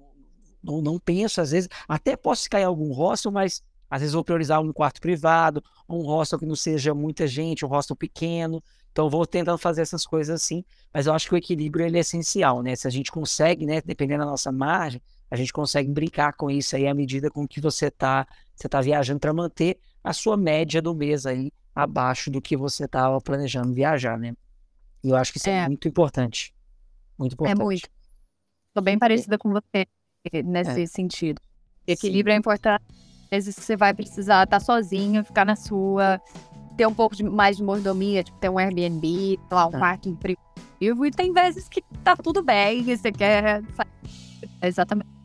não, 0.63 0.81
não 0.81 0.99
penso, 0.99 1.41
às 1.41 1.51
vezes, 1.51 1.69
até 1.87 2.15
posso 2.15 2.49
cair 2.49 2.63
em 2.63 2.65
algum 2.65 2.91
hostel, 2.93 3.31
mas 3.31 3.63
Às 3.89 4.01
vezes 4.01 4.13
vou 4.13 4.23
priorizar 4.23 4.61
um 4.61 4.71
quarto 4.71 5.01
privado, 5.01 5.63
um 5.87 6.01
hostel 6.01 6.37
que 6.37 6.45
não 6.45 6.55
seja 6.55 6.93
muita 6.93 7.25
gente, 7.25 7.65
um 7.65 7.69
hostel 7.69 7.95
pequeno. 7.95 8.63
Então 8.91 9.09
vou 9.09 9.25
tentando 9.25 9.57
fazer 9.57 9.81
essas 9.81 10.05
coisas 10.05 10.41
assim, 10.41 10.63
mas 10.93 11.07
eu 11.07 11.13
acho 11.13 11.27
que 11.27 11.33
o 11.33 11.37
equilíbrio 11.37 11.85
ele 11.85 11.97
é 11.97 12.01
essencial, 12.01 12.61
né? 12.61 12.75
Se 12.75 12.87
a 12.87 12.91
gente 12.91 13.11
consegue, 13.11 13.65
né, 13.65 13.81
dependendo 13.81 14.23
da 14.23 14.29
nossa 14.29 14.51
margem, 14.51 15.01
a 15.31 15.35
gente 15.35 15.53
consegue 15.53 15.89
brincar 15.91 16.33
com 16.33 16.49
isso 16.51 16.75
aí 16.75 16.87
à 16.87 16.93
medida 16.93 17.29
com 17.31 17.47
que 17.47 17.61
você 17.61 17.87
está 17.87 18.27
você 18.55 18.67
tá 18.67 18.81
viajando 18.81 19.19
para 19.19 19.33
manter 19.33 19.79
a 20.03 20.11
sua 20.13 20.35
média 20.35 20.81
do 20.81 20.93
mês 20.93 21.25
aí 21.25 21.51
abaixo 21.73 22.29
do 22.29 22.41
que 22.41 22.57
você 22.57 22.85
estava 22.85 23.19
planejando 23.21 23.73
viajar, 23.73 24.17
né? 24.19 24.35
E 25.03 25.09
eu 25.09 25.15
acho 25.15 25.31
que 25.31 25.37
isso 25.37 25.49
é, 25.49 25.59
é 25.59 25.67
muito 25.67 25.87
importante. 25.87 26.53
Muito 27.17 27.33
é 27.33 27.35
importante. 27.35 27.61
É 27.61 27.63
muito. 27.63 27.89
Estou 28.69 28.83
bem 28.83 28.99
parecida 28.99 29.37
com 29.37 29.49
você 29.51 29.87
nesse 30.43 30.81
é. 30.81 30.85
sentido. 30.85 31.41
Equilíbrio 31.87 32.31
é 32.31 32.35
Sim. 32.35 32.37
é 32.37 32.39
importante. 32.39 32.83
Às 33.25 33.45
vezes 33.45 33.55
você 33.55 33.75
vai 33.75 33.93
precisar 33.93 34.43
estar 34.43 34.59
tá 34.59 34.59
sozinho, 34.59 35.23
ficar 35.23 35.45
na 35.45 35.55
sua, 35.55 36.21
ter 36.75 36.87
um 36.87 36.93
pouco 36.93 37.15
de, 37.15 37.23
mais 37.23 37.57
de 37.57 37.63
mordomia, 37.63 38.23
tipo, 38.23 38.37
ter 38.39 38.49
um 38.49 38.57
Airbnb, 38.57 39.39
lá, 39.51 39.67
um 39.67 39.71
tá. 39.71 39.79
parque 39.79 40.11
privativo. 40.15 41.05
E 41.05 41.11
tem 41.11 41.31
vezes 41.31 41.67
que 41.67 41.81
tá 42.03 42.15
tudo 42.15 42.41
bem, 42.41 42.83
você 42.83 43.11
quer. 43.11 43.61
Exatamente. 44.61 45.18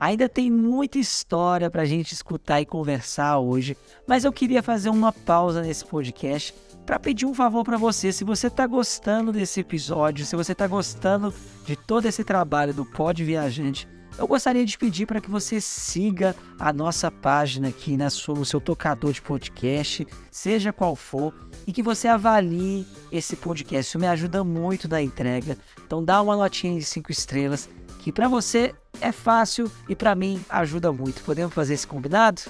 Ainda 0.00 0.28
tem 0.28 0.50
muita 0.50 0.98
história 0.98 1.68
para 1.68 1.82
a 1.82 1.86
gente 1.86 2.12
escutar 2.12 2.60
e 2.60 2.66
conversar 2.66 3.38
hoje, 3.38 3.76
mas 4.06 4.24
eu 4.24 4.32
queria 4.32 4.62
fazer 4.62 4.90
uma 4.90 5.12
pausa 5.12 5.60
nesse 5.60 5.84
podcast 5.84 6.54
para 6.86 7.00
pedir 7.00 7.26
um 7.26 7.34
favor 7.34 7.64
para 7.64 7.76
você. 7.76 8.12
Se 8.12 8.22
você 8.22 8.46
está 8.46 8.66
gostando 8.66 9.32
desse 9.32 9.60
episódio, 9.60 10.24
se 10.24 10.36
você 10.36 10.52
está 10.52 10.66
gostando 10.66 11.34
de 11.66 11.74
todo 11.74 12.06
esse 12.06 12.22
trabalho 12.22 12.72
do 12.72 12.84
Pod 12.84 13.22
Viajante, 13.24 13.88
eu 14.16 14.26
gostaria 14.26 14.64
de 14.64 14.78
pedir 14.78 15.06
para 15.06 15.20
que 15.20 15.30
você 15.30 15.60
siga 15.60 16.34
a 16.58 16.72
nossa 16.72 17.10
página 17.10 17.68
aqui 17.68 17.96
na 17.96 18.08
sua, 18.08 18.34
no 18.34 18.44
seu 18.44 18.60
tocador 18.60 19.12
de 19.12 19.22
podcast, 19.22 20.06
seja 20.30 20.72
qual 20.72 20.96
for, 20.96 21.32
e 21.66 21.72
que 21.72 21.82
você 21.82 22.08
avalie 22.08 22.86
esse 23.12 23.36
podcast. 23.36 23.90
Isso 23.90 23.98
me 23.98 24.06
ajuda 24.06 24.42
muito 24.42 24.88
na 24.88 25.02
entrega. 25.02 25.58
Então 25.86 26.04
dá 26.04 26.22
uma 26.22 26.36
notinha 26.36 26.78
de 26.78 26.84
5 26.84 27.12
estrelas, 27.12 27.68
que 28.00 28.10
para 28.10 28.26
você 28.26 28.74
é 29.00 29.12
fácil 29.12 29.70
e 29.88 29.94
para 29.94 30.14
mim 30.14 30.44
ajuda 30.48 30.92
muito. 30.92 31.22
Podemos 31.22 31.54
fazer 31.54 31.74
esse 31.74 31.86
combinado? 31.86 32.42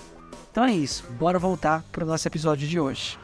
Então 0.50 0.64
é 0.64 0.72
isso, 0.72 1.04
bora 1.12 1.38
voltar 1.38 1.84
para 1.92 2.04
o 2.04 2.06
nosso 2.06 2.26
episódio 2.26 2.66
de 2.66 2.80
hoje. 2.80 3.18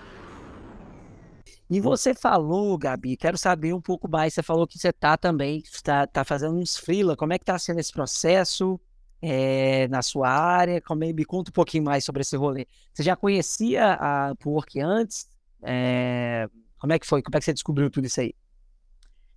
E 1.68 1.80
você 1.80 2.14
falou, 2.14 2.76
Gabi, 2.76 3.16
quero 3.16 3.38
saber 3.38 3.72
um 3.74 3.80
pouco 3.80 4.08
mais. 4.08 4.34
Você 4.34 4.42
falou 4.42 4.66
que 4.66 4.78
você 4.78 4.88
está 4.88 5.16
também, 5.16 5.62
está 5.64 6.06
tá 6.06 6.24
fazendo 6.24 6.56
uns 6.56 6.76
freela. 6.76 7.16
Como 7.16 7.32
é 7.32 7.38
que 7.38 7.42
está 7.42 7.58
sendo 7.58 7.80
esse 7.80 7.92
processo 7.92 8.78
é, 9.20 9.88
na 9.88 10.02
sua 10.02 10.28
área? 10.28 10.80
Como 10.80 11.02
é, 11.02 11.12
me 11.12 11.24
conta 11.24 11.50
um 11.50 11.52
pouquinho 11.52 11.82
mais 11.82 12.04
sobre 12.04 12.20
esse 12.20 12.37
rolê. 12.37 12.66
Você 12.92 13.02
já 13.02 13.16
conhecia 13.16 13.94
a 13.94 14.32
Upwork 14.32 14.78
antes? 14.78 15.26
É, 15.62 16.48
como 16.78 16.92
é 16.92 16.98
que 16.98 17.06
foi? 17.06 17.22
Como 17.22 17.34
é 17.34 17.38
que 17.40 17.44
você 17.46 17.52
descobriu 17.54 17.90
tudo 17.90 18.06
isso 18.06 18.20
aí? 18.20 18.34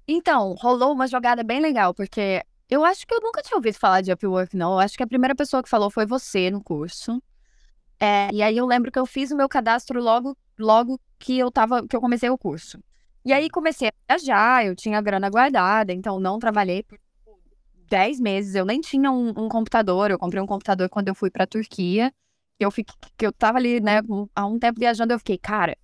Então, 0.06 0.54
rolou 0.60 0.92
uma 0.94 1.08
jogada 1.08 1.44
bem 1.44 1.62
legal, 1.62 1.94
porque 1.94 2.44
eu 2.70 2.84
acho 2.84 3.06
que 3.08 3.14
eu 3.14 3.22
nunca 3.22 3.42
tinha 3.42 3.56
ouvido 3.56 3.76
falar 3.76 4.02
de 4.02 4.12
Upwork, 4.12 4.56
não. 4.56 4.74
Eu 4.74 4.80
acho 4.80 4.98
que 4.98 5.04
a 5.04 5.08
primeira 5.08 5.36
pessoa 5.36 5.64
que 5.64 5.70
falou 5.70 5.90
foi 5.90 6.06
você 6.06 6.52
no 6.52 6.62
curso. 6.62 7.22
É, 8.00 8.30
e 8.34 8.42
aí 8.44 8.58
eu 8.58 8.66
lembro 8.66 8.92
que 8.92 9.00
eu 9.00 9.06
fiz 9.06 9.32
o 9.32 9.38
meu 9.38 9.50
cadastro 9.50 10.02
logo, 10.02 10.38
logo 10.60 11.00
que 11.18 11.38
eu 11.40 11.50
tava, 11.52 11.88
que 11.88 11.96
eu 11.96 12.02
comecei 12.02 12.30
o 12.30 12.38
curso. 12.38 12.80
E 13.26 13.34
aí 13.34 13.50
comecei 13.50 13.90
a 13.90 14.16
viajar, 14.16 14.66
eu 14.66 14.76
tinha 14.76 15.02
grana 15.02 15.30
guardada, 15.30 15.92
então 15.94 16.20
não 16.20 16.40
trabalhei 16.40 16.84
por 16.84 17.00
10 17.90 18.20
meses. 18.20 18.56
Eu 18.56 18.66
nem 18.66 18.80
tinha 18.82 19.12
um, 19.12 19.30
um 19.30 19.50
computador. 19.50 20.12
Eu 20.12 20.20
comprei 20.20 20.42
um 20.42 20.48
computador 20.48 20.90
quando 20.90 21.08
eu 21.08 21.16
fui 21.16 21.30
pra 21.30 21.48
Turquia. 21.48 22.14
Eu 22.60 22.72
fiquei, 22.72 22.96
que 23.18 23.26
eu 23.26 23.32
tava 23.32 23.58
ali, 23.58 23.80
né, 23.80 24.02
há 24.36 24.46
um 24.46 24.58
tempo 24.60 24.80
viajando, 24.80 25.14
eu 25.14 25.20
fiquei, 25.20 25.38
cara, 25.38 25.78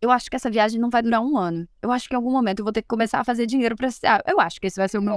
eu 0.00 0.10
acho 0.10 0.30
que 0.30 0.36
essa 0.36 0.50
viagem 0.50 0.80
não 0.80 0.90
vai 0.90 1.02
durar 1.02 1.20
um 1.20 1.36
ano. 1.36 1.68
Eu 1.82 1.90
acho 1.90 2.08
que 2.08 2.14
em 2.14 2.16
algum 2.16 2.30
momento 2.30 2.60
eu 2.60 2.64
vou 2.64 2.72
ter 2.72 2.82
que 2.82 2.88
começar 2.88 3.20
a 3.20 3.24
fazer 3.24 3.46
dinheiro 3.46 3.76
pra. 3.76 3.88
Ah, 4.04 4.22
eu 4.26 4.40
acho 4.40 4.60
que 4.60 4.66
esse 4.66 4.76
vai 4.76 4.88
ser 4.88 4.98
o 4.98 5.02
meu 5.02 5.16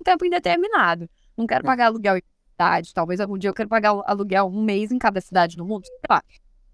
um 0.00 0.04
tempo 0.04 0.24
indeterminado. 0.24 1.08
Não 1.36 1.46
quero 1.46 1.64
pagar 1.64 1.86
aluguel 1.86 2.16
em 2.16 2.22
cidade. 2.52 2.94
Talvez 2.94 3.20
algum 3.20 3.38
dia 3.38 3.50
eu 3.50 3.54
quero 3.54 3.68
pagar 3.68 3.90
aluguel 4.06 4.46
um 4.46 4.62
mês 4.62 4.90
em 4.90 4.98
cada 4.98 5.20
cidade 5.20 5.56
do 5.56 5.64
mundo. 5.64 5.84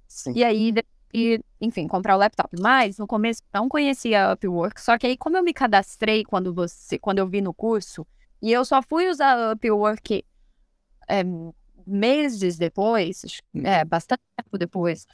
Sim. 0.08 0.32
E 0.34 0.44
aí, 0.44 0.72
e, 1.12 1.40
enfim, 1.60 1.86
comprar 1.86 2.16
o 2.16 2.18
laptop. 2.18 2.50
Mas 2.60 2.98
no 2.98 3.06
começo 3.06 3.40
não 3.52 3.68
conhecia 3.68 4.26
a 4.26 4.32
Upwork. 4.32 4.80
Só 4.80 4.98
que 4.98 5.06
aí, 5.06 5.16
como 5.16 5.36
eu 5.36 5.42
me 5.42 5.52
cadastrei 5.52 6.24
quando 6.24 6.52
você, 6.52 6.98
quando 6.98 7.18
eu 7.18 7.28
vi 7.28 7.40
no 7.40 7.54
curso, 7.54 8.06
e 8.42 8.52
eu 8.52 8.64
só 8.64 8.82
fui 8.82 9.08
usar 9.08 9.36
a 9.38 9.52
Upwork 9.52 10.24
é, 11.08 11.22
meses 11.86 12.56
depois, 12.56 13.22
hum. 13.54 13.62
é, 13.64 13.84
bastante 13.84 14.22
tempo 14.36 14.58
depois, 14.58 15.06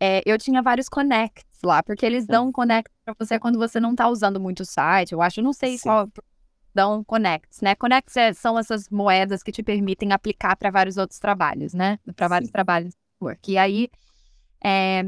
é, 0.00 0.22
eu 0.26 0.36
tinha 0.38 0.60
vários 0.60 0.88
connects 0.88 1.60
lá, 1.62 1.82
porque 1.82 2.04
eles 2.04 2.26
dão 2.26 2.48
um 2.48 2.52
connect 2.52 2.90
para 3.04 3.14
você 3.18 3.38
quando 3.38 3.58
você 3.58 3.78
não 3.78 3.94
tá 3.94 4.08
usando 4.08 4.40
muito 4.40 4.60
o 4.60 4.64
site. 4.66 5.12
Eu 5.12 5.22
acho, 5.22 5.40
não 5.40 5.52
sei 5.52 5.78
Sim. 5.78 5.84
qual 5.84 6.08
dão 6.74 7.04
connects, 7.04 7.60
né? 7.60 7.74
Connects 7.74 8.16
é, 8.16 8.32
são 8.32 8.58
essas 8.58 8.88
moedas 8.90 9.42
que 9.42 9.52
te 9.52 9.62
permitem 9.62 10.12
aplicar 10.12 10.56
para 10.56 10.70
vários 10.70 10.96
outros 10.96 11.20
trabalhos, 11.20 11.72
né? 11.72 11.98
Para 12.16 12.28
vários 12.28 12.50
trabalhos 12.50 12.94
work. 13.22 13.50
E 13.50 13.56
aí, 13.56 13.88
é, 14.62 15.04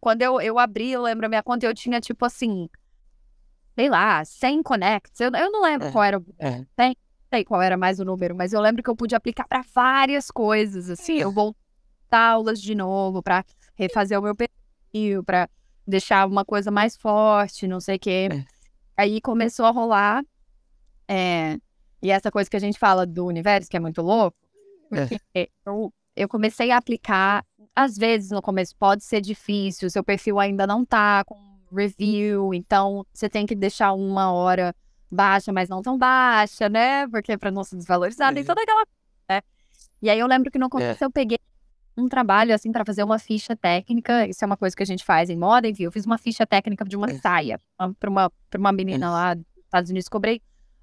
quando 0.00 0.22
eu, 0.22 0.40
eu 0.40 0.58
abri, 0.58 0.90
eu 0.90 1.02
lembro 1.02 1.26
a 1.26 1.28
minha 1.28 1.42
conta, 1.42 1.66
eu 1.66 1.74
tinha 1.74 2.00
tipo 2.00 2.24
assim, 2.24 2.68
sei 3.74 3.88
lá, 3.90 4.24
100 4.24 4.62
connects. 4.62 5.20
Eu, 5.20 5.30
eu 5.32 5.52
não 5.52 5.62
lembro 5.62 5.88
é, 5.88 5.92
qual 5.92 6.04
era 6.04 6.18
o. 6.18 6.24
É. 6.38 6.64
Tem, 6.74 6.96
sei 7.28 7.44
qual 7.44 7.60
era 7.60 7.76
mais 7.76 8.00
o 8.00 8.04
número, 8.04 8.34
mas 8.34 8.52
eu 8.52 8.60
lembro 8.60 8.82
que 8.82 8.88
eu 8.88 8.96
pude 8.96 9.14
aplicar 9.14 9.46
para 9.46 9.62
várias 9.74 10.30
coisas, 10.30 10.88
assim. 10.88 11.18
Eu 11.18 11.30
voltar 11.30 11.60
aulas 12.12 12.60
de 12.60 12.74
novo 12.74 13.22
para 13.22 13.44
refazer 13.74 14.18
o 14.18 14.22
meu 14.22 14.34
perfil, 14.34 15.22
para 15.22 15.48
deixar 15.86 16.26
uma 16.26 16.44
coisa 16.44 16.70
mais 16.70 16.96
forte, 16.96 17.68
não 17.68 17.80
sei 17.80 17.96
o 17.96 18.00
quê. 18.00 18.28
É. 18.32 18.44
Aí 18.96 19.20
começou 19.20 19.66
a 19.66 19.70
rolar 19.70 20.24
é, 21.10 21.58
e 22.00 22.10
essa 22.10 22.30
coisa 22.30 22.48
que 22.48 22.56
a 22.56 22.60
gente 22.60 22.78
fala 22.78 23.04
do 23.04 23.26
universo, 23.26 23.68
que 23.68 23.76
é 23.76 23.80
muito 23.80 24.00
louco, 24.00 24.36
porque 24.88 25.20
é. 25.34 25.48
eu, 25.66 25.92
eu 26.14 26.28
comecei 26.28 26.70
a 26.70 26.76
aplicar, 26.76 27.44
às 27.74 27.96
vezes 27.96 28.30
no 28.30 28.40
começo 28.40 28.76
pode 28.76 29.02
ser 29.02 29.20
difícil, 29.20 29.90
seu 29.90 30.04
perfil 30.04 30.38
ainda 30.38 30.68
não 30.68 30.84
tá 30.84 31.24
com 31.24 31.36
review, 31.74 32.54
então 32.54 33.04
você 33.12 33.28
tem 33.28 33.44
que 33.44 33.56
deixar 33.56 33.92
uma 33.92 34.32
hora 34.32 34.72
baixa, 35.10 35.52
mas 35.52 35.68
não 35.68 35.82
tão 35.82 35.98
baixa, 35.98 36.68
né? 36.68 37.08
Porque 37.08 37.36
para 37.36 37.50
não 37.50 37.64
se 37.64 37.76
desvalorizar, 37.76 38.32
tem 38.32 38.44
toda 38.44 38.62
aquela. 38.62 38.86
Né? 39.28 39.42
E 40.00 40.08
aí 40.08 40.18
eu 40.18 40.28
lembro 40.28 40.48
que 40.48 40.58
no 40.58 40.70
começo 40.70 41.02
é. 41.02 41.06
eu 41.06 41.10
peguei 41.10 41.38
um 41.96 42.08
trabalho 42.08 42.54
assim 42.54 42.70
para 42.70 42.84
fazer 42.84 43.02
uma 43.02 43.18
ficha 43.18 43.56
técnica. 43.56 44.28
Isso 44.28 44.44
é 44.44 44.46
uma 44.46 44.56
coisa 44.56 44.76
que 44.76 44.82
a 44.82 44.86
gente 44.86 45.04
faz 45.04 45.28
em 45.28 45.36
moda, 45.36 45.66
enfim. 45.66 45.82
Eu 45.82 45.92
fiz 45.92 46.06
uma 46.06 46.18
ficha 46.18 46.46
técnica 46.46 46.84
de 46.84 46.96
uma 46.96 47.10
é. 47.10 47.14
saia 47.14 47.60
para 47.98 48.08
uma, 48.08 48.30
pra 48.48 48.60
uma 48.60 48.72
menina 48.72 49.06
é. 49.06 49.10
lá 49.10 49.34
dos 49.34 49.44
Estados 49.64 49.90
Unidos. 49.90 50.08
Cobrei 50.08 50.40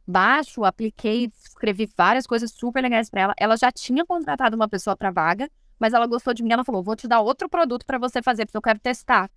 baixo, 0.08 0.63
apliquei, 0.63 1.32
escrevi 1.43 1.89
várias 1.98 2.26
coisas 2.26 2.52
super 2.52 2.82
legais 2.82 3.10
para 3.10 3.22
ela. 3.22 3.34
Ela 3.38 3.58
já 3.58 3.72
tinha 3.72 4.06
contratado 4.06 4.56
uma 4.56 4.67
pessoa 4.67 4.96
para 4.96 5.12
vaga, 5.12 5.50
mas 5.78 5.93
ela 5.93 6.08
gostou 6.08 6.34
de 6.34 6.43
mim. 6.43 6.52
Ela 6.52 6.63
falou: 6.63 6.82
vou 6.82 6.96
te 6.96 7.08
dar 7.08 7.20
outro 7.20 7.50
produto 7.50 7.86
para 7.86 7.98
você 7.98 8.22
fazer, 8.22 8.46
porque 8.46 8.58
eu 8.58 8.62
quero 8.62 8.80
testar. 8.80 9.30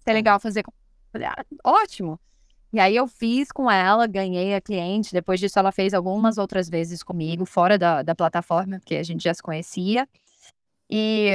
Se 0.00 0.10
é 0.10 0.12
legal 0.12 0.38
fazer. 0.38 0.64
Falei, 1.10 1.26
ah, 1.26 1.44
ótimo. 1.64 2.20
E 2.70 2.78
aí 2.78 2.94
eu 2.94 3.06
fiz 3.06 3.50
com 3.50 3.70
ela, 3.70 4.06
ganhei 4.06 4.54
a 4.54 4.60
cliente. 4.60 5.12
Depois 5.12 5.40
disso, 5.40 5.58
ela 5.58 5.72
fez 5.72 5.94
algumas 5.94 6.36
outras 6.36 6.68
vezes 6.68 7.02
comigo, 7.02 7.46
fora 7.46 7.78
da, 7.78 8.02
da 8.02 8.14
plataforma, 8.14 8.78
porque 8.78 8.96
a 8.96 9.02
gente 9.02 9.24
já 9.24 9.32
se 9.32 9.42
conhecia. 9.42 10.06
E, 10.90 11.32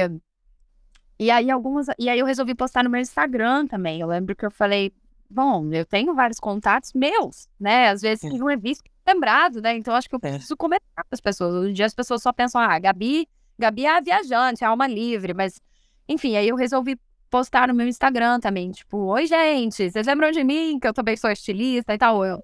e 1.18 1.30
aí 1.30 1.50
algumas. 1.50 1.88
E 1.98 2.08
aí 2.08 2.18
eu 2.18 2.26
resolvi 2.26 2.54
postar 2.54 2.84
no 2.84 2.90
meu 2.90 3.00
Instagram 3.00 3.66
também. 3.66 4.00
Eu 4.00 4.06
lembro 4.06 4.36
que 4.36 4.46
eu 4.46 4.50
falei, 4.50 4.92
bom, 5.30 5.72
eu 5.72 5.84
tenho 5.84 6.14
vários 6.14 6.38
contatos 6.38 6.92
meus, 6.94 7.48
né? 7.58 7.88
Às 7.88 8.02
vezes 8.02 8.28
que 8.28 8.38
não 8.38 8.48
é 8.48 8.56
visto, 8.56 8.84
lembrado, 9.06 9.60
né? 9.60 9.76
Então 9.76 9.94
acho 9.94 10.08
que 10.08 10.14
eu 10.14 10.20
é. 10.22 10.32
preciso 10.32 10.56
comentar 10.56 11.04
com 11.04 11.08
as 11.10 11.20
pessoas. 11.20 11.54
Hoje 11.54 11.70
em 11.70 11.74
dia 11.74 11.86
as 11.86 11.94
pessoas 11.94 12.22
só 12.22 12.32
pensam, 12.32 12.60
ah, 12.60 12.78
Gabi, 12.78 13.28
Gabi 13.58 13.86
é 13.86 13.96
a 13.96 14.00
viajante, 14.00 14.64
é 14.64 14.66
a 14.66 14.70
alma 14.70 14.86
livre, 14.86 15.34
mas 15.34 15.60
enfim, 16.08 16.36
aí 16.36 16.48
eu 16.48 16.56
resolvi 16.56 16.98
postar 17.30 17.68
no 17.68 17.74
meu 17.74 17.88
Instagram 17.88 18.38
também, 18.38 18.70
tipo, 18.70 18.96
oi 18.96 19.26
gente, 19.26 19.90
vocês 19.90 20.06
lembram 20.06 20.30
de 20.30 20.44
mim, 20.44 20.78
que 20.78 20.86
eu 20.86 20.94
também 20.94 21.16
sou 21.16 21.30
estilista 21.30 21.92
e 21.92 21.98
tal. 21.98 22.24
Eu 22.24 22.42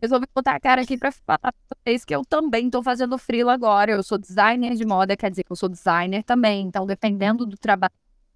resolvi 0.00 0.26
botar 0.34 0.56
a 0.56 0.60
cara 0.60 0.82
aqui 0.82 0.98
pra 0.98 1.10
falar 1.10 1.38
pra 1.38 1.52
vocês 1.84 2.04
que 2.04 2.14
eu 2.14 2.24
também 2.24 2.68
tô 2.68 2.82
fazendo 2.82 3.16
frilo 3.16 3.48
agora. 3.48 3.92
Eu 3.92 4.02
sou 4.02 4.18
designer 4.18 4.74
de 4.74 4.84
moda, 4.84 5.16
quer 5.16 5.30
dizer 5.30 5.42
que 5.44 5.52
eu 5.52 5.56
sou 5.56 5.68
designer 5.68 6.22
também. 6.22 6.66
Então, 6.66 6.84
dependendo 6.86 7.46
do 7.46 7.56
trabalho, 7.56 7.94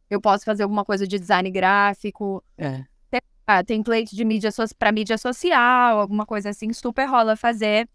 eu 0.08 0.20
posso 0.20 0.44
fazer 0.44 0.62
alguma 0.62 0.84
coisa 0.84 1.06
de 1.06 1.18
design 1.18 1.50
gráfico. 1.50 2.42
É 2.56 2.84
ah, 3.58 3.64
template 3.64 4.14
de 4.14 4.24
mídia 4.24 4.52
so 4.52 4.62
para 4.78 4.92
mídia 4.92 5.18
social, 5.18 5.98
alguma 5.98 6.26
coisa 6.26 6.50
assim, 6.50 6.72
super 6.72 7.06
rola 7.06 7.36
fazer. 7.36 7.88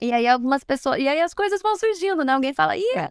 E 0.00 0.12
aí 0.12 0.26
algumas 0.26 0.62
pessoas. 0.64 1.00
E 1.00 1.08
aí 1.08 1.20
as 1.20 1.34
coisas 1.34 1.60
vão 1.60 1.76
surgindo, 1.76 2.24
né? 2.24 2.32
Alguém 2.32 2.54
fala, 2.54 2.76
ih, 2.76 2.84
é. 2.96 3.10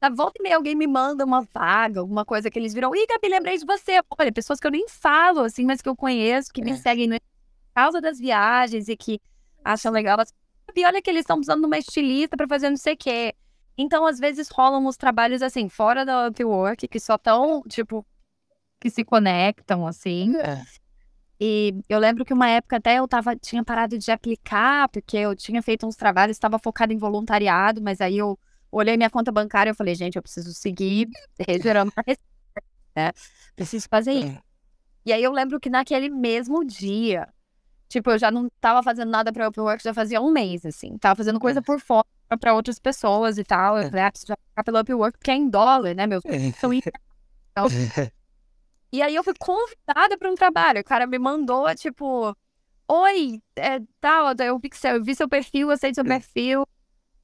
tá, 0.00 0.08
volta 0.10 0.38
e 0.40 0.42
meia, 0.42 0.56
alguém 0.56 0.74
me 0.74 0.86
manda 0.86 1.24
uma 1.24 1.46
vaga, 1.54 2.00
alguma 2.00 2.24
coisa 2.24 2.50
que 2.50 2.58
eles 2.58 2.74
viram. 2.74 2.94
Ih, 2.94 3.06
Gabi, 3.06 3.28
lembrei 3.28 3.56
de 3.56 3.64
você. 3.64 4.00
Olha, 4.18 4.32
pessoas 4.32 4.58
que 4.58 4.66
eu 4.66 4.70
nem 4.70 4.88
falo, 4.88 5.40
assim, 5.40 5.64
mas 5.64 5.80
que 5.80 5.88
eu 5.88 5.96
conheço, 5.96 6.52
que 6.52 6.60
é. 6.60 6.64
me 6.64 6.76
seguem 6.76 7.06
no... 7.06 7.16
por 7.18 7.74
causa 7.74 8.00
das 8.00 8.18
viagens 8.18 8.88
e 8.88 8.96
que 8.96 9.20
acham 9.64 9.92
legal. 9.92 10.16
Gabi, 10.16 10.84
olha 10.84 11.00
que 11.00 11.10
eles 11.10 11.20
estão 11.20 11.36
precisando 11.36 11.60
de 11.60 11.66
uma 11.66 11.78
estilista 11.78 12.36
para 12.36 12.48
fazer 12.48 12.70
não 12.70 12.76
sei 12.76 12.94
o 12.94 12.96
quê. 12.96 13.34
Então, 13.78 14.06
às 14.06 14.18
vezes, 14.18 14.48
rolam 14.48 14.86
os 14.86 14.96
trabalhos, 14.96 15.42
assim, 15.42 15.68
fora 15.68 16.04
da 16.04 16.28
Upwork, 16.28 16.88
que 16.88 16.98
só 16.98 17.18
tão, 17.18 17.62
tipo, 17.68 18.06
que 18.80 18.88
se 18.88 19.04
conectam, 19.04 19.86
assim. 19.86 20.34
É. 20.36 20.62
E 21.40 21.74
eu 21.88 21.98
lembro 21.98 22.24
que 22.24 22.32
uma 22.32 22.48
época 22.48 22.76
até 22.76 22.98
eu 22.98 23.06
tava, 23.06 23.36
tinha 23.36 23.62
parado 23.62 23.98
de 23.98 24.10
aplicar, 24.10 24.88
porque 24.88 25.16
eu 25.16 25.36
tinha 25.36 25.62
feito 25.62 25.86
uns 25.86 25.94
trabalhos, 25.96 26.36
estava 26.36 26.58
focada 26.58 26.92
em 26.92 26.98
voluntariado, 26.98 27.82
mas 27.82 28.00
aí 28.00 28.16
eu 28.16 28.38
olhei 28.72 28.96
minha 28.96 29.10
conta 29.10 29.30
bancária 29.30 29.70
e 29.70 29.74
falei, 29.74 29.94
gente, 29.94 30.16
eu 30.16 30.22
preciso 30.22 30.52
seguir 30.54 31.08
gerando 31.62 31.92
uma 31.94 32.02
receita, 32.06 32.22
né? 32.96 33.12
Preciso 33.54 33.86
fazer 33.88 34.12
isso. 34.12 34.38
E 35.04 35.12
aí 35.12 35.22
eu 35.22 35.30
lembro 35.30 35.60
que 35.60 35.70
naquele 35.70 36.08
mesmo 36.08 36.64
dia, 36.64 37.28
tipo, 37.88 38.10
eu 38.10 38.18
já 38.18 38.30
não 38.30 38.48
tava 38.60 38.82
fazendo 38.82 39.10
nada 39.10 39.32
pra 39.32 39.48
Upwork, 39.48 39.82
já 39.82 39.94
fazia 39.94 40.20
um 40.20 40.32
mês, 40.32 40.64
assim. 40.64 40.96
Tava 40.98 41.16
fazendo 41.16 41.38
coisa 41.38 41.60
por 41.62 41.78
fora 41.80 42.04
pra 42.40 42.54
outras 42.54 42.78
pessoas 42.78 43.38
e 43.38 43.44
tal. 43.44 43.76
Eu 43.78 43.84
falei, 43.90 44.04
ah, 44.04 44.10
preciso 44.10 44.34
ficar 44.48 44.64
pelo 44.64 44.80
Upwork, 44.80 45.18
porque 45.18 45.30
é 45.30 45.34
em 45.34 45.48
dólar, 45.48 45.94
né, 45.94 46.06
meu? 46.06 46.20
Então, 47.52 47.66
e 48.92 49.02
aí 49.02 49.14
eu 49.14 49.24
fui 49.24 49.34
convidada 49.38 50.16
para 50.18 50.30
um 50.30 50.34
trabalho. 50.34 50.80
O 50.80 50.84
cara 50.84 51.06
me 51.06 51.18
mandou, 51.18 51.72
tipo, 51.74 52.36
oi, 52.88 53.40
é, 53.56 53.80
tal, 54.00 54.32
eu 54.38 54.58
vi, 54.58 54.70
eu 54.84 55.04
vi 55.04 55.14
seu 55.14 55.28
perfil, 55.28 55.70
eu 55.70 55.76
sei 55.76 55.94
seu 55.94 56.04
perfil. 56.04 56.66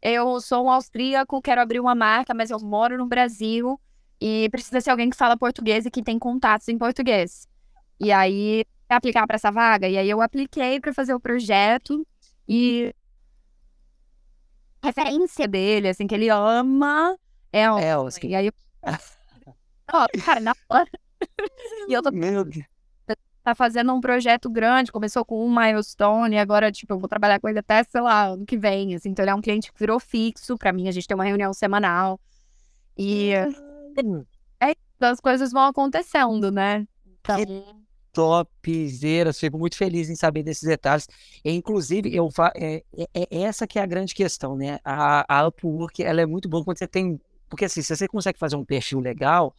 Eu 0.00 0.40
sou 0.40 0.66
um 0.66 0.70
austríaco, 0.70 1.40
quero 1.40 1.60
abrir 1.60 1.80
uma 1.80 1.94
marca, 1.94 2.34
mas 2.34 2.50
eu 2.50 2.58
moro 2.58 2.98
no 2.98 3.06
Brasil 3.06 3.80
e 4.20 4.48
precisa 4.50 4.80
ser 4.80 4.90
alguém 4.90 5.10
que 5.10 5.16
fala 5.16 5.36
português 5.36 5.86
e 5.86 5.90
que 5.90 6.02
tem 6.02 6.18
contatos 6.18 6.68
em 6.68 6.76
português. 6.76 7.46
E 8.00 8.10
aí, 8.10 8.64
aplicar 8.88 9.26
para 9.26 9.36
essa 9.36 9.50
vaga. 9.50 9.88
E 9.88 9.96
aí 9.96 10.08
eu 10.08 10.20
apliquei 10.20 10.80
para 10.80 10.92
fazer 10.92 11.14
o 11.14 11.20
projeto 11.20 12.06
e 12.48 12.94
referência 14.82 15.46
dele, 15.46 15.88
assim, 15.88 16.06
que 16.06 16.14
ele 16.14 16.28
ama 16.28 17.16
é 17.52 17.70
o 17.70 17.78
Elski. 17.78 18.28
E 18.28 18.34
aí 18.34 18.46
eu... 18.46 18.52
oh, 19.92 20.24
cara, 20.24 20.40
na 20.40 20.54
hora 20.68 20.90
e 21.88 21.92
eu 21.92 22.02
tô 22.02 22.10
Meu 22.10 22.44
Deus. 22.44 22.64
tá 23.42 23.54
fazendo 23.54 23.92
um 23.92 24.00
projeto 24.00 24.48
grande, 24.50 24.92
começou 24.92 25.24
com 25.24 25.44
um 25.44 25.54
milestone, 25.54 26.36
e 26.36 26.38
agora, 26.38 26.70
tipo, 26.70 26.92
eu 26.92 26.98
vou 26.98 27.08
trabalhar 27.08 27.40
com 27.40 27.48
ele 27.48 27.58
até, 27.58 27.82
sei 27.84 28.00
lá, 28.00 28.28
ano 28.28 28.46
que 28.46 28.56
vem, 28.56 28.94
assim. 28.94 29.10
Então, 29.10 29.22
ele 29.22 29.30
é 29.30 29.34
um 29.34 29.40
cliente 29.40 29.72
que 29.72 29.78
virou 29.78 29.98
fixo 29.98 30.56
pra 30.56 30.72
mim, 30.72 30.88
a 30.88 30.92
gente 30.92 31.06
tem 31.06 31.14
uma 31.14 31.24
reunião 31.24 31.52
semanal. 31.52 32.20
E 32.96 33.32
é, 33.32 34.74
as 35.00 35.20
coisas 35.20 35.50
vão 35.52 35.64
acontecendo, 35.64 36.50
né? 36.50 36.86
Então, 37.20 37.36
Topzera, 38.12 39.32
fico 39.32 39.58
muito 39.58 39.76
feliz 39.76 40.10
em 40.10 40.14
saber 40.14 40.42
desses 40.42 40.68
detalhes. 40.68 41.08
E, 41.44 41.50
inclusive, 41.50 42.14
eu 42.14 42.30
fa... 42.30 42.52
é, 42.54 42.82
é, 42.96 43.06
é 43.14 43.42
essa 43.42 43.66
que 43.66 43.78
é 43.78 43.82
a 43.82 43.86
grande 43.86 44.14
questão, 44.14 44.56
né? 44.56 44.78
A, 44.84 45.24
a 45.28 45.48
Upwork, 45.48 46.02
ela 46.02 46.20
é 46.20 46.26
muito 46.26 46.48
boa 46.48 46.64
quando 46.64 46.78
você 46.78 46.86
tem... 46.86 47.20
Porque, 47.48 47.64
assim, 47.64 47.82
se 47.82 47.94
você 47.94 48.06
consegue 48.06 48.38
fazer 48.38 48.56
um 48.56 48.64
perfil 48.64 49.00
legal, 49.00 49.54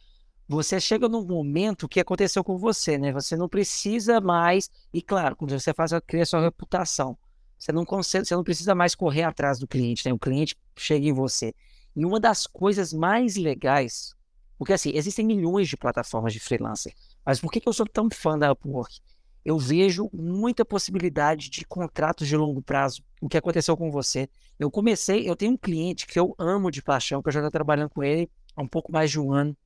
você 0.48 0.78
chega 0.78 1.08
num 1.08 1.24
momento 1.24 1.88
que 1.88 2.00
aconteceu 2.00 2.44
com 2.44 2.58
você, 2.58 2.98
né? 2.98 3.12
Você 3.12 3.36
não 3.36 3.48
precisa 3.48 4.20
mais, 4.20 4.70
e 4.92 5.00
claro, 5.00 5.36
quando 5.36 5.58
você 5.58 5.72
faz, 5.72 5.92
cria 6.06 6.26
sua 6.26 6.40
reputação. 6.40 7.16
Você 7.58 7.72
não 7.72 7.84
consegue, 7.84 8.26
você 8.26 8.34
não 8.34 8.44
precisa 8.44 8.74
mais 8.74 8.94
correr 8.94 9.22
atrás 9.22 9.58
do 9.58 9.66
cliente, 9.66 10.06
né? 10.06 10.12
O 10.12 10.18
cliente 10.18 10.54
chega 10.76 11.06
em 11.06 11.12
você. 11.12 11.54
E 11.96 12.04
uma 12.04 12.20
das 12.20 12.46
coisas 12.46 12.92
mais 12.92 13.36
legais, 13.36 14.14
porque 14.58 14.72
assim, 14.72 14.90
existem 14.94 15.24
milhões 15.24 15.68
de 15.68 15.76
plataformas 15.76 16.32
de 16.32 16.40
freelancer, 16.40 16.92
mas 17.24 17.40
por 17.40 17.50
que, 17.50 17.60
que 17.60 17.68
eu 17.68 17.72
sou 17.72 17.86
tão 17.86 18.08
fã 18.10 18.38
da 18.38 18.52
Upwork? 18.52 19.00
Eu 19.44 19.58
vejo 19.58 20.10
muita 20.12 20.64
possibilidade 20.64 21.50
de 21.50 21.64
contratos 21.66 22.26
de 22.26 22.36
longo 22.36 22.62
prazo. 22.62 23.02
O 23.20 23.28
que 23.28 23.36
aconteceu 23.36 23.76
com 23.76 23.90
você? 23.90 24.28
Eu 24.58 24.70
comecei, 24.70 25.28
eu 25.28 25.36
tenho 25.36 25.52
um 25.52 25.56
cliente 25.56 26.06
que 26.06 26.18
eu 26.18 26.34
amo 26.38 26.70
de 26.70 26.82
paixão, 26.82 27.22
que 27.22 27.28
eu 27.28 27.32
já 27.32 27.40
estou 27.40 27.50
trabalhando 27.50 27.90
com 27.90 28.02
ele 28.02 28.30
há 28.56 28.62
um 28.62 28.68
pouco 28.68 28.90
mais 28.90 29.10
de 29.10 29.20
um 29.20 29.32
ano. 29.32 29.56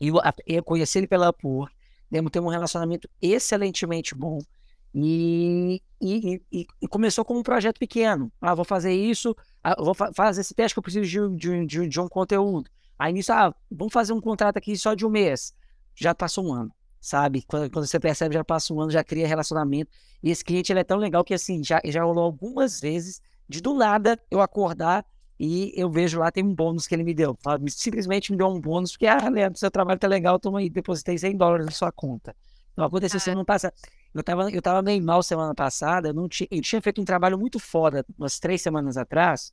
E 0.00 0.08
eu, 0.08 0.16
eu 0.46 0.62
conheci 0.62 0.98
ele 0.98 1.06
pela 1.06 1.30
Upwork, 1.30 1.74
temos 2.10 2.30
ter 2.30 2.40
um 2.40 2.48
relacionamento 2.48 3.08
excelentemente 3.20 4.14
bom. 4.14 4.38
E, 4.94 5.82
e, 6.00 6.40
e, 6.50 6.66
e, 6.80 6.88
começou 6.88 7.24
como 7.24 7.40
um 7.40 7.42
projeto 7.42 7.78
pequeno. 7.78 8.32
Ah, 8.40 8.54
vou 8.54 8.64
fazer 8.64 8.92
isso, 8.92 9.36
ah, 9.62 9.76
vou 9.78 9.94
fa 9.94 10.12
fazer 10.14 10.40
esse 10.40 10.54
teste 10.54 10.74
que 10.74 10.78
eu 10.78 10.82
preciso 10.82 11.36
de, 11.36 11.66
de, 11.66 11.88
de, 11.88 12.00
um 12.00 12.08
conteúdo. 12.08 12.70
Aí 12.98 13.12
nisso, 13.12 13.32
ah, 13.32 13.54
vamos 13.70 13.92
fazer 13.92 14.12
um 14.12 14.20
contrato 14.20 14.56
aqui 14.56 14.76
só 14.76 14.94
de 14.94 15.04
um 15.04 15.10
mês. 15.10 15.54
Já 15.94 16.14
passou 16.14 16.46
um 16.46 16.52
ano, 16.52 16.72
sabe? 17.00 17.42
Quando, 17.42 17.70
quando 17.70 17.86
você 17.86 18.00
percebe, 18.00 18.34
já 18.34 18.42
passa 18.42 18.72
um 18.72 18.80
ano, 18.80 18.90
já 18.90 19.04
cria 19.04 19.26
relacionamento. 19.28 19.90
E 20.22 20.30
esse 20.30 20.42
cliente 20.42 20.72
ele 20.72 20.80
é 20.80 20.84
tão 20.84 20.96
legal 20.96 21.22
que 21.22 21.34
assim, 21.34 21.62
já, 21.62 21.80
já 21.84 22.02
rolou 22.02 22.24
algumas 22.24 22.80
vezes 22.80 23.20
de 23.48 23.60
do 23.60 23.74
nada 23.74 24.18
eu 24.30 24.40
acordar 24.40 25.04
e 25.38 25.72
eu 25.76 25.90
vejo 25.90 26.18
lá, 26.18 26.30
tem 26.32 26.44
um 26.44 26.54
bônus 26.54 26.86
que 26.86 26.94
ele 26.94 27.04
me 27.04 27.14
deu. 27.14 27.36
Simplesmente 27.68 28.32
me 28.32 28.38
deu 28.38 28.48
um 28.48 28.60
bônus, 28.60 28.92
porque, 28.92 29.06
ah, 29.06 29.28
Leandro, 29.28 29.58
seu 29.58 29.70
trabalho 29.70 29.98
tá 29.98 30.08
legal, 30.08 30.38
toma 30.38 30.58
aí, 30.58 30.68
depositei 30.68 31.16
100 31.16 31.36
dólares 31.36 31.66
na 31.66 31.72
sua 31.72 31.92
conta. 31.92 32.34
Então, 32.72 32.84
aconteceu 32.84 33.18
ah. 33.18 33.20
semana 33.20 33.44
passada. 33.44 33.74
Eu 34.14 34.22
tava, 34.22 34.50
eu 34.50 34.62
tava 34.62 34.82
meio 34.82 35.02
mal 35.02 35.22
semana 35.22 35.54
passada, 35.54 36.08
eu, 36.08 36.14
não 36.14 36.28
tinha, 36.28 36.48
eu 36.50 36.60
tinha 36.60 36.80
feito 36.80 37.00
um 37.00 37.04
trabalho 37.04 37.38
muito 37.38 37.58
foda 37.58 38.04
umas 38.18 38.40
três 38.40 38.62
semanas 38.62 38.96
atrás, 38.96 39.52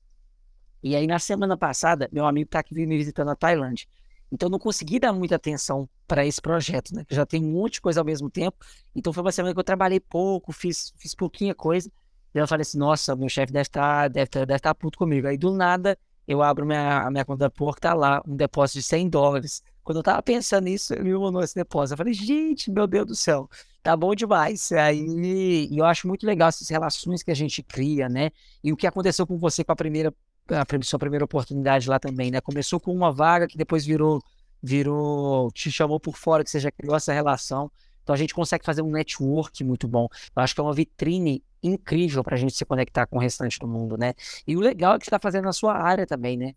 e 0.82 0.96
aí 0.96 1.06
na 1.06 1.20
semana 1.20 1.58
passada, 1.58 2.10
meu 2.12 2.26
amigo 2.26 2.50
tá 2.50 2.60
aqui 2.60 2.74
me 2.74 2.98
visitando 2.98 3.28
na 3.28 3.36
Tailândia. 3.36 3.88
Então, 4.32 4.50
não 4.50 4.60
consegui 4.60 5.00
dar 5.00 5.14
muita 5.14 5.36
atenção 5.36 5.88
para 6.08 6.26
esse 6.26 6.42
projeto, 6.42 6.94
né? 6.94 7.06
Já 7.10 7.26
tem 7.26 7.44
um 7.44 7.52
monte 7.52 7.74
de 7.74 7.82
coisa 7.82 8.02
ao 8.02 8.06
mesmo 8.06 8.30
tempo. 8.30 8.58
Então, 8.96 9.14
foi 9.14 9.24
uma 9.24 9.32
semana 9.32 9.54
que 9.54 9.60
eu 9.60 9.64
trabalhei 9.64 10.00
pouco, 10.00 10.52
fiz, 10.52 10.94
fiz 10.98 11.14
pouquinha 11.14 11.54
coisa. 11.54 11.92
E 12.36 12.38
eu 12.38 12.48
falei 12.48 12.64
assim, 12.64 12.78
nossa, 12.78 13.16
meu 13.16 13.30
chefe 13.30 13.54
deve 13.54 13.62
estar 13.64 13.82
tá, 13.82 14.08
deve, 14.10 14.30
deve 14.30 14.56
estar 14.56 14.60
tá 14.60 14.76
puto 14.76 14.98
comigo. 14.98 15.26
Aí 15.26 15.38
do 15.38 15.54
nada 15.54 15.98
eu 16.28 16.44
abro 16.44 16.66
minha, 16.66 17.04
a 17.04 17.10
minha 17.10 17.24
conta 17.24 17.50
por 17.50 17.80
tá 17.80 17.94
lá, 17.94 18.22
um 18.28 18.36
depósito 18.36 18.80
de 18.80 18.84
100 18.84 19.10
dólares. 19.10 19.64
Quando 19.84 19.98
eu 19.98 20.04
tava 20.04 20.22
pensando 20.22 20.66
nisso, 20.66 20.94
ele 20.94 21.04
me 21.04 21.14
mandou 21.14 21.42
esse 21.42 21.56
depósito. 21.56 21.94
Eu 21.94 21.98
falei, 21.98 22.14
gente, 22.14 22.70
meu 22.72 22.88
Deus 22.88 23.06
do 23.06 23.16
céu, 23.16 23.48
tá 23.82 23.96
bom 23.96 24.14
demais. 24.14 24.70
Aí 24.74 25.70
eu 25.72 25.86
acho 25.86 26.08
muito 26.08 26.26
legal 26.26 26.50
essas 26.50 26.68
relações 26.68 27.24
que 27.24 27.32
a 27.32 27.36
gente 27.36 27.64
cria, 27.64 28.10
né? 28.10 28.32
E 28.64 28.74
o 28.74 28.76
que 28.76 28.88
aconteceu 28.88 29.26
com 29.26 29.38
você 29.38 29.64
com 29.64 29.72
a 29.72 29.76
primeira, 29.76 30.14
a 30.50 30.84
sua 30.84 31.00
primeira 31.00 31.24
oportunidade 31.24 31.88
lá 31.88 32.00
também, 32.00 32.32
né? 32.32 32.42
Começou 32.42 32.82
com 32.82 32.94
uma 32.94 33.14
vaga 33.14 33.48
que 33.48 33.58
depois 33.58 33.86
virou, 33.86 34.22
virou, 34.62 35.52
te 35.52 35.72
chamou 35.72 36.00
por 36.00 36.18
fora, 36.18 36.44
que 36.44 36.50
você 36.50 36.60
já 36.60 36.72
criou 36.72 36.96
essa 36.96 37.14
relação. 37.14 37.72
Então 38.06 38.14
a 38.14 38.18
gente 38.18 38.36
consegue 38.36 38.64
fazer 38.64 38.84
um 38.84 38.92
network 38.92 39.64
muito 39.64 39.88
bom. 39.88 40.08
Eu 40.36 40.44
acho 40.44 40.54
que 40.54 40.62
é 40.62 40.64
uma 40.64 40.74
vitrine 40.74 41.44
incrível 41.64 42.24
para 42.24 42.36
a 42.36 42.38
gente 42.38 42.54
se 42.54 42.64
conectar 42.64 43.08
com 43.08 43.18
o 43.18 43.20
restante 43.20 43.58
do 43.58 43.68
mundo, 43.68 43.98
né? 43.98 44.14
E 44.46 44.56
o 44.56 44.60
legal 44.60 44.94
é 44.94 45.00
que 45.00 45.06
você 45.06 45.10
está 45.10 45.18
fazendo 45.18 45.46
na 45.46 45.54
sua 45.54 45.74
área 45.76 46.06
também, 46.06 46.38
né? 46.38 46.54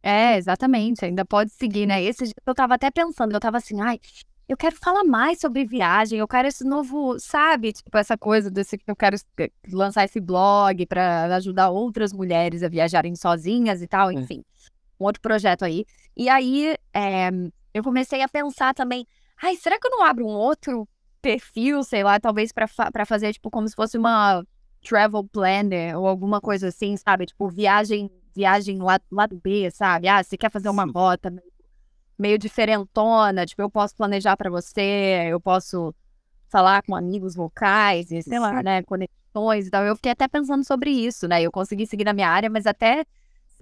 É, 0.00 0.36
exatamente. 0.36 1.04
Ainda 1.04 1.24
pode 1.24 1.50
seguir, 1.50 1.84
né? 1.84 2.00
Esse 2.00 2.32
eu 2.46 2.52
estava 2.52 2.74
até 2.74 2.92
pensando, 2.92 3.32
eu 3.32 3.38
estava 3.38 3.56
assim, 3.56 3.80
ai, 3.80 3.98
eu 4.48 4.56
quero 4.56 4.76
falar 4.76 5.02
mais 5.02 5.40
sobre 5.40 5.64
viagem, 5.64 6.20
eu 6.20 6.28
quero 6.28 6.46
esse 6.46 6.62
novo, 6.62 7.18
sabe? 7.18 7.72
Tipo, 7.72 7.98
essa 7.98 8.16
coisa 8.16 8.48
desse 8.48 8.78
que 8.78 8.88
eu 8.88 8.94
quero 8.94 9.16
lançar 9.72 10.04
esse 10.04 10.20
blog 10.20 10.86
para 10.86 11.24
ajudar 11.34 11.70
outras 11.70 12.12
mulheres 12.12 12.62
a 12.62 12.68
viajarem 12.68 13.16
sozinhas 13.16 13.82
e 13.82 13.88
tal, 13.88 14.10
é. 14.10 14.14
enfim. 14.14 14.44
É. 14.44 14.66
Um 15.00 15.06
outro 15.06 15.20
projeto 15.20 15.64
aí. 15.64 15.84
E 16.16 16.28
aí, 16.28 16.76
é, 16.94 17.30
eu 17.74 17.82
comecei 17.82 18.22
a 18.22 18.28
pensar 18.28 18.72
também, 18.72 19.04
ai, 19.42 19.56
será 19.56 19.78
que 19.78 19.86
eu 19.86 19.90
não 19.90 20.04
abro 20.04 20.24
um 20.24 20.30
outro 20.30 20.88
perfil, 21.20 21.82
sei 21.82 22.02
lá, 22.04 22.20
talvez 22.20 22.52
para 22.52 22.66
fa 22.68 22.90
fazer, 23.06 23.32
tipo, 23.32 23.50
como 23.50 23.68
se 23.68 23.74
fosse 23.74 23.98
uma 23.98 24.44
travel 24.82 25.24
planner 25.24 25.98
ou 25.98 26.06
alguma 26.06 26.40
coisa 26.40 26.68
assim, 26.68 26.96
sabe? 26.96 27.26
Tipo, 27.26 27.48
viagem, 27.48 28.10
viagem 28.34 28.78
lá, 28.78 29.00
lado 29.10 29.40
B, 29.42 29.70
sabe? 29.70 30.08
Ah, 30.08 30.22
você 30.22 30.36
quer 30.36 30.50
fazer 30.50 30.68
uma 30.68 30.84
rota 30.84 31.32
meio 32.18 32.38
diferentona, 32.38 33.44
tipo, 33.44 33.60
eu 33.62 33.70
posso 33.70 33.94
planejar 33.96 34.36
para 34.36 34.50
você, 34.50 35.28
eu 35.28 35.40
posso 35.40 35.94
falar 36.48 36.82
com 36.82 36.94
amigos 36.94 37.36
locais 37.36 38.10
e, 38.10 38.22
sei 38.22 38.38
lá, 38.38 38.62
né, 38.62 38.82
conexões 38.82 39.66
e 39.66 39.70
tal. 39.70 39.84
Eu 39.84 39.96
fiquei 39.96 40.12
até 40.12 40.26
pensando 40.28 40.64
sobre 40.64 40.90
isso, 40.90 41.28
né? 41.28 41.42
Eu 41.42 41.52
consegui 41.52 41.86
seguir 41.86 42.04
na 42.04 42.12
minha 42.12 42.28
área, 42.30 42.48
mas 42.48 42.66
até 42.66 43.04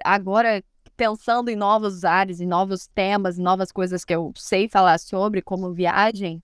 agora 0.05 0.63
pensando 0.97 1.49
em 1.49 1.57
novos 1.57 2.05
áreas, 2.05 2.41
em 2.41 2.47
novos 2.47 2.87
temas, 2.87 3.39
em 3.39 3.43
novas 3.43 3.73
coisas 3.73 4.05
que 4.05 4.15
eu 4.15 4.33
sei 4.37 4.69
falar 4.69 4.99
sobre, 4.99 5.43
como 5.43 5.73
viagem, 5.73 6.43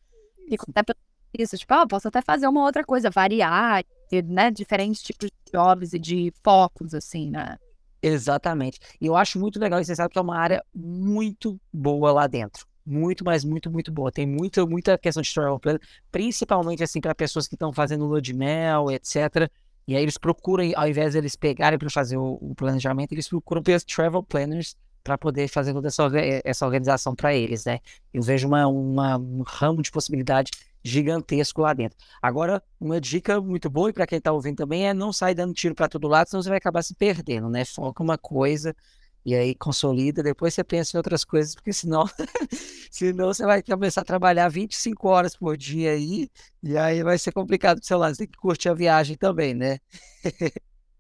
fico 0.49 0.67
até 0.71 0.83
pensando 0.83 1.11
isso, 1.39 1.57
tipo, 1.57 1.73
ah, 1.73 1.87
posso 1.87 2.09
até 2.09 2.21
fazer 2.21 2.49
uma 2.49 2.65
outra 2.65 2.85
coisa, 2.85 3.09
variar, 3.09 3.85
ter, 4.09 4.25
né, 4.25 4.51
diferentes 4.51 5.01
tipos 5.01 5.31
de 5.31 5.53
jobs 5.53 5.93
e 5.93 5.99
de 5.99 6.33
focos, 6.43 6.93
assim, 6.93 7.31
né? 7.31 7.57
Exatamente. 8.03 8.81
E 9.01 9.07
eu 9.07 9.17
acho 9.17 9.39
muito 9.39 9.59
legal, 9.61 9.81
e 9.81 9.85
você 9.85 9.95
sabe 9.95 10.13
que 10.13 10.19
é 10.19 10.23
uma 10.23 10.37
área 10.37 10.65
muito 10.75 11.61
boa 11.73 12.13
lá 12.13 12.27
dentro. 12.27 12.67
Muito, 12.85 13.25
mas 13.25 13.45
muito, 13.45 13.71
muito 13.71 13.93
boa. 13.93 14.11
Tem 14.11 14.27
muita, 14.27 14.67
muita 14.67 14.99
questão 14.99 15.23
de 15.23 15.33
travel 15.33 15.61
plan, 15.61 15.79
principalmente 16.11 16.83
assim 16.83 17.01
para 17.01 17.15
pessoas 17.15 17.47
que 17.47 17.55
estão 17.55 17.73
fazendo 17.73 18.07
lua 18.07 18.21
de 18.21 18.35
mel, 18.35 18.91
etc. 18.91 19.49
E 19.91 19.97
aí 19.97 20.05
eles 20.05 20.17
procuram, 20.17 20.65
ao 20.77 20.87
invés 20.87 21.15
de 21.15 21.19
eles 21.19 21.35
pegarem 21.35 21.77
para 21.77 21.91
fazer 21.91 22.17
o, 22.17 22.55
planejamento, 22.57 23.11
eles 23.11 23.29
procuram 23.29 23.61
pelos 23.61 23.83
travel 23.83 24.23
planners 24.23 24.77
para 25.03 25.19
poder 25.19 25.49
fazer 25.49 25.73
toda 25.73 25.89
essa, 25.89 26.09
essa 26.45 26.65
organização 26.65 27.13
para 27.13 27.35
eles, 27.35 27.65
né? 27.65 27.81
Eu 28.15 28.23
vejo 28.23 28.47
uma, 28.47 28.69
uma, 28.69 29.19
um 29.19 29.43
ramo 29.45 29.83
de 29.83 29.91
possibilidade 29.91 30.53
gigantesco 30.85 31.63
lá 31.63 31.75
dentro. 31.75 31.99
Agora, 32.23 32.63
uma 32.79 33.01
dica 33.01 33.41
muito 33.41 33.69
boa 33.69 33.91
e 33.91 33.93
para 33.93 34.07
quem 34.07 34.19
está 34.19 34.31
ouvindo 34.31 34.59
também 34.59 34.87
é 34.87 34.95
não 34.95 35.13
sair 35.13 35.35
dando 35.35 35.53
tiro 35.55 35.75
para 35.75 35.89
todo 35.89 36.07
lado, 36.07 36.29
senão 36.29 36.41
você 36.41 36.51
vai 36.51 36.59
acabar 36.59 36.85
se 36.85 36.95
perdendo, 36.95 37.49
né? 37.49 37.65
Foca 37.65 38.01
uma 38.01 38.17
coisa 38.17 38.77
e 39.25 39.35
aí 39.35 39.55
consolida, 39.55 40.23
depois 40.23 40.55
você 40.55 40.65
pensa 40.65 40.97
em 40.97 40.99
outras 40.99 41.25
coisas, 41.25 41.55
porque 41.55 41.73
senão, 41.73 42.05
senão 42.91 43.27
você 43.27 43.45
vai 43.45 43.63
começar 43.63 44.01
a 44.01 44.05
trabalhar 44.05 44.49
25 44.49 45.09
horas 45.09 45.37
por 45.37 45.57
dia 45.57 45.93
aí, 45.93 46.29
e 46.63 46.77
aí 46.77 47.03
vai 47.03 47.19
ser 47.19 47.33
complicado 47.33 47.79
pro 47.79 47.87
seu 47.87 47.99
lado, 47.99 48.15
você 48.15 48.25
tem 48.25 48.33
que 48.33 48.39
curtir 48.39 48.69
a 48.69 48.75
viagem 48.75 49.17
também, 49.17 49.55
né? 49.55 49.79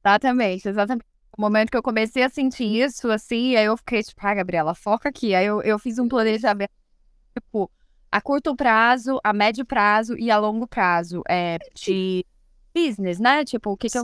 exatamente, 0.04 0.68
exatamente. 0.68 1.04
No 1.38 1.42
momento 1.42 1.70
que 1.70 1.76
eu 1.76 1.82
comecei 1.82 2.22
a 2.22 2.28
sentir 2.28 2.64
isso, 2.64 3.10
assim, 3.10 3.56
aí 3.56 3.64
eu 3.64 3.76
fiquei 3.76 4.02
tipo, 4.02 4.20
ah, 4.22 4.34
Gabriela, 4.34 4.74
foca 4.74 5.08
aqui. 5.08 5.34
Aí 5.34 5.46
eu, 5.46 5.62
eu 5.62 5.78
fiz 5.78 5.98
um 5.98 6.08
planejamento, 6.08 6.72
tipo, 7.32 7.70
a 8.10 8.20
curto 8.20 8.54
prazo, 8.56 9.18
a 9.22 9.32
médio 9.32 9.64
prazo 9.64 10.18
e 10.18 10.30
a 10.30 10.38
longo 10.38 10.66
prazo, 10.66 11.22
é, 11.28 11.56
de 11.74 12.26
business, 12.74 13.18
né? 13.18 13.44
Tipo, 13.44 13.70
o 13.70 13.76
que, 13.76 13.88
que 13.88 13.96
eu 13.96 14.02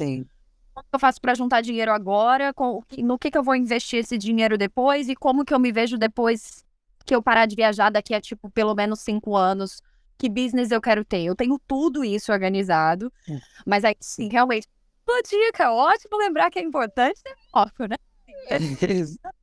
como 0.76 0.86
eu 0.92 0.98
faço 0.98 1.20
para 1.20 1.34
juntar 1.34 1.62
dinheiro 1.62 1.90
agora, 1.90 2.52
com, 2.52 2.82
no 2.98 3.18
que, 3.18 3.30
que 3.30 3.38
eu 3.38 3.42
vou 3.42 3.56
investir 3.56 4.00
esse 4.00 4.18
dinheiro 4.18 4.58
depois 4.58 5.08
e 5.08 5.16
como 5.16 5.44
que 5.44 5.54
eu 5.54 5.58
me 5.58 5.72
vejo 5.72 5.96
depois 5.96 6.62
que 7.04 7.14
eu 7.14 7.22
parar 7.22 7.46
de 7.46 7.56
viajar 7.56 7.88
daqui 7.90 8.12
a, 8.12 8.20
tipo, 8.20 8.50
pelo 8.50 8.74
menos 8.74 9.00
cinco 9.00 9.34
anos. 9.34 9.80
Que 10.18 10.28
business 10.28 10.70
eu 10.70 10.80
quero 10.80 11.04
ter? 11.04 11.22
Eu 11.22 11.34
tenho 11.34 11.58
tudo 11.66 12.04
isso 12.04 12.32
organizado, 12.32 13.12
hum. 13.28 13.38
mas 13.66 13.84
aí, 13.84 13.94
sim, 14.00 14.28
realmente, 14.30 14.66
boa 15.06 15.22
dica, 15.22 15.70
ótimo 15.70 16.18
lembrar 16.18 16.50
que 16.50 16.58
é 16.58 16.62
importante 16.62 17.22
ter 17.22 17.34
foco, 17.50 17.86
né? 17.86 17.96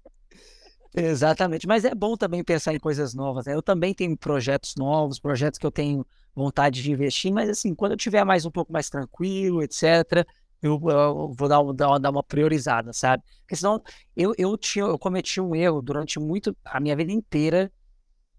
Exatamente, 0.96 1.66
mas 1.68 1.86
é 1.86 1.96
bom 1.96 2.16
também 2.16 2.44
pensar 2.44 2.74
em 2.74 2.80
coisas 2.80 3.16
novas. 3.16 3.46
Né? 3.46 3.56
Eu 3.56 3.64
também 3.64 3.94
tenho 3.94 4.16
projetos 4.16 4.76
novos, 4.76 5.20
projetos 5.20 5.58
que 5.58 5.66
eu 5.66 5.72
tenho 5.72 6.06
vontade 6.36 6.84
de 6.84 6.92
investir, 6.92 7.32
mas 7.32 7.50
assim, 7.50 7.74
quando 7.74 7.94
eu 7.94 7.98
tiver 7.98 8.24
mais 8.24 8.46
um 8.46 8.52
pouco 8.52 8.72
mais 8.72 8.90
tranquilo, 8.90 9.64
etc., 9.64 10.26
eu, 10.64 10.82
eu 10.90 11.34
vou 11.38 11.50
dar, 11.50 11.62
dar, 11.74 11.98
dar, 12.00 12.10
uma 12.10 12.24
priorizada, 12.24 12.94
sabe? 12.94 13.22
Porque 13.42 13.56
senão 13.56 13.84
eu, 14.16 14.34
eu, 14.38 14.58
tinha, 14.58 14.86
eu 14.86 14.98
cometi 14.98 15.42
um 15.42 15.54
erro 15.54 15.82
durante 15.82 16.20
muito 16.20 16.56
a 16.64 16.80
minha 16.80 16.96
vida 16.96 17.12
inteira. 17.12 17.70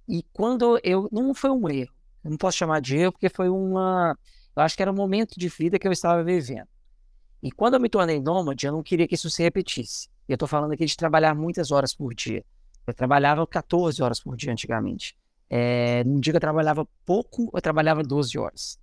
E 0.09 0.25
quando 0.33 0.81
eu. 0.83 1.07
Não 1.13 1.35
foi 1.35 1.51
um 1.51 1.69
erro, 1.69 1.93
eu 2.25 2.31
não 2.31 2.39
posso 2.39 2.57
chamar 2.57 2.81
de 2.81 2.97
erro, 2.97 3.13
porque 3.13 3.29
foi 3.29 3.51
uma. 3.51 4.17
Eu 4.57 4.63
acho 4.63 4.75
que 4.75 4.83
era 4.83 4.91
um 4.91 4.95
momento 4.95 5.39
de 5.39 5.49
vida 5.49 5.79
que 5.79 5.87
eu 5.87 5.93
estava 5.93 6.25
vivendo. 6.25 6.69
E 7.43 7.53
quando 7.53 7.75
eu 7.75 7.81
me 7.81 7.91
tornei 7.91 8.19
nômade, 8.21 8.67
eu 8.67 8.73
não 8.73 8.83
queria 8.83 9.07
que 9.07 9.15
isso 9.15 9.29
se 9.29 9.43
repetisse. 9.43 10.09
E 10.27 10.33
eu 10.33 10.35
estou 10.35 10.49
falando 10.49 10.73
aqui 10.73 10.87
de 10.87 10.97
trabalhar 10.97 11.35
muitas 11.35 11.71
horas 11.71 11.95
por 11.95 12.15
dia. 12.15 12.43
Eu 12.87 12.95
trabalhava 12.95 13.47
14 13.47 14.03
horas 14.03 14.19
por 14.19 14.35
dia 14.35 14.51
antigamente. 14.51 15.15
É, 15.51 16.03
num 16.05 16.21
dia 16.21 16.33
que 16.33 16.37
eu 16.39 16.41
trabalhava 16.41 16.89
pouco, 17.05 17.51
eu 17.53 17.61
trabalhava 17.61 18.03
12 18.03 18.39
horas. 18.39 18.79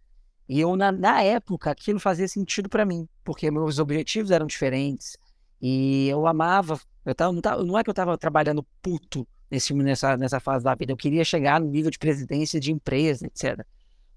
E 0.51 0.59
eu, 0.59 0.75
na, 0.75 0.91
na 0.91 1.21
época, 1.21 1.71
aquilo 1.71 1.97
fazia 1.97 2.27
sentido 2.27 2.67
para 2.67 2.83
mim, 2.83 3.07
porque 3.23 3.49
meus 3.49 3.79
objetivos 3.79 4.31
eram 4.31 4.45
diferentes. 4.45 5.15
E 5.61 6.09
eu 6.09 6.27
amava. 6.27 6.77
Eu 7.05 7.15
tava, 7.15 7.31
não, 7.31 7.39
tava, 7.39 7.63
não 7.63 7.79
é 7.79 7.83
que 7.85 7.89
eu 7.89 7.93
estava 7.93 8.17
trabalhando 8.17 8.61
puto 8.81 9.25
nesse, 9.49 9.73
nessa, 9.73 10.17
nessa 10.17 10.41
fase 10.41 10.65
da 10.65 10.75
vida. 10.75 10.91
Eu 10.91 10.97
queria 10.97 11.23
chegar 11.23 11.57
no 11.61 11.67
nível 11.67 11.89
de 11.89 11.97
presidência 11.97 12.59
de 12.59 12.69
empresa, 12.69 13.27
etc. 13.27 13.65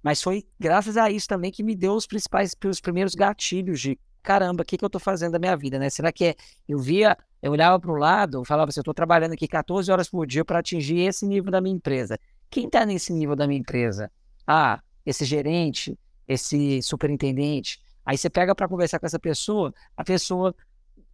Mas 0.02 0.20
foi 0.20 0.44
graças 0.58 0.96
a 0.96 1.08
isso 1.08 1.28
também 1.28 1.52
que 1.52 1.62
me 1.62 1.76
deu 1.76 1.92
os 1.92 2.04
principais, 2.04 2.52
os 2.64 2.80
primeiros 2.80 3.14
gatilhos 3.14 3.80
de 3.80 3.96
caramba, 4.20 4.64
o 4.64 4.66
que, 4.66 4.76
que 4.76 4.84
eu 4.84 4.88
estou 4.88 5.00
fazendo 5.00 5.34
da 5.34 5.38
minha 5.38 5.56
vida, 5.56 5.78
né? 5.78 5.88
Será 5.88 6.10
que 6.10 6.24
é. 6.24 6.34
Eu 6.68 6.80
via, 6.80 7.16
eu 7.40 7.52
olhava 7.52 7.78
para 7.78 7.92
o 7.92 7.96
lado, 7.96 8.44
falava 8.44 8.70
assim, 8.70 8.80
eu 8.80 8.82
estou 8.82 8.94
trabalhando 8.94 9.34
aqui 9.34 9.46
14 9.46 9.88
horas 9.92 10.10
por 10.10 10.26
dia 10.26 10.44
para 10.44 10.58
atingir 10.58 10.98
esse 10.98 11.24
nível 11.24 11.52
da 11.52 11.60
minha 11.60 11.76
empresa. 11.76 12.18
Quem 12.50 12.66
está 12.66 12.84
nesse 12.84 13.12
nível 13.12 13.36
da 13.36 13.46
minha 13.46 13.60
empresa? 13.60 14.10
Ah, 14.44 14.82
esse 15.06 15.24
gerente, 15.24 15.96
esse 16.26 16.82
superintendente. 16.82 17.80
Aí 18.04 18.18
você 18.18 18.28
pega 18.28 18.54
para 18.54 18.68
conversar 18.68 18.98
com 18.98 19.06
essa 19.06 19.18
pessoa, 19.18 19.74
a 19.96 20.04
pessoa 20.04 20.54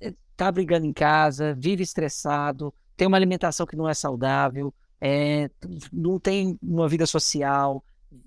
eh, 0.00 0.14
tá 0.36 0.50
brigando 0.50 0.86
em 0.86 0.92
casa, 0.92 1.54
vive 1.54 1.82
estressado, 1.82 2.74
tem 2.96 3.06
uma 3.06 3.16
alimentação 3.16 3.66
que 3.66 3.76
não 3.76 3.88
é 3.88 3.94
saudável, 3.94 4.74
é, 5.00 5.48
não 5.92 6.18
tem 6.18 6.58
uma 6.62 6.88
vida 6.88 7.06
social, 7.06 7.82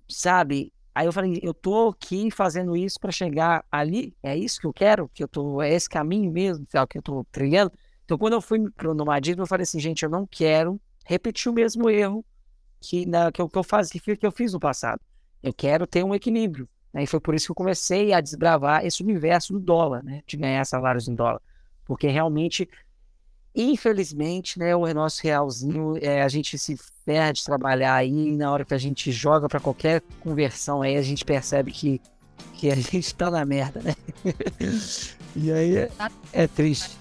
sabe? 0.10 0.74
Aí 0.96 1.06
eu 1.06 1.14
falei, 1.14 1.40
eu 1.42 1.54
tô 1.54 1.90
aqui 1.90 2.32
fazendo 2.32 2.76
isso 2.76 3.00
para 3.00 3.12
chegar 3.12 3.66
ali, 3.72 4.16
é 4.22 4.38
isso 4.38 4.60
que 4.60 4.68
eu 4.68 4.74
quero, 4.74 5.10
que 5.14 5.24
eu 5.24 5.28
tô, 5.28 5.62
é 5.62 5.74
esse 5.74 5.90
caminho 5.90 6.32
mesmo, 6.32 6.66
é 6.74 6.88
que 6.88 6.98
eu 6.98 7.02
tô 7.02 7.26
trilhando. 7.32 7.72
Então, 8.06 8.18
quando 8.18 8.34
eu 8.34 8.42
fui 8.42 8.70
pro 8.72 8.94
nomadismo, 8.94 9.42
eu 9.42 9.48
falei 9.48 9.64
assim, 9.64 9.80
gente, 9.80 10.04
eu 10.04 10.10
não 10.10 10.28
quero 10.28 10.80
repetir 11.06 11.52
o 11.52 11.54
mesmo 11.54 11.90
erro 11.90 12.24
que, 12.82 13.06
na, 13.06 13.32
que, 13.32 13.42
eu, 13.42 13.50
que 13.50 13.58
eu 13.58 13.64
faz, 13.64 13.90
que, 13.90 14.18
que 14.18 14.26
eu 14.26 14.32
fiz 14.32 14.54
no 14.54 14.60
passado. 14.60 15.02
Eu 15.44 15.54
quero 15.54 15.86
ter 15.86 16.04
um 16.04 16.16
equilíbrio. 16.16 16.68
Né? 16.94 17.04
E 17.04 17.08
foi 17.08 17.20
por 17.20 17.36
isso 17.36 17.48
que 17.48 17.52
eu 17.52 17.56
comecei 17.56 18.14
a 18.14 18.22
desbravar 18.22 18.86
esse 18.86 19.04
universo 19.04 19.54
do 19.54 19.60
dólar, 19.60 20.04
né? 20.04 20.22
de 20.26 20.38
ganhar 20.38 20.64
salários 20.66 21.08
em 21.08 21.16
dólar. 21.16 21.42
Porque 21.84 22.08
realmente, 22.08 22.70
infelizmente, 23.54 24.58
né, 24.58 24.76
o 24.76 24.92
nosso 24.94 25.22
realzinho, 25.22 25.98
é, 26.02 26.22
a 26.22 26.30
gente 26.30 26.58
se 26.58 26.78
perde 27.06 27.40
de 27.40 27.46
trabalhar 27.46 27.96
aí, 27.96 28.30
e 28.30 28.38
na 28.38 28.52
hora 28.52 28.64
que 28.64 28.74
a 28.74 28.78
gente 28.78 29.12
joga 29.12 29.50
para 29.50 29.60
qualquer 29.60 30.02
conversão 30.22 30.82
aí, 30.82 30.96
a 30.96 31.02
gente 31.02 31.26
percebe 31.26 31.72
que, 31.72 32.02
que 32.54 32.72
a 32.72 32.76
gente 32.76 33.00
está 33.00 33.30
na 33.30 33.44
merda, 33.44 33.82
né? 33.82 33.96
e 35.36 35.52
aí 35.52 35.76
é, 35.76 35.92
é 36.32 36.48
triste. 36.48 36.98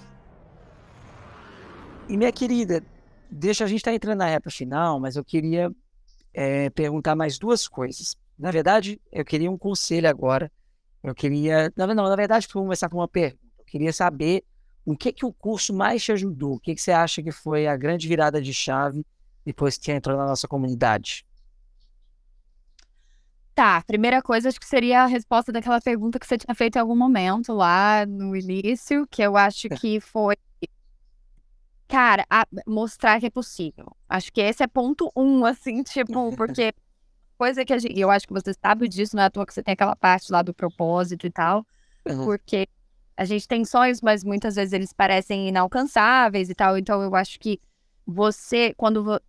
E 2.08 2.16
minha 2.16 2.32
querida, 2.32 2.82
deixa 3.30 3.64
a 3.64 3.66
gente 3.68 3.78
estar 3.78 3.92
tá 3.92 3.94
entrando 3.94 4.18
na 4.18 4.26
reta 4.26 4.50
final, 4.50 4.98
mas 4.98 5.14
eu 5.14 5.24
queria 5.24 5.70
é, 6.34 6.68
perguntar 6.70 7.14
mais 7.14 7.38
duas 7.38 7.68
coisas. 7.68 8.16
Na 8.38 8.50
verdade, 8.50 9.00
eu 9.10 9.24
queria 9.24 9.50
um 9.50 9.58
conselho 9.58 10.08
agora. 10.08 10.50
Eu 11.02 11.14
queria. 11.14 11.72
Não, 11.76 11.86
não 11.88 12.08
na 12.08 12.16
verdade, 12.16 12.46
vamos 12.52 12.66
começar 12.66 12.88
com 12.88 12.98
uma 12.98 13.08
pergunta. 13.08 13.42
Eu 13.58 13.64
queria 13.64 13.92
saber 13.92 14.44
o 14.84 14.96
que, 14.96 15.12
que 15.12 15.24
o 15.24 15.32
curso 15.32 15.72
mais 15.74 16.02
te 16.02 16.12
ajudou. 16.12 16.54
O 16.54 16.60
que, 16.60 16.74
que 16.74 16.80
você 16.80 16.92
acha 16.92 17.22
que 17.22 17.32
foi 17.32 17.66
a 17.66 17.76
grande 17.76 18.08
virada 18.08 18.40
de 18.40 18.52
chave 18.52 19.04
depois 19.44 19.76
que 19.76 19.92
entrou 19.92 20.16
na 20.16 20.26
nossa 20.26 20.48
comunidade? 20.48 21.26
Tá, 23.54 23.82
primeira 23.86 24.22
coisa 24.22 24.48
acho 24.48 24.58
que 24.58 24.66
seria 24.66 25.02
a 25.02 25.06
resposta 25.06 25.52
daquela 25.52 25.80
pergunta 25.80 26.18
que 26.18 26.26
você 26.26 26.38
tinha 26.38 26.54
feito 26.54 26.76
em 26.76 26.78
algum 26.80 26.96
momento 26.96 27.52
lá 27.52 28.06
no 28.06 28.34
início, 28.34 29.06
que 29.10 29.20
eu 29.20 29.36
acho 29.36 29.68
que 29.68 30.00
foi, 30.00 30.36
cara, 31.86 32.26
mostrar 32.66 33.20
que 33.20 33.26
é 33.26 33.30
possível. 33.30 33.94
Acho 34.08 34.32
que 34.32 34.40
esse 34.40 34.62
é 34.62 34.66
ponto 34.66 35.12
um, 35.14 35.44
assim, 35.44 35.82
tipo, 35.82 36.34
porque 36.34 36.72
coisa 37.42 37.64
que 37.64 37.72
a 37.72 37.78
gente. 37.78 37.98
Eu 37.98 38.08
acho 38.08 38.24
que 38.24 38.32
você 38.32 38.54
sabe 38.54 38.88
disso, 38.88 39.16
não 39.16 39.22
é 39.24 39.26
à 39.26 39.30
toa 39.30 39.44
que 39.44 39.52
você 39.52 39.64
tem 39.64 39.72
aquela 39.72 39.96
parte 39.96 40.30
lá 40.30 40.42
do 40.42 40.54
propósito 40.54 41.26
e 41.26 41.30
tal. 41.30 41.66
Uhum. 42.08 42.24
Porque 42.24 42.68
a 43.16 43.24
gente 43.24 43.48
tem 43.48 43.64
sonhos, 43.64 44.00
mas 44.00 44.22
muitas 44.22 44.54
vezes 44.54 44.72
eles 44.72 44.92
parecem 44.92 45.48
inalcançáveis 45.48 46.48
e 46.48 46.54
tal. 46.54 46.78
Então 46.78 47.02
eu 47.02 47.12
acho 47.16 47.40
que 47.40 47.60
você, 48.06 48.72
quando 48.74 49.20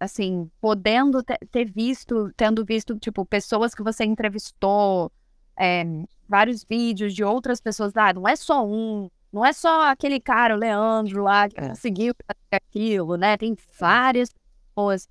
assim, 0.00 0.50
podendo 0.60 1.22
ter 1.22 1.70
visto, 1.70 2.32
tendo 2.36 2.64
visto, 2.64 2.98
tipo, 2.98 3.24
pessoas 3.24 3.72
que 3.72 3.84
você 3.84 4.04
entrevistou, 4.04 5.12
é, 5.56 5.84
vários 6.28 6.64
vídeos 6.64 7.14
de 7.14 7.22
outras 7.22 7.60
pessoas, 7.60 7.96
ah, 7.96 8.12
não 8.12 8.26
é 8.26 8.34
só 8.34 8.66
um, 8.66 9.08
não 9.32 9.46
é 9.46 9.52
só 9.52 9.88
aquele 9.88 10.18
cara, 10.18 10.56
o 10.56 10.58
Leandro 10.58 11.22
lá, 11.22 11.48
que 11.48 11.60
é. 11.60 11.68
conseguiu 11.68 12.12
aquilo, 12.50 13.16
né? 13.16 13.36
Tem 13.36 13.56
várias 13.78 14.30
pessoas 14.74 15.08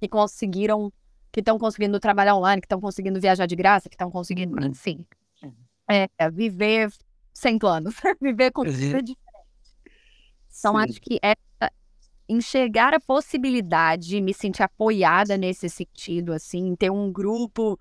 que 0.00 0.08
conseguiram 0.08 0.92
que 1.32 1.40
estão 1.40 1.58
conseguindo 1.58 1.98
trabalhar 1.98 2.36
online, 2.36 2.60
que 2.60 2.66
estão 2.66 2.80
conseguindo 2.80 3.18
viajar 3.18 3.46
de 3.46 3.56
graça, 3.56 3.88
que 3.88 3.94
estão 3.94 4.10
conseguindo, 4.10 4.54
uhum. 4.60 4.68
enfim, 4.68 5.06
uhum. 5.42 5.52
é, 5.90 6.08
é, 6.18 6.30
viver 6.30 6.92
sem 7.32 7.58
planos, 7.58 7.94
viver 8.20 8.52
com 8.52 8.62
vida 8.62 8.76
uhum. 8.76 8.80
diferente. 8.80 9.18
Então, 10.58 10.74
Sim. 10.74 10.84
acho 10.84 11.00
que 11.00 11.18
é 11.22 11.34
enxergar 12.28 12.94
a 12.94 13.00
possibilidade, 13.00 14.20
me 14.20 14.32
sentir 14.32 14.62
apoiada 14.62 15.36
nesse 15.36 15.68
sentido, 15.68 16.32
assim, 16.32 16.76
ter 16.76 16.90
um 16.90 17.10
grupo, 17.10 17.78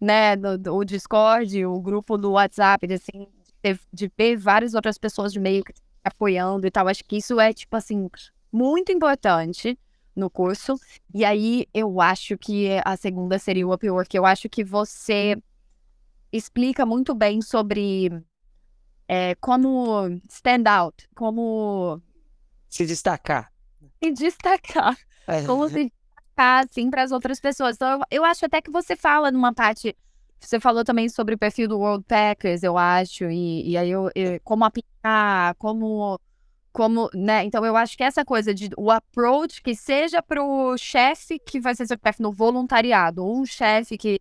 né, 0.00 0.34
no, 0.36 0.74
o 0.74 0.84
Discord, 0.84 1.64
o 1.64 1.80
grupo 1.80 2.16
do 2.18 2.32
WhatsApp, 2.32 2.92
assim, 2.92 3.26
de, 3.62 3.78
de 3.92 4.12
ver 4.16 4.36
várias 4.36 4.74
outras 4.74 4.98
pessoas 4.98 5.32
de 5.32 5.38
meio 5.38 5.62
que 5.62 5.72
apoiando 6.02 6.66
e 6.66 6.70
tal. 6.70 6.88
Acho 6.88 7.04
que 7.04 7.16
isso 7.16 7.40
é, 7.40 7.52
tipo 7.52 7.76
assim, 7.76 8.08
muito 8.52 8.92
importante 8.92 9.78
no 10.14 10.30
curso. 10.30 10.78
E 11.12 11.24
aí 11.24 11.66
eu 11.72 12.00
acho 12.00 12.36
que 12.38 12.68
a 12.84 12.96
segunda 12.96 13.38
seria 13.38 13.66
o 13.66 13.72
Upwork. 13.72 14.16
Eu 14.16 14.26
acho 14.26 14.48
que 14.48 14.64
você 14.64 15.36
explica 16.32 16.84
muito 16.84 17.14
bem 17.14 17.40
sobre 17.40 18.10
é, 19.08 19.34
como 19.36 20.20
stand 20.28 20.64
out, 20.68 21.08
como 21.14 22.00
se 22.74 22.84
destacar. 22.86 23.52
Se 24.02 24.10
destacar. 24.10 24.96
É. 25.28 25.42
Como 25.44 25.68
se 25.68 25.84
destacar, 25.84 26.64
assim, 26.64 26.90
para 26.90 27.04
as 27.04 27.12
outras 27.12 27.38
pessoas. 27.38 27.76
Então, 27.76 27.88
eu, 27.88 28.00
eu 28.10 28.24
acho 28.24 28.44
até 28.44 28.60
que 28.60 28.70
você 28.70 28.96
fala 28.96 29.30
numa 29.30 29.54
parte. 29.54 29.96
Você 30.40 30.58
falou 30.58 30.84
também 30.84 31.08
sobre 31.08 31.36
o 31.36 31.38
perfil 31.38 31.68
do 31.68 31.78
World 31.78 32.04
Packers, 32.04 32.62
eu 32.62 32.76
acho, 32.76 33.30
e, 33.30 33.70
e 33.70 33.78
aí 33.78 33.88
eu, 33.88 34.10
eu, 34.14 34.38
como 34.42 34.64
aplicar, 34.64 35.54
como 35.54 36.20
como, 36.74 37.08
né? 37.14 37.44
Então 37.44 37.64
eu 37.64 37.76
acho 37.76 37.96
que 37.96 38.02
essa 38.02 38.24
coisa 38.24 38.52
de 38.52 38.68
o 38.76 38.90
approach 38.90 39.62
que 39.62 39.76
seja 39.76 40.20
pro 40.20 40.76
chefe 40.76 41.38
que 41.38 41.60
vai 41.60 41.72
ser 41.72 41.86
seu 41.86 41.96
chefe 42.04 42.20
no 42.20 42.32
voluntariado, 42.32 43.24
ou 43.24 43.40
um 43.40 43.46
chefe 43.46 43.96
que, 43.96 44.20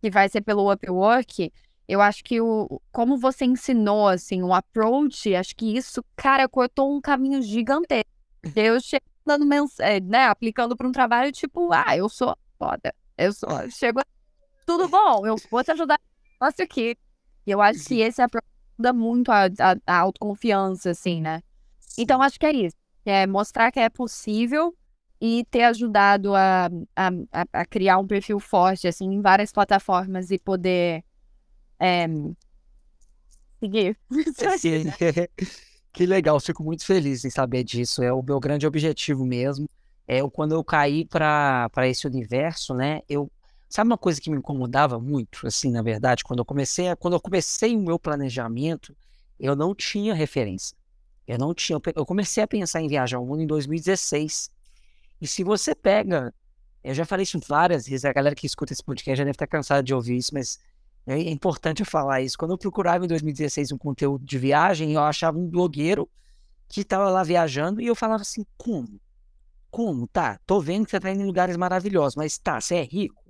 que 0.00 0.08
vai 0.08 0.28
ser 0.28 0.42
pelo 0.42 0.72
Upwork, 0.72 1.52
eu 1.88 2.00
acho 2.00 2.22
que 2.22 2.40
o 2.40 2.80
como 2.92 3.18
você 3.18 3.44
ensinou 3.44 4.06
assim, 4.06 4.44
o 4.44 4.54
approach, 4.54 5.34
acho 5.34 5.56
que 5.56 5.76
isso, 5.76 6.04
cara, 6.14 6.48
cortou 6.48 6.96
um 6.96 7.00
caminho 7.00 7.42
gigantesco. 7.42 8.08
Eu 8.54 8.80
chego 8.80 9.04
dando 9.26 9.44
mensagem, 9.44 10.00
né, 10.02 10.26
aplicando 10.26 10.76
para 10.76 10.86
um 10.86 10.92
trabalho 10.92 11.32
tipo, 11.32 11.72
ah, 11.72 11.96
eu 11.96 12.08
sou 12.08 12.36
foda, 12.56 12.94
eu 13.16 13.32
sou, 13.32 13.48
chego, 13.70 14.00
tudo 14.64 14.88
bom, 14.88 15.26
eu 15.26 15.34
vou 15.50 15.64
te 15.64 15.72
ajudar, 15.72 16.00
nossa 16.40 16.62
aqui. 16.62 16.96
E 17.44 17.50
eu 17.50 17.60
acho 17.60 17.84
que 17.84 17.94
uhum. 17.94 18.06
esse 18.06 18.22
ajuda 18.22 18.92
muito 18.92 19.32
a, 19.32 19.46
a, 19.46 19.76
a 19.84 19.98
autoconfiança, 19.98 20.90
assim, 20.90 21.20
né? 21.20 21.42
Então, 21.98 22.22
acho 22.22 22.38
que 22.38 22.46
é 22.46 22.52
isso. 22.52 22.76
É 23.04 23.26
mostrar 23.26 23.72
que 23.72 23.80
é 23.80 23.88
possível 23.88 24.74
e 25.20 25.44
ter 25.50 25.64
ajudado 25.64 26.34
a, 26.34 26.70
a, 26.94 27.10
a, 27.52 27.66
criar 27.66 27.98
um 27.98 28.06
perfil 28.06 28.38
forte, 28.38 28.86
assim, 28.86 29.06
em 29.06 29.20
várias 29.20 29.50
plataformas 29.50 30.30
e 30.30 30.38
poder 30.38 31.02
é, 31.80 32.06
seguir. 33.58 33.98
que 35.92 36.06
legal, 36.06 36.38
fico 36.38 36.62
muito 36.62 36.86
feliz 36.86 37.24
em 37.24 37.30
saber 37.30 37.64
disso. 37.64 38.00
É 38.00 38.12
o 38.12 38.22
meu 38.22 38.38
grande 38.38 38.66
objetivo 38.66 39.24
mesmo. 39.26 39.68
É 40.06 40.20
quando 40.30 40.52
eu 40.52 40.62
caí 40.62 41.04
para 41.04 41.88
esse 41.88 42.06
universo, 42.06 42.74
né? 42.74 43.02
Eu 43.08 43.30
sabe 43.68 43.90
uma 43.90 43.98
coisa 43.98 44.20
que 44.20 44.30
me 44.30 44.38
incomodava 44.38 45.00
muito, 45.00 45.46
assim, 45.46 45.70
na 45.70 45.82
verdade, 45.82 46.22
quando 46.24 46.38
eu 46.38 46.44
comecei, 46.44 46.88
a, 46.88 46.96
quando 46.96 47.14
eu 47.14 47.20
comecei 47.20 47.76
o 47.76 47.80
meu 47.80 47.98
planejamento, 47.98 48.96
eu 49.38 49.54
não 49.54 49.74
tinha 49.74 50.14
referência. 50.14 50.77
Eu 51.28 51.36
não 51.36 51.52
tinha, 51.52 51.78
eu 51.94 52.06
comecei 52.06 52.42
a 52.42 52.46
pensar 52.46 52.80
em 52.80 52.88
viajar 52.88 53.18
ao 53.18 53.26
mundo 53.26 53.42
em 53.42 53.46
2016. 53.46 54.50
E 55.20 55.26
se 55.26 55.44
você 55.44 55.74
pega, 55.74 56.32
eu 56.82 56.94
já 56.94 57.04
falei 57.04 57.24
isso 57.24 57.38
várias 57.46 57.86
vezes, 57.86 58.06
a 58.06 58.12
galera 58.14 58.34
que 58.34 58.46
escuta 58.46 58.72
esse 58.72 58.82
podcast 58.82 59.18
já 59.18 59.24
deve 59.24 59.34
estar 59.34 59.46
cansada 59.46 59.82
de 59.82 59.92
ouvir 59.92 60.16
isso, 60.16 60.32
mas 60.32 60.58
é 61.06 61.18
importante 61.30 61.80
eu 61.80 61.86
falar 61.86 62.22
isso. 62.22 62.38
Quando 62.38 62.52
eu 62.52 62.58
procurava 62.58 63.04
em 63.04 63.08
2016 63.08 63.72
um 63.72 63.78
conteúdo 63.78 64.24
de 64.24 64.38
viagem, 64.38 64.94
eu 64.94 65.02
achava 65.02 65.38
um 65.38 65.46
blogueiro 65.46 66.08
que 66.66 66.80
estava 66.80 67.10
lá 67.10 67.22
viajando 67.22 67.80
e 67.82 67.86
eu 67.86 67.94
falava 67.94 68.22
assim: 68.22 68.46
como? 68.56 68.98
Como? 69.70 70.06
Tá, 70.06 70.40
tô 70.46 70.60
vendo 70.62 70.86
que 70.86 70.90
você 70.90 70.96
está 70.96 71.10
indo 71.10 71.22
em 71.22 71.26
lugares 71.26 71.58
maravilhosos, 71.58 72.16
mas 72.16 72.38
tá, 72.38 72.58
você 72.58 72.76
é 72.76 72.84
rico? 72.84 73.22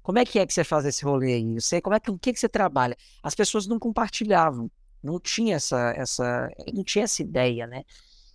Como 0.00 0.18
é 0.18 0.24
que 0.24 0.38
é 0.38 0.46
que 0.46 0.54
você 0.54 0.62
faz 0.62 0.84
esse 0.84 1.04
rolê 1.04 1.34
aí? 1.34 1.54
Você, 1.54 1.80
como 1.80 1.96
é 1.96 2.00
que, 2.00 2.10
o 2.10 2.18
que, 2.18 2.32
que 2.32 2.38
você 2.38 2.48
trabalha? 2.48 2.96
As 3.20 3.34
pessoas 3.34 3.66
não 3.66 3.80
compartilhavam, 3.80 4.70
não 5.02 5.18
tinha 5.18 5.56
essa, 5.56 5.92
essa, 5.96 6.50
não 6.72 6.84
tinha 6.84 7.04
essa 7.04 7.22
ideia, 7.22 7.66
né? 7.66 7.84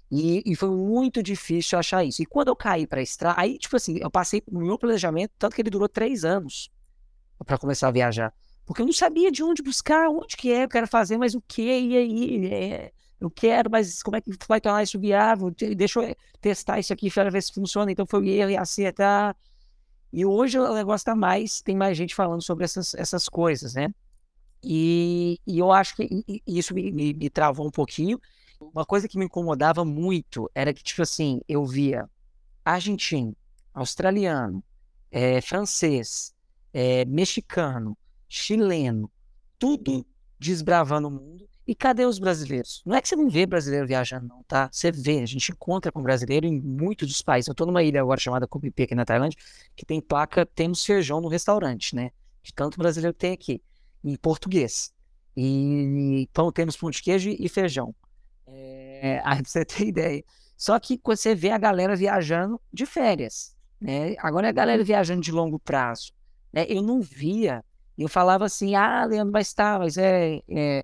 E, 0.10 0.42
e, 0.46 0.56
foi 0.56 0.70
muito 0.70 1.22
difícil 1.22 1.78
achar 1.78 2.04
isso. 2.04 2.22
E 2.22 2.26
quando 2.26 2.48
eu 2.48 2.56
caí 2.56 2.88
para 2.88 3.02
estrada, 3.02 3.40
aí, 3.40 3.58
tipo 3.58 3.76
assim, 3.76 3.98
eu 4.00 4.10
passei 4.10 4.42
no 4.50 4.62
meu 4.62 4.78
planejamento, 4.78 5.34
tanto 5.38 5.54
que 5.54 5.62
ele 5.62 5.70
durou 5.70 5.90
três 5.90 6.24
anos 6.24 6.72
para 7.46 7.58
começar 7.58 7.90
a 7.90 7.92
viajar. 7.92 8.34
Porque 8.66 8.82
eu 8.82 8.86
não 8.86 8.94
sabia 8.94 9.32
de 9.32 9.44
onde 9.44 9.62
buscar, 9.62 10.10
onde 10.10 10.38
que 10.38 10.52
é, 10.52 10.64
eu 10.64 10.70
quero 10.70 10.88
fazer, 10.88 11.18
mas 11.18 11.36
o 11.36 11.42
que, 11.42 11.62
e 11.62 11.98
aí, 11.98 12.46
é, 12.48 12.92
eu 13.20 13.30
quero, 13.30 13.70
mas 13.70 14.02
como 14.02 14.16
é 14.16 14.22
que 14.22 14.32
vai 14.48 14.62
tornar 14.62 14.84
isso 14.84 15.00
viável? 15.00 15.52
Deixa 15.76 16.00
eu 16.00 16.16
testar 16.40 16.80
isso 16.80 16.94
aqui 16.94 17.12
para 17.12 17.30
ver 17.30 17.42
se 17.42 17.54
funciona. 17.54 17.92
Então 17.92 18.06
foi 18.06 18.30
erro 18.30 18.52
e 18.52 18.58
acertar. 18.58 19.36
E 20.14 20.26
hoje 20.26 20.58
o 20.58 20.74
negócio 20.74 21.04
está 21.04 21.16
mais, 21.16 21.62
tem 21.62 21.76
mais 21.76 21.98
gente 21.98 22.16
falando 22.16 22.42
sobre 22.42 22.64
essas, 22.64 22.94
essas 22.94 23.28
coisas, 23.28 23.74
né? 23.74 23.94
E, 24.70 25.40
e 25.48 25.60
eu 25.60 25.72
acho 25.72 25.96
que 25.96 26.42
isso 26.46 26.74
me, 26.74 26.92
me, 26.92 27.14
me 27.14 27.30
travou 27.30 27.66
um 27.66 27.72
pouquinho. 27.72 28.20
Uma 28.60 28.86
coisa 28.86 29.08
que 29.08 29.18
me 29.18 29.24
incomodava 29.24 29.86
muito 29.86 30.52
era 30.54 30.74
que, 30.74 30.84
tipo 30.84 31.02
assim, 31.02 31.40
eu 31.48 31.66
via 31.66 32.10
argentino, 32.66 33.34
australiano, 33.74 34.62
é, 35.10 35.40
francês, 35.40 36.36
é, 36.74 37.06
mexicano, 37.06 37.98
chileno, 38.28 39.10
tudo 39.58 40.06
desbravando 40.38 41.08
o 41.08 41.12
mundo. 41.12 41.48
E 41.66 41.74
cadê 41.74 42.06
os 42.06 42.20
brasileiros? 42.20 42.84
Não 42.86 42.94
é 42.94 43.02
que 43.02 43.08
você 43.08 43.16
não 43.16 43.30
vê 43.30 43.46
brasileiro 43.46 43.88
viajando, 43.88 44.28
não, 44.28 44.44
tá? 44.44 44.70
Você 44.70 44.92
vê, 44.92 45.22
a 45.22 45.26
gente 45.26 45.50
encontra 45.54 45.94
com 45.94 46.04
brasileiro 46.04 46.46
em 46.46 46.60
muitos 46.60 47.08
dos 47.08 47.22
países. 47.22 47.48
Eu 47.48 47.56
tô 47.56 47.66
numa 47.66 47.84
ilha 47.84 48.02
agora 48.02 48.20
chamada 48.20 48.46
Cupipi, 48.46 48.84
aqui 48.84 48.96
na 48.96 49.06
Tailândia, 49.06 49.40
que 49.78 49.86
tem 49.86 50.02
placa, 50.02 50.46
temos 50.46 50.84
feijão 50.84 51.22
no 51.22 51.30
restaurante, 51.30 51.96
né? 51.96 52.12
De 52.44 52.54
tanto 52.54 52.78
brasileiro 52.78 53.14
que 53.14 53.20
tem 53.20 53.32
aqui, 53.32 53.62
em 54.10 54.16
português. 54.16 54.94
E 55.36 56.28
pão, 56.34 56.52
temos 56.52 56.76
pão 56.76 56.90
de 56.90 57.02
queijo 57.02 57.30
e 57.30 57.48
feijão. 57.48 57.94
É, 58.48 59.22
aí 59.26 59.42
pra 59.42 59.50
você 59.50 59.66
ter 59.66 59.88
ideia. 59.88 60.24
Só 60.56 60.80
que 60.80 61.00
você 61.04 61.36
vê 61.36 61.52
a 61.52 61.58
galera 61.58 61.96
viajando 61.96 62.60
de 62.74 62.86
férias, 62.86 63.56
né? 63.80 64.16
Agora 64.20 64.48
é 64.48 64.50
a 64.50 64.54
galera 64.54 64.84
viajando 64.84 65.22
de 65.22 65.32
longo 65.32 65.60
prazo. 65.60 66.12
Né? 66.52 66.66
Eu 66.68 66.82
não 66.82 67.00
via, 67.00 67.64
eu 67.96 68.08
falava 68.08 68.46
assim, 68.46 68.74
ah, 68.74 69.06
Leandro, 69.06 69.32
mas 69.32 69.54
tá, 69.54 69.78
mas 69.78 69.98
é, 69.98 70.42
é 70.50 70.84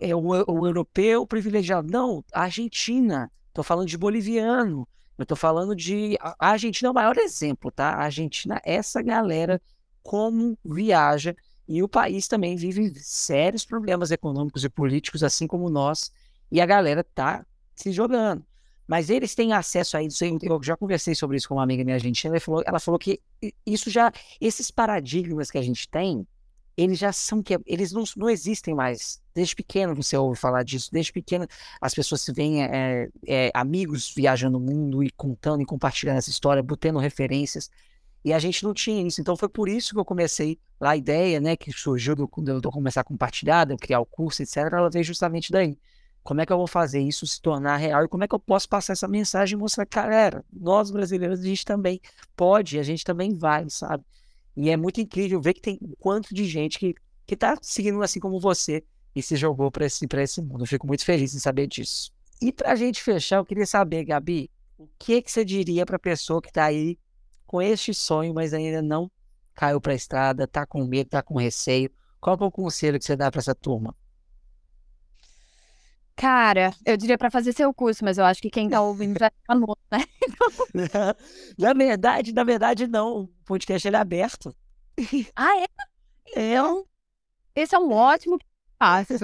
é 0.00 0.14
o, 0.14 0.20
o 0.20 0.66
europeu 0.66 1.26
privilegiado. 1.26 1.90
Não, 1.90 2.24
a 2.32 2.42
Argentina. 2.42 3.30
Estou 3.48 3.64
falando 3.64 3.88
de 3.88 3.96
boliviano. 3.96 4.86
Eu 5.16 5.22
estou 5.22 5.36
falando 5.36 5.74
de. 5.74 6.16
A 6.20 6.50
Argentina 6.50 6.88
é 6.88 6.90
o 6.90 6.94
maior 6.94 7.16
exemplo, 7.16 7.70
tá? 7.70 7.90
A 7.90 8.04
Argentina, 8.04 8.60
essa 8.64 9.00
galera, 9.00 9.60
como 10.02 10.58
viaja. 10.64 11.34
E 11.66 11.82
o 11.82 11.88
país 11.88 12.28
também 12.28 12.56
vive 12.56 12.92
sérios 12.96 13.64
problemas 13.64 14.10
econômicos 14.10 14.64
e 14.64 14.68
políticos, 14.68 15.22
assim 15.22 15.46
como 15.46 15.70
nós. 15.70 16.12
E 16.50 16.60
a 16.60 16.66
galera 16.66 17.02
tá 17.02 17.44
se 17.74 17.90
jogando. 17.90 18.44
Mas 18.86 19.08
eles 19.08 19.34
têm 19.34 19.52
acesso 19.52 19.96
a 19.96 20.02
isso. 20.02 20.24
Eu 20.42 20.62
já 20.62 20.76
conversei 20.76 21.14
sobre 21.14 21.36
isso 21.36 21.48
com 21.48 21.54
uma 21.54 21.62
amiga 21.62 21.82
minha 21.82 21.96
argentina. 21.96 22.34
Ela 22.34 22.40
falou, 22.40 22.62
ela 22.66 22.78
falou 22.78 22.98
que 22.98 23.20
isso 23.64 23.88
já. 23.88 24.12
Esses 24.40 24.70
paradigmas 24.70 25.50
que 25.50 25.56
a 25.56 25.62
gente 25.62 25.88
tem, 25.88 26.26
eles 26.76 26.98
já 26.98 27.12
são 27.12 27.42
que 27.42 27.58
eles 27.64 27.92
não, 27.92 28.04
não 28.16 28.28
existem 28.28 28.74
mais. 28.74 29.22
Desde 29.34 29.54
pequeno 29.54 29.94
você 29.94 30.16
ouve 30.16 30.38
falar 30.38 30.62
disso, 30.64 30.90
desde 30.92 31.12
pequeno 31.12 31.46
as 31.80 31.94
pessoas 31.94 32.20
se 32.20 32.32
veem 32.32 32.62
é, 32.64 33.08
é, 33.26 33.50
amigos 33.54 34.12
viajando 34.14 34.58
o 34.58 34.60
mundo 34.60 35.02
e 35.02 35.10
contando 35.10 35.62
e 35.62 35.66
compartilhando 35.66 36.18
essa 36.18 36.30
história, 36.30 36.62
botando 36.62 36.98
referências. 36.98 37.70
E 38.24 38.32
a 38.32 38.38
gente 38.38 38.64
não 38.64 38.72
tinha 38.72 39.06
isso. 39.06 39.20
Então 39.20 39.36
foi 39.36 39.48
por 39.48 39.68
isso 39.68 39.92
que 39.92 40.00
eu 40.00 40.04
comecei 40.04 40.58
lá 40.80 40.90
a 40.90 40.96
ideia, 40.96 41.40
né, 41.40 41.56
que 41.56 41.70
surgiu 41.72 42.16
do, 42.16 42.26
do, 42.26 42.60
do 42.60 42.70
começar 42.70 43.02
a 43.02 43.04
compartilhar, 43.04 43.66
criar 43.76 44.00
o 44.00 44.06
curso, 44.06 44.42
etc. 44.42 44.56
Ela 44.72 44.88
veio 44.88 45.04
justamente 45.04 45.52
daí. 45.52 45.78
Como 46.22 46.40
é 46.40 46.46
que 46.46 46.52
eu 46.52 46.56
vou 46.56 46.66
fazer 46.66 47.00
isso 47.00 47.26
se 47.26 47.38
tornar 47.38 47.76
real 47.76 48.02
e 48.04 48.08
como 48.08 48.24
é 48.24 48.28
que 48.28 48.34
eu 48.34 48.38
posso 48.38 48.66
passar 48.66 48.94
essa 48.94 49.06
mensagem 49.06 49.58
e 49.58 49.60
mostrar, 49.60 49.84
cara, 49.84 50.42
nós 50.50 50.90
brasileiros 50.90 51.40
a 51.40 51.44
gente 51.44 51.66
também 51.66 52.00
pode, 52.34 52.78
a 52.78 52.82
gente 52.82 53.04
também 53.04 53.34
vai, 53.34 53.68
sabe? 53.68 54.02
E 54.56 54.70
é 54.70 54.76
muito 54.76 55.02
incrível 55.02 55.38
ver 55.38 55.52
que 55.52 55.60
tem 55.60 55.78
um 55.82 55.92
quanto 55.98 56.34
de 56.34 56.46
gente 56.46 56.78
que, 56.78 56.94
que 57.26 57.36
tá 57.36 57.58
seguindo 57.60 58.02
assim 58.02 58.20
como 58.20 58.40
você 58.40 58.82
e 59.14 59.22
se 59.22 59.36
jogou 59.36 59.70
para 59.70 59.84
esse, 59.84 60.06
esse 60.10 60.40
mundo. 60.40 60.62
Eu 60.62 60.66
fico 60.66 60.86
muito 60.86 61.04
feliz 61.04 61.34
em 61.34 61.38
saber 61.38 61.66
disso. 61.66 62.10
E 62.40 62.50
para 62.50 62.72
a 62.72 62.76
gente 62.76 63.02
fechar, 63.02 63.36
eu 63.36 63.44
queria 63.44 63.66
saber, 63.66 64.04
Gabi, 64.04 64.50
o 64.78 64.88
que, 64.98 65.20
que 65.20 65.30
você 65.30 65.44
diria 65.44 65.84
para 65.84 65.96
a 65.96 66.00
pessoa 66.00 66.40
que 66.40 66.48
está 66.48 66.64
aí 66.64 66.98
com 67.54 67.62
este 67.62 67.94
sonho, 67.94 68.34
mas 68.34 68.52
ainda 68.52 68.82
não 68.82 69.08
caiu 69.54 69.80
para 69.80 69.92
a 69.92 69.94
estrada, 69.94 70.42
está 70.42 70.66
com 70.66 70.84
medo, 70.84 71.06
está 71.06 71.22
com 71.22 71.38
receio? 71.38 71.88
Qual 72.20 72.36
é 72.36 72.44
o 72.44 72.50
conselho 72.50 72.98
que 72.98 73.04
você 73.04 73.14
dá 73.14 73.30
para 73.30 73.38
essa 73.38 73.54
turma? 73.54 73.94
Cara, 76.16 76.74
eu 76.84 76.96
diria 76.96 77.16
para 77.16 77.30
fazer 77.30 77.52
seu 77.52 77.72
curso, 77.72 78.04
mas 78.04 78.18
eu 78.18 78.24
acho 78.24 78.42
que 78.42 78.50
quem 78.50 78.68
tá 78.68 78.82
ouvindo 78.82 79.16
já 79.20 79.30
tá 79.30 79.54
no, 79.54 79.76
né? 79.88 80.00
na 81.56 81.72
verdade, 81.72 82.32
na 82.32 82.42
verdade, 82.42 82.88
não. 82.88 83.20
O 83.20 83.28
podcast 83.44 83.86
ele 83.86 83.96
é 83.96 84.00
aberto. 84.00 84.52
Ah, 85.36 85.56
é? 85.60 85.66
Então, 86.36 86.84
esse 87.54 87.72
é 87.72 87.78
um 87.78 87.92
ótimo 87.92 88.36
passo. 88.76 89.14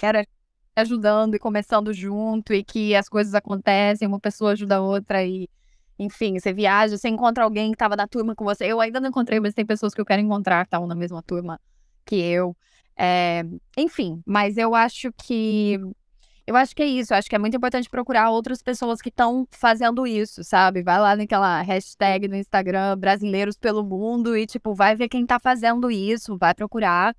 Era 0.00 0.26
ajudando 0.74 1.34
e 1.34 1.38
começando 1.38 1.92
junto 1.92 2.54
e 2.54 2.64
que 2.64 2.94
as 2.94 3.06
coisas 3.06 3.34
acontecem, 3.34 4.08
uma 4.08 4.18
pessoa 4.18 4.52
ajuda 4.52 4.76
a 4.76 4.80
outra 4.80 5.22
e, 5.22 5.46
enfim, 5.98 6.38
você 6.38 6.52
viaja, 6.52 6.96
você 6.96 7.08
encontra 7.08 7.44
alguém 7.44 7.70
que 7.70 7.76
estava 7.76 7.96
na 7.96 8.06
turma 8.06 8.34
com 8.34 8.44
você. 8.44 8.66
Eu 8.66 8.80
ainda 8.80 9.00
não 9.00 9.08
encontrei, 9.08 9.38
mas 9.40 9.54
tem 9.54 9.64
pessoas 9.64 9.94
que 9.94 10.00
eu 10.00 10.04
quero 10.04 10.22
encontrar 10.22 10.64
que 10.64 10.68
estavam 10.68 10.86
na 10.86 10.94
mesma 10.94 11.22
turma 11.22 11.60
que 12.04 12.16
eu. 12.16 12.56
É, 12.96 13.44
enfim, 13.76 14.22
mas 14.26 14.56
eu 14.56 14.74
acho 14.74 15.12
que. 15.12 15.78
Eu 16.44 16.56
acho 16.56 16.74
que 16.74 16.82
é 16.82 16.86
isso. 16.86 17.12
Eu 17.12 17.18
acho 17.18 17.28
que 17.28 17.36
é 17.36 17.38
muito 17.38 17.56
importante 17.56 17.88
procurar 17.88 18.30
outras 18.30 18.62
pessoas 18.62 19.00
que 19.00 19.08
estão 19.08 19.46
fazendo 19.52 20.06
isso, 20.06 20.42
sabe? 20.42 20.82
Vai 20.82 20.98
lá 20.98 21.14
naquela 21.14 21.62
hashtag 21.62 22.26
no 22.26 22.36
Instagram, 22.36 22.98
brasileiros 22.98 23.56
pelo 23.56 23.84
mundo, 23.84 24.36
e, 24.36 24.46
tipo, 24.46 24.74
vai 24.74 24.96
ver 24.96 25.08
quem 25.08 25.24
tá 25.24 25.38
fazendo 25.38 25.90
isso, 25.90 26.36
vai 26.36 26.54
procurar. 26.54 27.14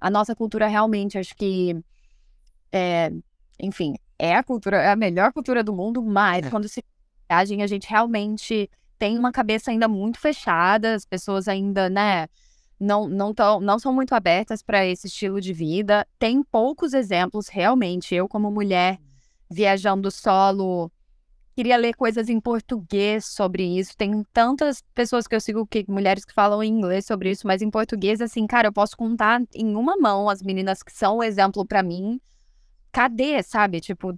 A 0.00 0.10
nossa 0.10 0.34
cultura 0.34 0.66
realmente, 0.66 1.18
acho 1.18 1.34
que. 1.36 1.76
É, 2.72 3.12
enfim, 3.60 3.94
é 4.18 4.34
a 4.36 4.42
cultura, 4.42 4.78
é 4.78 4.90
a 4.90 4.96
melhor 4.96 5.32
cultura 5.32 5.62
do 5.62 5.72
mundo, 5.74 6.02
mas 6.02 6.46
é. 6.46 6.50
quando 6.50 6.68
se 6.68 6.82
a 7.32 7.66
gente 7.66 7.88
realmente 7.88 8.68
tem 8.98 9.18
uma 9.18 9.32
cabeça 9.32 9.70
ainda 9.70 9.88
muito 9.88 10.18
fechada, 10.18 10.94
as 10.94 11.04
pessoas 11.04 11.48
ainda, 11.48 11.88
né? 11.88 12.28
não, 12.82 13.08
não, 13.08 13.32
tão, 13.32 13.60
não 13.60 13.78
são 13.78 13.92
muito 13.92 14.12
abertas 14.12 14.60
para 14.60 14.84
esse 14.84 15.06
estilo 15.06 15.40
de 15.40 15.52
vida. 15.52 16.06
Tem 16.18 16.42
poucos 16.42 16.92
exemplos, 16.92 17.46
realmente. 17.48 18.12
Eu, 18.14 18.28
como 18.28 18.50
mulher, 18.50 18.98
viajando 19.48 20.10
solo, 20.10 20.90
queria 21.54 21.76
ler 21.76 21.94
coisas 21.94 22.28
em 22.28 22.40
português 22.40 23.24
sobre 23.24 23.62
isso. 23.78 23.96
Tem 23.96 24.24
tantas 24.32 24.82
pessoas 24.94 25.28
que 25.28 25.34
eu 25.34 25.40
sigo, 25.40 25.64
que, 25.64 25.84
mulheres 25.88 26.24
que 26.24 26.34
falam 26.34 26.62
em 26.62 26.72
inglês 26.72 27.06
sobre 27.06 27.30
isso, 27.30 27.46
mas 27.46 27.62
em 27.62 27.70
português, 27.70 28.20
assim, 28.20 28.46
cara, 28.48 28.68
eu 28.68 28.72
posso 28.72 28.96
contar 28.96 29.40
em 29.54 29.76
uma 29.76 29.96
mão 29.96 30.28
as 30.28 30.42
meninas 30.42 30.82
que 30.82 30.92
são 30.92 31.22
exemplo 31.22 31.64
para 31.64 31.84
mim. 31.84 32.20
Cadê, 32.90 33.42
sabe? 33.44 33.80
Tipo, 33.80 34.12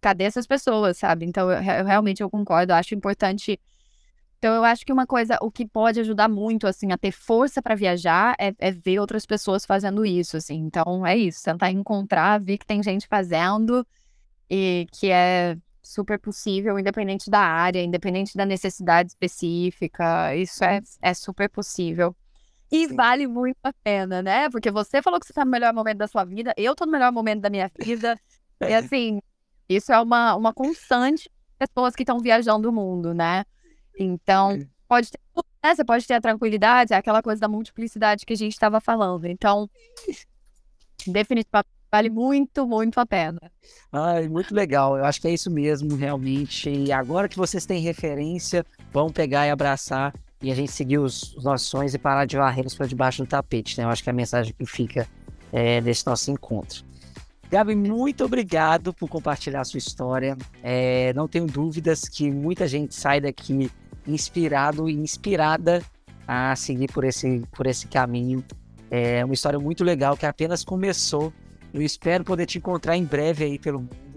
cadê 0.00 0.24
essas 0.24 0.46
pessoas, 0.46 0.98
sabe? 0.98 1.26
Então, 1.26 1.50
eu, 1.50 1.62
eu 1.62 1.84
realmente 1.84 2.22
eu 2.22 2.30
concordo, 2.30 2.72
eu 2.72 2.76
acho 2.76 2.94
importante. 2.94 3.60
Então, 4.38 4.54
eu 4.54 4.64
acho 4.64 4.86
que 4.86 4.92
uma 4.92 5.06
coisa, 5.06 5.38
o 5.42 5.50
que 5.50 5.66
pode 5.66 6.00
ajudar 6.00 6.28
muito, 6.28 6.66
assim, 6.66 6.92
a 6.92 6.98
ter 6.98 7.12
força 7.12 7.60
para 7.60 7.74
viajar 7.74 8.34
é, 8.38 8.54
é, 8.58 8.70
ver 8.70 8.98
outras 8.98 9.26
pessoas 9.26 9.66
fazendo 9.66 10.04
isso, 10.04 10.36
assim. 10.36 10.56
Então, 10.56 11.06
é 11.06 11.16
isso, 11.16 11.44
tentar 11.44 11.70
encontrar, 11.70 12.40
ver 12.40 12.58
que 12.58 12.66
tem 12.66 12.82
gente 12.82 13.06
fazendo 13.06 13.86
e 14.48 14.86
que 14.92 15.10
é 15.10 15.56
super 15.82 16.18
possível, 16.18 16.78
independente 16.78 17.30
da 17.30 17.40
área, 17.40 17.82
independente 17.82 18.36
da 18.36 18.46
necessidade 18.46 19.10
específica. 19.10 20.34
Isso 20.34 20.64
é, 20.64 20.80
é 21.02 21.14
super 21.14 21.48
possível. 21.48 22.16
E 22.70 22.88
Sim. 22.88 22.94
vale 22.94 23.26
muito 23.26 23.58
a 23.64 23.72
pena, 23.72 24.22
né? 24.22 24.48
Porque 24.48 24.70
você 24.70 25.02
falou 25.02 25.18
que 25.18 25.26
você 25.26 25.32
tá 25.32 25.44
no 25.44 25.50
melhor 25.50 25.74
momento 25.74 25.98
da 25.98 26.06
sua 26.06 26.24
vida, 26.24 26.54
eu 26.56 26.74
tô 26.74 26.86
no 26.86 26.92
melhor 26.92 27.12
momento 27.12 27.40
da 27.40 27.50
minha 27.50 27.70
vida. 27.78 28.18
e 28.60 28.72
assim, 28.72 29.20
isso 29.70 29.92
é 29.92 30.00
uma, 30.00 30.34
uma 30.34 30.52
constante 30.52 31.24
de 31.24 31.66
pessoas 31.66 31.94
que 31.94 32.02
estão 32.02 32.18
viajando 32.18 32.68
o 32.68 32.72
mundo, 32.72 33.14
né? 33.14 33.44
Então, 33.98 34.58
pode 34.88 35.10
ter, 35.10 35.20
né? 35.62 35.74
Você 35.74 35.84
pode 35.84 36.06
ter 36.06 36.14
a 36.14 36.20
tranquilidade, 36.20 36.92
é 36.92 36.96
aquela 36.96 37.22
coisa 37.22 37.40
da 37.40 37.48
multiplicidade 37.48 38.26
que 38.26 38.32
a 38.32 38.36
gente 38.36 38.52
estava 38.52 38.80
falando. 38.80 39.26
Então, 39.26 39.68
definitivamente 41.06 41.80
vale 41.90 42.08
muito, 42.08 42.66
muito 42.66 43.00
a 43.00 43.06
pena. 43.06 43.40
Ai, 43.92 44.28
muito 44.28 44.54
legal. 44.54 44.96
Eu 44.96 45.04
acho 45.04 45.20
que 45.20 45.28
é 45.28 45.32
isso 45.32 45.50
mesmo, 45.50 45.96
realmente. 45.96 46.70
E 46.70 46.92
agora 46.92 47.28
que 47.28 47.36
vocês 47.36 47.66
têm 47.66 47.80
referência, 47.80 48.64
vão 48.92 49.10
pegar 49.10 49.46
e 49.46 49.50
abraçar 49.50 50.14
e 50.42 50.50
a 50.50 50.54
gente 50.54 50.72
seguir 50.72 50.98
os, 50.98 51.34
os 51.34 51.44
nossos 51.44 51.68
sonhos 51.68 51.92
e 51.94 51.98
parar 51.98 52.24
de 52.24 52.36
varrê-los 52.36 52.74
para 52.74 52.86
debaixo 52.86 53.22
do 53.22 53.28
tapete, 53.28 53.76
né? 53.76 53.84
Eu 53.84 53.88
acho 53.88 54.02
que 54.02 54.08
é 54.08 54.12
a 54.12 54.14
mensagem 54.14 54.54
que 54.56 54.64
fica 54.64 55.06
é, 55.52 55.80
desse 55.80 56.06
nosso 56.06 56.30
encontro. 56.30 56.84
Gabi, 57.50 57.74
muito 57.74 58.24
obrigado 58.24 58.94
por 58.94 59.08
compartilhar 59.08 59.62
a 59.62 59.64
sua 59.64 59.78
história. 59.78 60.36
É, 60.62 61.12
não 61.14 61.26
tenho 61.26 61.46
dúvidas 61.46 62.08
que 62.08 62.30
muita 62.30 62.68
gente 62.68 62.94
sai 62.94 63.20
daqui 63.20 63.70
inspirado 64.06 64.88
e 64.88 64.94
inspirada 64.94 65.82
a 66.26 66.54
seguir 66.54 66.92
por 66.92 67.04
esse, 67.04 67.42
por 67.52 67.66
esse 67.66 67.88
caminho. 67.88 68.44
É 68.90 69.24
uma 69.24 69.34
história 69.34 69.58
muito 69.58 69.82
legal 69.82 70.16
que 70.16 70.26
apenas 70.26 70.64
começou. 70.64 71.32
Eu 71.74 71.82
espero 71.82 72.24
poder 72.24 72.46
te 72.46 72.58
encontrar 72.58 72.96
em 72.96 73.04
breve 73.04 73.44
aí 73.44 73.58
pelo 73.58 73.80
mundo 73.80 74.10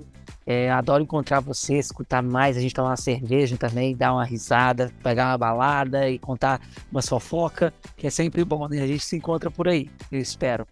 é, 0.45 0.69
adoro 0.69 1.03
encontrar 1.03 1.39
você, 1.39 1.75
escutar 1.75 2.21
mais, 2.21 2.57
a 2.57 2.59
gente 2.59 2.73
tomar 2.73 2.89
uma 2.89 2.97
cerveja 2.97 3.57
também, 3.57 3.95
dar 3.95 4.13
uma 4.13 4.25
risada, 4.25 4.91
pegar 5.01 5.31
uma 5.31 5.37
balada 5.37 6.09
e 6.09 6.19
contar 6.19 6.61
uma 6.91 7.01
fofoca, 7.01 7.73
que 7.95 8.07
é 8.07 8.09
sempre 8.09 8.43
bom, 8.43 8.67
né? 8.67 8.81
A 8.81 8.87
gente 8.87 9.03
se 9.03 9.15
encontra 9.15 9.49
por 9.49 9.67
aí, 9.67 9.89
eu 10.11 10.19
espero. 10.19 10.67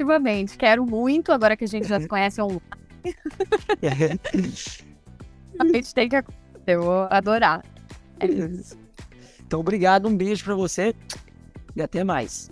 Definitivamente, 0.00 0.56
quero 0.56 0.86
muito, 0.86 1.30
agora 1.30 1.54
que 1.54 1.64
a 1.64 1.68
gente 1.68 1.86
já 1.86 2.00
se 2.00 2.08
conhece 2.08 2.40
online. 2.40 2.62
a 5.58 5.64
gente 5.66 5.94
tem 5.94 6.08
que 6.08 6.16
acontecer, 6.16 6.64
eu 6.68 6.82
vou 6.82 7.06
adorar. 7.10 7.62
É 8.18 8.26
então, 9.44 9.60
obrigado, 9.60 10.08
um 10.08 10.16
beijo 10.16 10.42
para 10.42 10.54
você 10.54 10.94
e 11.76 11.82
até 11.82 12.02
mais. 12.02 12.50